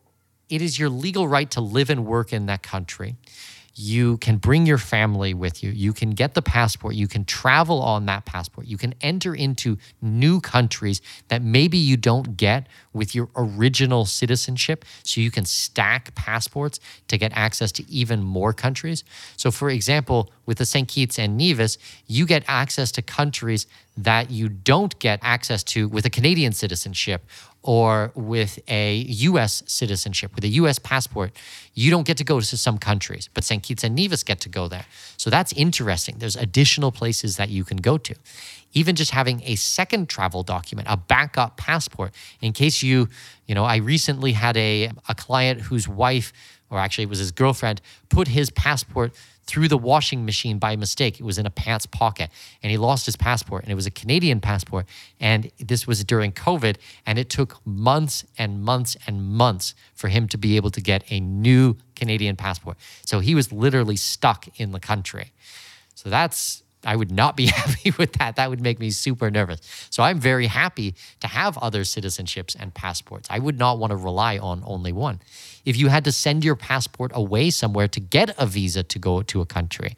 it 0.50 0.62
is 0.62 0.78
your 0.78 0.90
legal 0.90 1.28
right 1.28 1.50
to 1.52 1.62
live 1.62 1.90
and 1.90 2.06
work 2.06 2.34
in 2.34 2.46
that 2.48 2.64
country. 2.64 3.16
You 3.76 4.18
can 4.18 4.38
bring 4.38 4.66
your 4.66 4.78
family 4.78 5.34
with 5.34 5.64
you. 5.64 5.72
You 5.72 5.94
can 5.94 6.12
get 6.12 6.36
the 6.36 6.42
passport. 6.42 6.96
You 6.96 7.08
can 7.08 7.26
travel 7.26 7.82
on 7.82 8.06
that 8.06 8.26
passport. 8.26 8.68
You 8.68 8.78
can 8.78 8.94
enter 9.02 9.34
into 9.34 9.78
new 10.02 10.40
countries 10.40 11.02
that 11.30 11.42
maybe 11.42 11.78
you 11.78 11.98
don't 11.98 12.38
get 12.38 12.68
with 12.94 13.16
your 13.16 13.30
original 13.36 14.06
citizenship. 14.06 14.86
So 15.04 15.22
you 15.22 15.32
can 15.32 15.46
stack 15.46 16.14
passports 16.14 16.80
to 17.08 17.18
get 17.18 17.32
access 17.36 17.72
to 17.74 17.90
even 17.90 18.22
more 18.22 18.54
countries. 18.54 19.04
So, 19.38 19.50
for 19.50 19.70
example, 19.70 20.32
with 20.46 20.60
the 20.60 20.66
St. 20.66 20.88
Kitts 20.88 21.18
and 21.18 21.36
Nevis, 21.36 21.78
you 22.06 22.26
get 22.28 22.44
access 22.48 22.92
to 22.92 23.02
countries 23.02 23.66
that 23.98 24.30
you 24.30 24.50
don't 24.50 24.98
get 25.00 25.20
access 25.22 25.64
to 25.64 25.88
with 25.88 26.06
a 26.06 26.10
Canadian 26.10 26.52
citizenship 26.52 27.26
or 27.64 28.12
with 28.14 28.60
a 28.68 28.98
US 28.98 29.64
citizenship, 29.66 30.36
with 30.36 30.44
a 30.44 30.50
US 30.50 30.78
passport, 30.80 31.32
you 31.74 31.90
don't 31.90 32.06
get 32.06 32.18
to 32.18 32.24
go 32.24 32.40
to 32.40 32.58
some 32.58 32.78
countries, 32.78 33.30
but 33.34 33.44
St. 33.44 33.64
Kitts 33.64 33.84
and 33.84 33.96
Nevis 33.96 34.24
get 34.24 34.42
to 34.42 34.50
go 34.50 34.68
there. 34.68 34.86
So 35.18 35.30
that's 35.30 35.54
interesting. 35.54 36.18
There's 36.20 36.36
additional 36.36 36.92
places 36.92 37.38
that 37.38 37.50
you 37.50 37.64
can 37.64 37.78
go 37.78 37.98
to. 37.98 38.16
Even 38.74 38.96
just 38.96 39.12
having 39.12 39.42
a 39.46 39.56
second 39.56 40.10
travel 40.10 40.44
document, 40.44 40.88
a 40.92 40.98
backup 40.98 41.58
passport, 41.58 42.14
in 42.42 42.52
case 42.52 42.84
you, 42.84 43.08
you 43.48 43.56
know, 43.56 43.64
I 43.64 43.78
recently 43.78 44.34
had 44.34 44.58
a, 44.58 44.92
a 45.08 45.16
client 45.16 45.62
whose 45.62 45.88
wife, 45.88 46.34
or 46.70 46.80
actually 46.80 47.06
it 47.06 47.10
was 47.10 47.20
his 47.20 47.32
girlfriend, 47.32 47.82
put 48.10 48.28
his 48.28 48.50
passport 48.50 49.14
through 49.46 49.68
the 49.68 49.78
washing 49.78 50.26
machine 50.26 50.58
by 50.58 50.76
mistake. 50.76 51.20
It 51.20 51.24
was 51.24 51.38
in 51.38 51.46
a 51.46 51.50
pants 51.50 51.86
pocket 51.86 52.30
and 52.62 52.72
he 52.72 52.78
lost 52.78 53.06
his 53.06 53.16
passport 53.16 53.64
and 53.64 53.72
it 53.72 53.76
was 53.76 53.86
a 53.86 53.92
Canadian 53.92 54.40
passport. 54.40 54.86
And 55.20 55.52
this 55.60 55.86
was 55.86 56.04
during 56.04 56.32
COVID 56.32 56.78
and 57.06 57.20
it 57.20 57.30
took 57.30 57.66
months 57.66 58.26
and 58.38 58.64
months 58.64 58.98
and 59.06 59.22
months 59.22 59.76
for 59.94 60.08
him 60.08 60.28
to 60.30 60.38
be 60.38 60.56
able 60.56 60.72
to 60.72 60.82
get 60.82 61.04
a 61.10 61.20
new 61.20 61.76
Canadian 61.96 62.36
passport. 62.36 62.78
So 63.06 63.20
he 63.20 63.36
was 63.36 63.52
literally 63.52 63.98
stuck 63.98 64.48
in 64.60 64.72
the 64.72 64.80
country. 64.80 65.32
So 65.96 66.10
that's 66.10 66.63
I 66.86 66.96
would 66.96 67.12
not 67.12 67.36
be 67.36 67.46
happy 67.62 67.92
with 67.98 68.14
that. 68.14 68.36
That 68.36 68.50
would 68.50 68.62
make 68.62 68.80
me 68.80 68.92
super 68.92 69.30
nervous. 69.32 69.60
So 69.90 70.04
I'm 70.04 70.20
very 70.20 70.48
happy 70.48 70.96
to 71.22 71.28
have 71.28 71.58
other 71.58 71.82
citizenships 71.82 72.56
and 72.60 72.74
passports. 72.74 73.28
I 73.32 73.40
would 73.40 73.58
not 73.58 73.80
want 73.80 73.92
to 73.92 73.98
rely 73.98 74.38
on 74.38 74.64
only 74.66 74.92
one. 74.92 75.20
If 75.66 75.78
you 75.78 75.88
had 75.88 76.04
to 76.06 76.12
send 76.12 76.44
your 76.44 76.56
passport 76.56 77.12
away 77.14 77.50
somewhere 77.50 77.88
to 77.88 78.00
get 78.00 78.36
a 78.38 78.46
visa 78.46 78.84
to 78.84 79.00
go 79.00 79.22
to 79.24 79.42
a 79.42 79.46
country, 79.46 79.96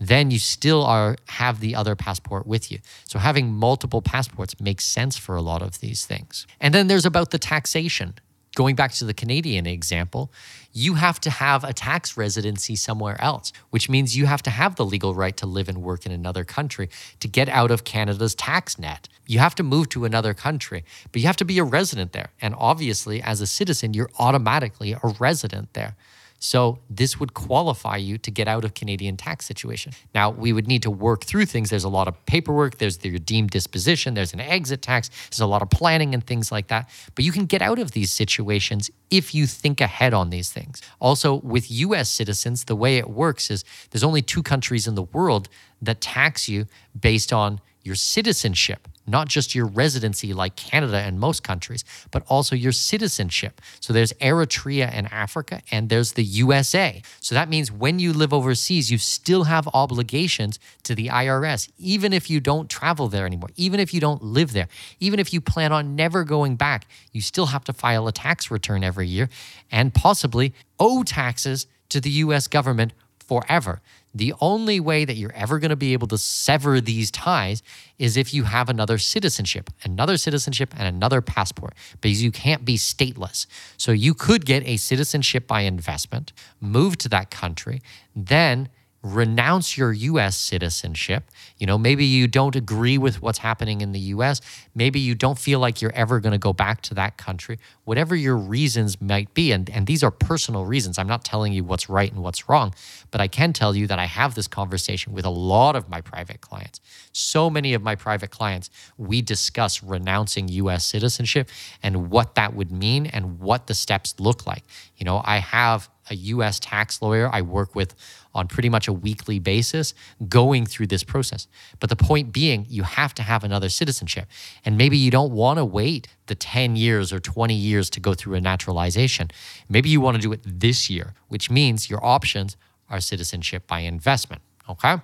then 0.00 0.30
you 0.30 0.38
still 0.38 0.82
are 0.84 1.16
have 1.28 1.60
the 1.60 1.74
other 1.74 1.94
passport 1.94 2.46
with 2.46 2.72
you. 2.72 2.78
So 3.04 3.18
having 3.18 3.52
multiple 3.52 4.02
passports 4.02 4.58
makes 4.60 4.84
sense 4.84 5.16
for 5.16 5.36
a 5.36 5.42
lot 5.42 5.62
of 5.62 5.80
these 5.80 6.06
things. 6.06 6.46
And 6.60 6.74
then 6.74 6.88
there's 6.88 7.06
about 7.06 7.30
the 7.30 7.38
taxation 7.38 8.14
going 8.54 8.74
back 8.74 8.92
to 8.92 9.04
the 9.04 9.14
Canadian 9.14 9.66
example, 9.66 10.30
you 10.72 10.94
have 10.94 11.20
to 11.20 11.30
have 11.30 11.64
a 11.64 11.72
tax 11.72 12.16
residency 12.16 12.76
somewhere 12.76 13.20
else, 13.20 13.52
which 13.70 13.88
means 13.88 14.16
you 14.16 14.26
have 14.26 14.42
to 14.42 14.50
have 14.50 14.76
the 14.76 14.84
legal 14.84 15.14
right 15.14 15.36
to 15.36 15.46
live 15.46 15.68
and 15.68 15.82
work 15.82 16.06
in 16.06 16.12
another 16.12 16.44
country 16.44 16.88
to 17.20 17.28
get 17.28 17.48
out 17.48 17.70
of 17.70 17.84
Canada's 17.84 18.34
tax 18.34 18.78
net. 18.78 19.08
You 19.26 19.38
have 19.38 19.54
to 19.56 19.62
move 19.62 19.88
to 19.90 20.04
another 20.04 20.34
country, 20.34 20.84
but 21.10 21.20
you 21.20 21.26
have 21.26 21.36
to 21.36 21.44
be 21.44 21.58
a 21.58 21.64
resident 21.64 22.12
there. 22.12 22.30
And 22.40 22.54
obviously, 22.58 23.22
as 23.22 23.40
a 23.40 23.46
citizen, 23.46 23.94
you're 23.94 24.10
automatically 24.18 24.92
a 24.92 25.08
resident 25.18 25.72
there. 25.74 25.96
So 26.42 26.80
this 26.90 27.20
would 27.20 27.34
qualify 27.34 27.98
you 27.98 28.18
to 28.18 28.30
get 28.32 28.48
out 28.48 28.64
of 28.64 28.74
Canadian 28.74 29.16
tax 29.16 29.46
situation. 29.46 29.92
Now 30.12 30.30
we 30.30 30.52
would 30.52 30.66
need 30.66 30.82
to 30.82 30.90
work 30.90 31.24
through 31.24 31.46
things. 31.46 31.70
There's 31.70 31.84
a 31.84 31.88
lot 31.88 32.08
of 32.08 32.26
paperwork. 32.26 32.78
There's 32.78 32.98
the 32.98 33.16
deemed 33.20 33.50
disposition. 33.50 34.14
There's 34.14 34.32
an 34.32 34.40
exit 34.40 34.82
tax. 34.82 35.08
There's 35.30 35.38
a 35.38 35.46
lot 35.46 35.62
of 35.62 35.70
planning 35.70 36.14
and 36.14 36.26
things 36.26 36.50
like 36.50 36.66
that. 36.66 36.90
But 37.14 37.24
you 37.24 37.30
can 37.30 37.46
get 37.46 37.62
out 37.62 37.78
of 37.78 37.92
these 37.92 38.10
situations 38.10 38.90
if 39.08 39.36
you 39.36 39.46
think 39.46 39.80
ahead 39.80 40.12
on 40.12 40.30
these 40.30 40.50
things. 40.50 40.82
Also, 41.00 41.36
with 41.36 41.70
US 41.70 42.10
citizens, 42.10 42.64
the 42.64 42.74
way 42.74 42.98
it 42.98 43.08
works 43.08 43.48
is 43.48 43.64
there's 43.92 44.02
only 44.02 44.20
two 44.20 44.42
countries 44.42 44.88
in 44.88 44.96
the 44.96 45.04
world 45.04 45.48
that 45.80 46.00
tax 46.00 46.48
you 46.48 46.66
based 47.00 47.32
on 47.32 47.60
your 47.84 47.94
citizenship 47.94 48.88
not 49.06 49.28
just 49.28 49.54
your 49.54 49.66
residency 49.66 50.32
like 50.32 50.56
Canada 50.56 50.98
and 50.98 51.18
most 51.18 51.42
countries, 51.42 51.84
but 52.10 52.22
also 52.28 52.54
your 52.54 52.72
citizenship. 52.72 53.60
So 53.80 53.92
there's 53.92 54.12
Eritrea 54.14 54.88
and 54.92 55.10
Africa, 55.12 55.62
and 55.70 55.88
there's 55.88 56.12
the 56.12 56.24
USA. 56.24 57.02
So 57.20 57.34
that 57.34 57.48
means 57.48 57.70
when 57.70 57.98
you 57.98 58.12
live 58.12 58.32
overseas, 58.32 58.90
you 58.90 58.98
still 58.98 59.44
have 59.44 59.68
obligations 59.74 60.58
to 60.84 60.94
the 60.94 61.08
IRS, 61.08 61.70
even 61.78 62.12
if 62.12 62.30
you 62.30 62.40
don't 62.40 62.68
travel 62.70 63.08
there 63.08 63.26
anymore, 63.26 63.50
even 63.56 63.80
if 63.80 63.92
you 63.92 64.00
don't 64.00 64.22
live 64.22 64.52
there, 64.52 64.68
even 65.00 65.18
if 65.20 65.32
you 65.32 65.40
plan 65.40 65.72
on 65.72 65.96
never 65.96 66.24
going 66.24 66.56
back, 66.56 66.86
you 67.12 67.20
still 67.20 67.46
have 67.46 67.64
to 67.64 67.72
file 67.72 68.06
a 68.08 68.12
tax 68.12 68.50
return 68.50 68.84
every 68.84 69.08
year 69.08 69.28
and 69.70 69.94
possibly 69.94 70.54
owe 70.78 71.02
taxes 71.02 71.66
to 71.88 72.00
the 72.00 72.10
US 72.10 72.48
government 72.48 72.92
forever. 73.18 73.80
The 74.14 74.34
only 74.40 74.78
way 74.78 75.04
that 75.04 75.16
you're 75.16 75.32
ever 75.32 75.58
going 75.58 75.70
to 75.70 75.76
be 75.76 75.92
able 75.92 76.08
to 76.08 76.18
sever 76.18 76.80
these 76.80 77.10
ties 77.10 77.62
is 77.98 78.16
if 78.16 78.34
you 78.34 78.44
have 78.44 78.68
another 78.68 78.98
citizenship, 78.98 79.70
another 79.84 80.16
citizenship, 80.16 80.74
and 80.76 80.86
another 80.86 81.22
passport, 81.22 81.74
because 82.00 82.22
you 82.22 82.30
can't 82.30 82.64
be 82.64 82.76
stateless. 82.76 83.46
So 83.76 83.92
you 83.92 84.14
could 84.14 84.44
get 84.44 84.66
a 84.66 84.76
citizenship 84.76 85.46
by 85.46 85.62
investment, 85.62 86.32
move 86.60 86.98
to 86.98 87.08
that 87.10 87.30
country, 87.30 87.80
then 88.14 88.68
renounce 89.02 89.76
your 89.76 89.92
US 89.92 90.36
citizenship. 90.36 91.30
You 91.58 91.66
know, 91.66 91.76
maybe 91.76 92.04
you 92.04 92.28
don't 92.28 92.54
agree 92.54 92.98
with 92.98 93.20
what's 93.20 93.38
happening 93.38 93.80
in 93.80 93.92
the 93.92 93.98
US. 93.98 94.40
Maybe 94.74 95.00
you 95.00 95.14
don't 95.14 95.38
feel 95.38 95.58
like 95.58 95.82
you're 95.82 95.92
ever 95.92 96.20
going 96.20 96.32
to 96.32 96.38
go 96.38 96.52
back 96.52 96.82
to 96.82 96.94
that 96.94 97.16
country. 97.16 97.58
Whatever 97.84 98.14
your 98.14 98.36
reasons 98.36 99.00
might 99.00 99.34
be, 99.34 99.50
and, 99.50 99.68
and 99.70 99.86
these 99.86 100.04
are 100.04 100.10
personal 100.12 100.64
reasons. 100.64 100.98
I'm 100.98 101.08
not 101.08 101.24
telling 101.24 101.52
you 101.52 101.64
what's 101.64 101.88
right 101.88 102.12
and 102.12 102.22
what's 102.22 102.48
wrong, 102.48 102.74
but 103.10 103.20
I 103.20 103.26
can 103.26 103.52
tell 103.52 103.74
you 103.74 103.88
that 103.88 103.98
I 103.98 104.04
have 104.04 104.34
this 104.36 104.46
conversation 104.46 105.12
with 105.12 105.24
a 105.24 105.30
lot 105.30 105.74
of 105.74 105.88
my 105.88 106.00
private 106.00 106.40
clients. 106.40 106.80
So 107.12 107.50
many 107.50 107.74
of 107.74 107.82
my 107.82 107.96
private 107.96 108.30
clients, 108.30 108.70
we 108.96 109.20
discuss 109.20 109.82
renouncing 109.82 110.48
US 110.48 110.84
citizenship 110.84 111.48
and 111.82 112.08
what 112.10 112.36
that 112.36 112.54
would 112.54 112.70
mean 112.70 113.06
and 113.06 113.40
what 113.40 113.66
the 113.66 113.74
steps 113.74 114.14
look 114.20 114.46
like. 114.46 114.62
You 114.96 115.04
know, 115.04 115.20
I 115.24 115.38
have 115.38 115.88
a 116.10 116.14
US 116.14 116.58
tax 116.60 117.00
lawyer 117.00 117.28
I 117.32 117.42
work 117.42 117.74
with 117.74 117.94
on 118.34 118.48
pretty 118.48 118.68
much 118.68 118.88
a 118.88 118.92
weekly 118.92 119.38
basis 119.38 119.94
going 120.28 120.66
through 120.66 120.86
this 120.86 121.04
process. 121.04 121.46
But 121.80 121.90
the 121.90 121.96
point 121.96 122.32
being, 122.32 122.66
you 122.68 122.82
have 122.82 123.14
to 123.14 123.22
have 123.22 123.44
another 123.44 123.68
citizenship. 123.68 124.26
And 124.64 124.76
maybe 124.76 124.96
you 124.96 125.10
don't 125.10 125.32
want 125.32 125.58
to 125.58 125.64
wait 125.64 126.08
the 126.26 126.34
10 126.34 126.76
years 126.76 127.12
or 127.12 127.20
20 127.20 127.54
years 127.54 127.90
to 127.90 128.00
go 128.00 128.14
through 128.14 128.34
a 128.34 128.40
naturalization. 128.40 129.30
Maybe 129.68 129.88
you 129.88 130.00
want 130.00 130.16
to 130.16 130.20
do 130.20 130.32
it 130.32 130.40
this 130.44 130.88
year, 130.88 131.14
which 131.28 131.50
means 131.50 131.90
your 131.90 132.04
options 132.04 132.56
are 132.88 133.00
citizenship 133.00 133.66
by 133.66 133.80
investment. 133.80 134.42
Okay? 134.68 134.96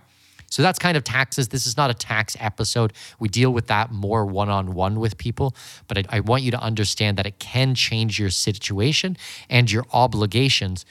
So 0.50 0.62
that's 0.62 0.78
kind 0.78 0.96
of 0.96 1.04
taxes. 1.04 1.48
This 1.48 1.66
is 1.66 1.76
not 1.76 1.90
a 1.90 1.94
tax 1.94 2.36
episode. 2.40 2.92
We 3.18 3.28
deal 3.28 3.52
with 3.52 3.66
that 3.66 3.90
more 3.90 4.24
one 4.24 4.48
on 4.48 4.74
one 4.74 4.98
with 4.98 5.18
people, 5.18 5.54
but 5.86 5.98
I, 5.98 6.04
I, 6.08 6.20
want 6.20 6.42
you 6.42 6.50
to 6.52 6.60
understand 6.60 7.18
that 7.18 7.26
it 7.26 7.38
can 7.38 7.74
change 7.74 8.18
your 8.18 8.30
situation 8.30 9.16
and 9.50 9.70
your 9.70 9.84
obligations 9.92 10.86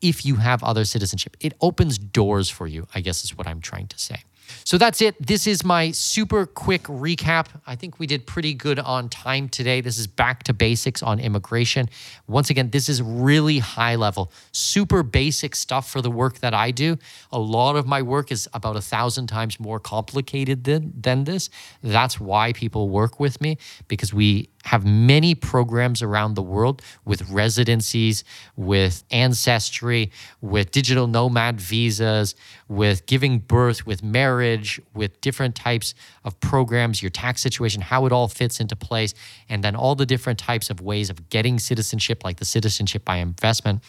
if 0.00 0.26
you 0.26 0.36
have 0.36 0.62
other 0.64 0.84
citizenship. 0.84 1.36
It 1.40 1.54
opens 1.60 1.96
doors 1.96 2.50
for 2.50 2.66
you, 2.66 2.88
I 2.94 3.00
guess 3.00 3.22
is 3.24 3.36
what 3.38 3.46
I'm 3.46 3.60
trying 3.60 3.86
to 3.86 3.98
say. 3.98 4.24
So 4.64 4.78
that's 4.78 5.02
it. 5.02 5.14
This 5.24 5.46
is 5.46 5.64
my 5.64 5.90
super 5.90 6.46
quick 6.46 6.84
recap. 6.84 7.46
I 7.66 7.76
think 7.76 7.98
we 7.98 8.06
did 8.06 8.26
pretty 8.26 8.54
good 8.54 8.78
on 8.78 9.08
time 9.08 9.48
today. 9.48 9.80
This 9.80 9.98
is 9.98 10.06
back 10.06 10.44
to 10.44 10.52
basics 10.52 11.02
on 11.02 11.18
immigration. 11.20 11.88
Once 12.26 12.50
again, 12.50 12.70
this 12.70 12.88
is 12.88 13.02
really 13.02 13.58
high 13.58 13.96
level, 13.96 14.32
super 14.52 15.02
basic 15.02 15.56
stuff 15.56 15.90
for 15.90 16.00
the 16.00 16.10
work 16.10 16.38
that 16.38 16.54
I 16.54 16.70
do. 16.70 16.96
A 17.30 17.38
lot 17.38 17.76
of 17.76 17.86
my 17.86 18.02
work 18.02 18.30
is 18.30 18.48
about 18.54 18.76
a 18.76 18.80
thousand 18.80 19.26
times 19.26 19.58
more 19.58 19.80
complicated 19.80 20.64
than, 20.64 20.92
than 20.98 21.24
this. 21.24 21.50
That's 21.82 22.20
why 22.20 22.52
people 22.52 22.88
work 22.88 23.18
with 23.18 23.40
me 23.40 23.58
because 23.88 24.14
we 24.14 24.48
have 24.62 24.84
many 24.84 25.34
programs 25.34 26.02
around 26.02 26.34
the 26.34 26.42
world 26.42 26.82
with 27.04 27.28
residencies, 27.30 28.24
with 28.56 29.04
ancestry, 29.10 30.10
with 30.40 30.70
digital 30.70 31.06
nomad 31.06 31.60
visas, 31.60 32.34
with 32.68 33.06
giving 33.06 33.38
birth, 33.38 33.86
with 33.86 34.02
marriage, 34.02 34.80
with 34.94 35.20
different 35.20 35.54
types 35.54 35.94
of 36.24 36.38
programs, 36.40 37.02
your 37.02 37.10
tax 37.10 37.42
situation, 37.42 37.82
how 37.82 38.06
it 38.06 38.12
all 38.12 38.28
fits 38.28 38.60
into 38.60 38.76
place, 38.76 39.14
and 39.48 39.64
then 39.64 39.74
all 39.74 39.94
the 39.94 40.06
different 40.06 40.38
types 40.38 40.70
of 40.70 40.80
ways 40.80 41.10
of 41.10 41.28
getting 41.28 41.58
citizenship, 41.58 42.24
like 42.24 42.38
the 42.38 42.44
citizenship 42.44 43.04
by 43.04 43.16
investment, 43.16 43.82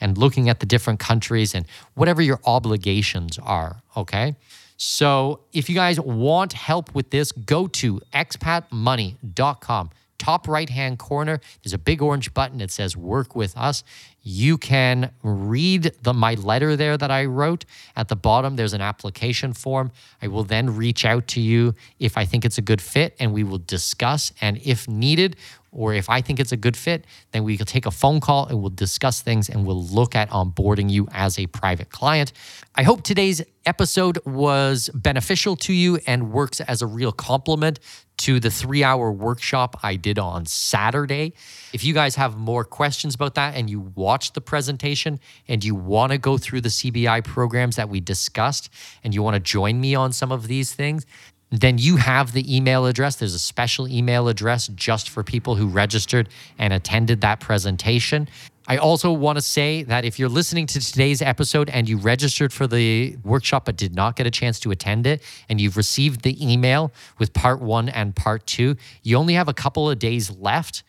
and 0.00 0.18
looking 0.18 0.48
at 0.48 0.60
the 0.60 0.66
different 0.66 1.00
countries 1.00 1.54
and 1.54 1.66
whatever 1.94 2.20
your 2.20 2.40
obligations 2.44 3.38
are. 3.38 3.82
Okay. 3.96 4.36
So 4.76 5.40
if 5.54 5.70
you 5.70 5.74
guys 5.74 5.98
want 5.98 6.52
help 6.52 6.94
with 6.94 7.08
this, 7.10 7.32
go 7.32 7.66
to 7.68 8.00
expatmoney.com 8.12 9.90
top 10.18 10.48
right 10.48 10.68
hand 10.68 10.98
corner, 10.98 11.40
there's 11.62 11.72
a 11.72 11.78
big 11.78 12.02
orange 12.02 12.32
button. 12.34 12.60
It 12.60 12.70
says 12.70 12.96
work 12.96 13.34
with 13.34 13.56
us. 13.56 13.84
You 14.22 14.58
can 14.58 15.12
read 15.22 15.92
the, 16.02 16.12
my 16.12 16.34
letter 16.34 16.74
there 16.74 16.96
that 16.96 17.10
I 17.10 17.26
wrote. 17.26 17.64
At 17.94 18.08
the 18.08 18.16
bottom, 18.16 18.56
there's 18.56 18.72
an 18.72 18.80
application 18.80 19.52
form. 19.52 19.92
I 20.20 20.26
will 20.26 20.42
then 20.42 20.74
reach 20.74 21.04
out 21.04 21.28
to 21.28 21.40
you 21.40 21.74
if 22.00 22.18
I 22.18 22.24
think 22.24 22.44
it's 22.44 22.58
a 22.58 22.62
good 22.62 22.80
fit 22.80 23.14
and 23.20 23.32
we 23.32 23.44
will 23.44 23.58
discuss. 23.58 24.32
And 24.40 24.58
if 24.64 24.88
needed, 24.88 25.36
or 25.76 25.92
if 25.92 26.08
I 26.08 26.22
think 26.22 26.40
it's 26.40 26.52
a 26.52 26.56
good 26.56 26.76
fit, 26.76 27.04
then 27.32 27.44
we 27.44 27.58
can 27.58 27.66
take 27.66 27.84
a 27.84 27.90
phone 27.90 28.18
call 28.18 28.46
and 28.46 28.60
we'll 28.60 28.70
discuss 28.70 29.20
things 29.20 29.50
and 29.50 29.66
we'll 29.66 29.84
look 29.84 30.16
at 30.16 30.30
onboarding 30.30 30.90
you 30.90 31.06
as 31.12 31.38
a 31.38 31.46
private 31.48 31.90
client. 31.90 32.32
I 32.74 32.82
hope 32.82 33.02
today's 33.02 33.42
episode 33.66 34.18
was 34.24 34.88
beneficial 34.94 35.54
to 35.56 35.74
you 35.74 35.98
and 36.06 36.32
works 36.32 36.60
as 36.62 36.80
a 36.80 36.86
real 36.86 37.12
complement 37.12 37.78
to 38.18 38.40
the 38.40 38.50
three 38.50 38.82
hour 38.82 39.12
workshop 39.12 39.78
I 39.82 39.96
did 39.96 40.18
on 40.18 40.46
Saturday. 40.46 41.34
If 41.72 41.84
you 41.84 41.94
guys 41.94 42.14
have 42.16 42.36
more 42.36 42.64
questions 42.64 43.14
about 43.14 43.34
that 43.34 43.54
and 43.54 43.68
you 43.68 43.80
watched 43.94 44.34
the 44.34 44.40
presentation 44.40 45.20
and 45.48 45.62
you 45.64 45.74
want 45.74 46.12
to 46.12 46.18
go 46.18 46.38
through 46.38 46.62
the 46.62 46.68
CBI 46.68 47.24
programs 47.24 47.76
that 47.76 47.88
we 47.88 48.00
discussed 48.00 48.70
and 49.04 49.14
you 49.14 49.22
want 49.22 49.34
to 49.34 49.40
join 49.40 49.80
me 49.80 49.94
on 49.94 50.12
some 50.12 50.32
of 50.32 50.48
these 50.48 50.72
things, 50.72 51.06
then 51.50 51.78
you 51.78 51.96
have 51.96 52.32
the 52.32 52.54
email 52.54 52.86
address. 52.86 53.16
There's 53.16 53.34
a 53.34 53.38
special 53.38 53.86
email 53.86 54.28
address 54.28 54.68
just 54.68 55.10
for 55.10 55.22
people 55.22 55.54
who 55.54 55.66
registered 55.66 56.28
and 56.58 56.72
attended 56.72 57.20
that 57.20 57.40
presentation. 57.40 58.28
I 58.68 58.78
also 58.78 59.12
want 59.12 59.36
to 59.36 59.42
say 59.42 59.84
that 59.84 60.04
if 60.04 60.18
you're 60.18 60.28
listening 60.28 60.66
to 60.68 60.80
today's 60.80 61.22
episode 61.22 61.70
and 61.70 61.88
you 61.88 61.98
registered 61.98 62.52
for 62.52 62.66
the 62.66 63.16
workshop 63.22 63.66
but 63.66 63.76
did 63.76 63.94
not 63.94 64.16
get 64.16 64.26
a 64.26 64.30
chance 64.30 64.58
to 64.60 64.72
attend 64.72 65.06
it, 65.06 65.22
and 65.48 65.60
you've 65.60 65.76
received 65.76 66.22
the 66.22 66.52
email 66.52 66.92
with 67.18 67.32
part 67.32 67.60
one 67.60 67.88
and 67.88 68.16
part 68.16 68.44
two, 68.46 68.76
you 69.04 69.16
only 69.16 69.34
have 69.34 69.48
a 69.48 69.54
couple 69.54 69.88
of 69.88 69.98
days 70.00 70.30
left 70.38 70.82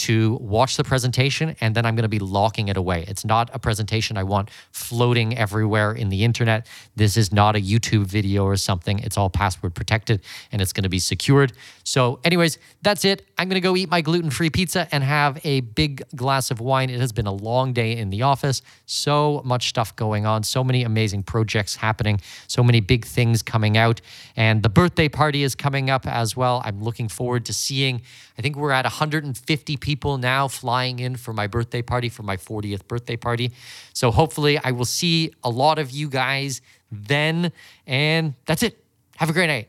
to 0.00 0.38
watch 0.40 0.76
the 0.76 0.84
presentation 0.84 1.56
and 1.60 1.74
then 1.74 1.84
I'm 1.84 1.94
going 1.94 2.04
to 2.04 2.08
be 2.08 2.18
locking 2.18 2.68
it 2.68 2.76
away. 2.76 3.04
It's 3.06 3.24
not 3.24 3.50
a 3.52 3.58
presentation 3.58 4.16
I 4.16 4.22
want 4.22 4.50
floating 4.72 5.36
everywhere 5.36 5.92
in 5.92 6.08
the 6.08 6.24
internet. 6.24 6.66
This 6.96 7.16
is 7.16 7.32
not 7.32 7.56
a 7.56 7.60
YouTube 7.60 8.06
video 8.06 8.44
or 8.44 8.56
something. 8.56 8.98
It's 9.00 9.18
all 9.18 9.28
password 9.28 9.74
protected 9.74 10.22
and 10.52 10.62
it's 10.62 10.72
going 10.72 10.84
to 10.84 10.88
be 10.88 10.98
secured. 10.98 11.52
So, 11.84 12.18
anyways, 12.24 12.58
that's 12.82 13.04
it. 13.04 13.26
I'm 13.36 13.48
going 13.48 13.60
to 13.60 13.60
go 13.60 13.76
eat 13.76 13.90
my 13.90 14.00
gluten 14.00 14.30
free 14.30 14.50
pizza 14.50 14.88
and 14.92 15.04
have 15.04 15.38
a 15.44 15.60
big 15.60 16.02
glass 16.16 16.50
of 16.50 16.60
wine. 16.60 16.88
It 16.88 17.00
has 17.00 17.12
been 17.12 17.26
a 17.26 17.32
long 17.32 17.72
day 17.72 17.96
in 17.96 18.10
the 18.10 18.22
office. 18.22 18.62
So 18.86 19.42
much 19.44 19.68
stuff 19.68 19.94
going 19.96 20.24
on, 20.24 20.42
so 20.42 20.64
many 20.64 20.82
amazing 20.82 21.24
projects 21.24 21.76
happening, 21.76 22.20
so 22.46 22.62
many 22.62 22.80
big 22.80 23.04
things 23.04 23.42
coming 23.42 23.76
out. 23.76 24.00
And 24.36 24.62
the 24.62 24.68
birthday 24.68 25.08
party 25.08 25.42
is 25.42 25.54
coming 25.54 25.90
up 25.90 26.06
as 26.06 26.36
well. 26.36 26.62
I'm 26.64 26.82
looking 26.82 27.08
forward 27.08 27.44
to 27.46 27.52
seeing, 27.52 28.02
I 28.40 28.42
think 28.42 28.56
we're 28.56 28.70
at 28.70 28.86
150 28.86 29.76
people 29.76 30.16
now 30.16 30.48
flying 30.48 30.98
in 30.98 31.16
for 31.16 31.34
my 31.34 31.46
birthday 31.46 31.82
party, 31.82 32.08
for 32.08 32.22
my 32.22 32.38
40th 32.38 32.88
birthday 32.88 33.16
party. 33.16 33.52
So 33.92 34.10
hopefully, 34.10 34.58
I 34.64 34.70
will 34.70 34.86
see 34.86 35.34
a 35.44 35.50
lot 35.50 35.78
of 35.78 35.90
you 35.90 36.08
guys 36.08 36.62
then. 36.90 37.52
And 37.86 38.32
that's 38.46 38.62
it. 38.62 38.82
Have 39.16 39.28
a 39.28 39.34
great 39.34 39.48
night. 39.48 39.68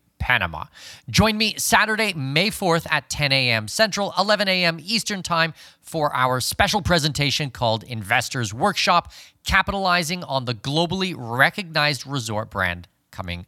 Panama. 0.21 0.65
Join 1.09 1.35
me 1.35 1.55
Saturday, 1.57 2.13
May 2.13 2.51
4th 2.51 2.85
at 2.91 3.09
10 3.09 3.31
a.m. 3.31 3.67
Central, 3.67 4.13
11 4.19 4.47
a.m. 4.47 4.77
Eastern 4.79 5.23
Time 5.23 5.53
for 5.81 6.15
our 6.15 6.39
special 6.39 6.83
presentation 6.83 7.49
called 7.49 7.83
Investors 7.83 8.53
Workshop, 8.53 9.11
capitalizing 9.43 10.23
on 10.23 10.45
the 10.45 10.53
globally 10.53 11.15
recognized 11.17 12.05
resort 12.05 12.51
brand 12.51 12.87
coming 13.09 13.47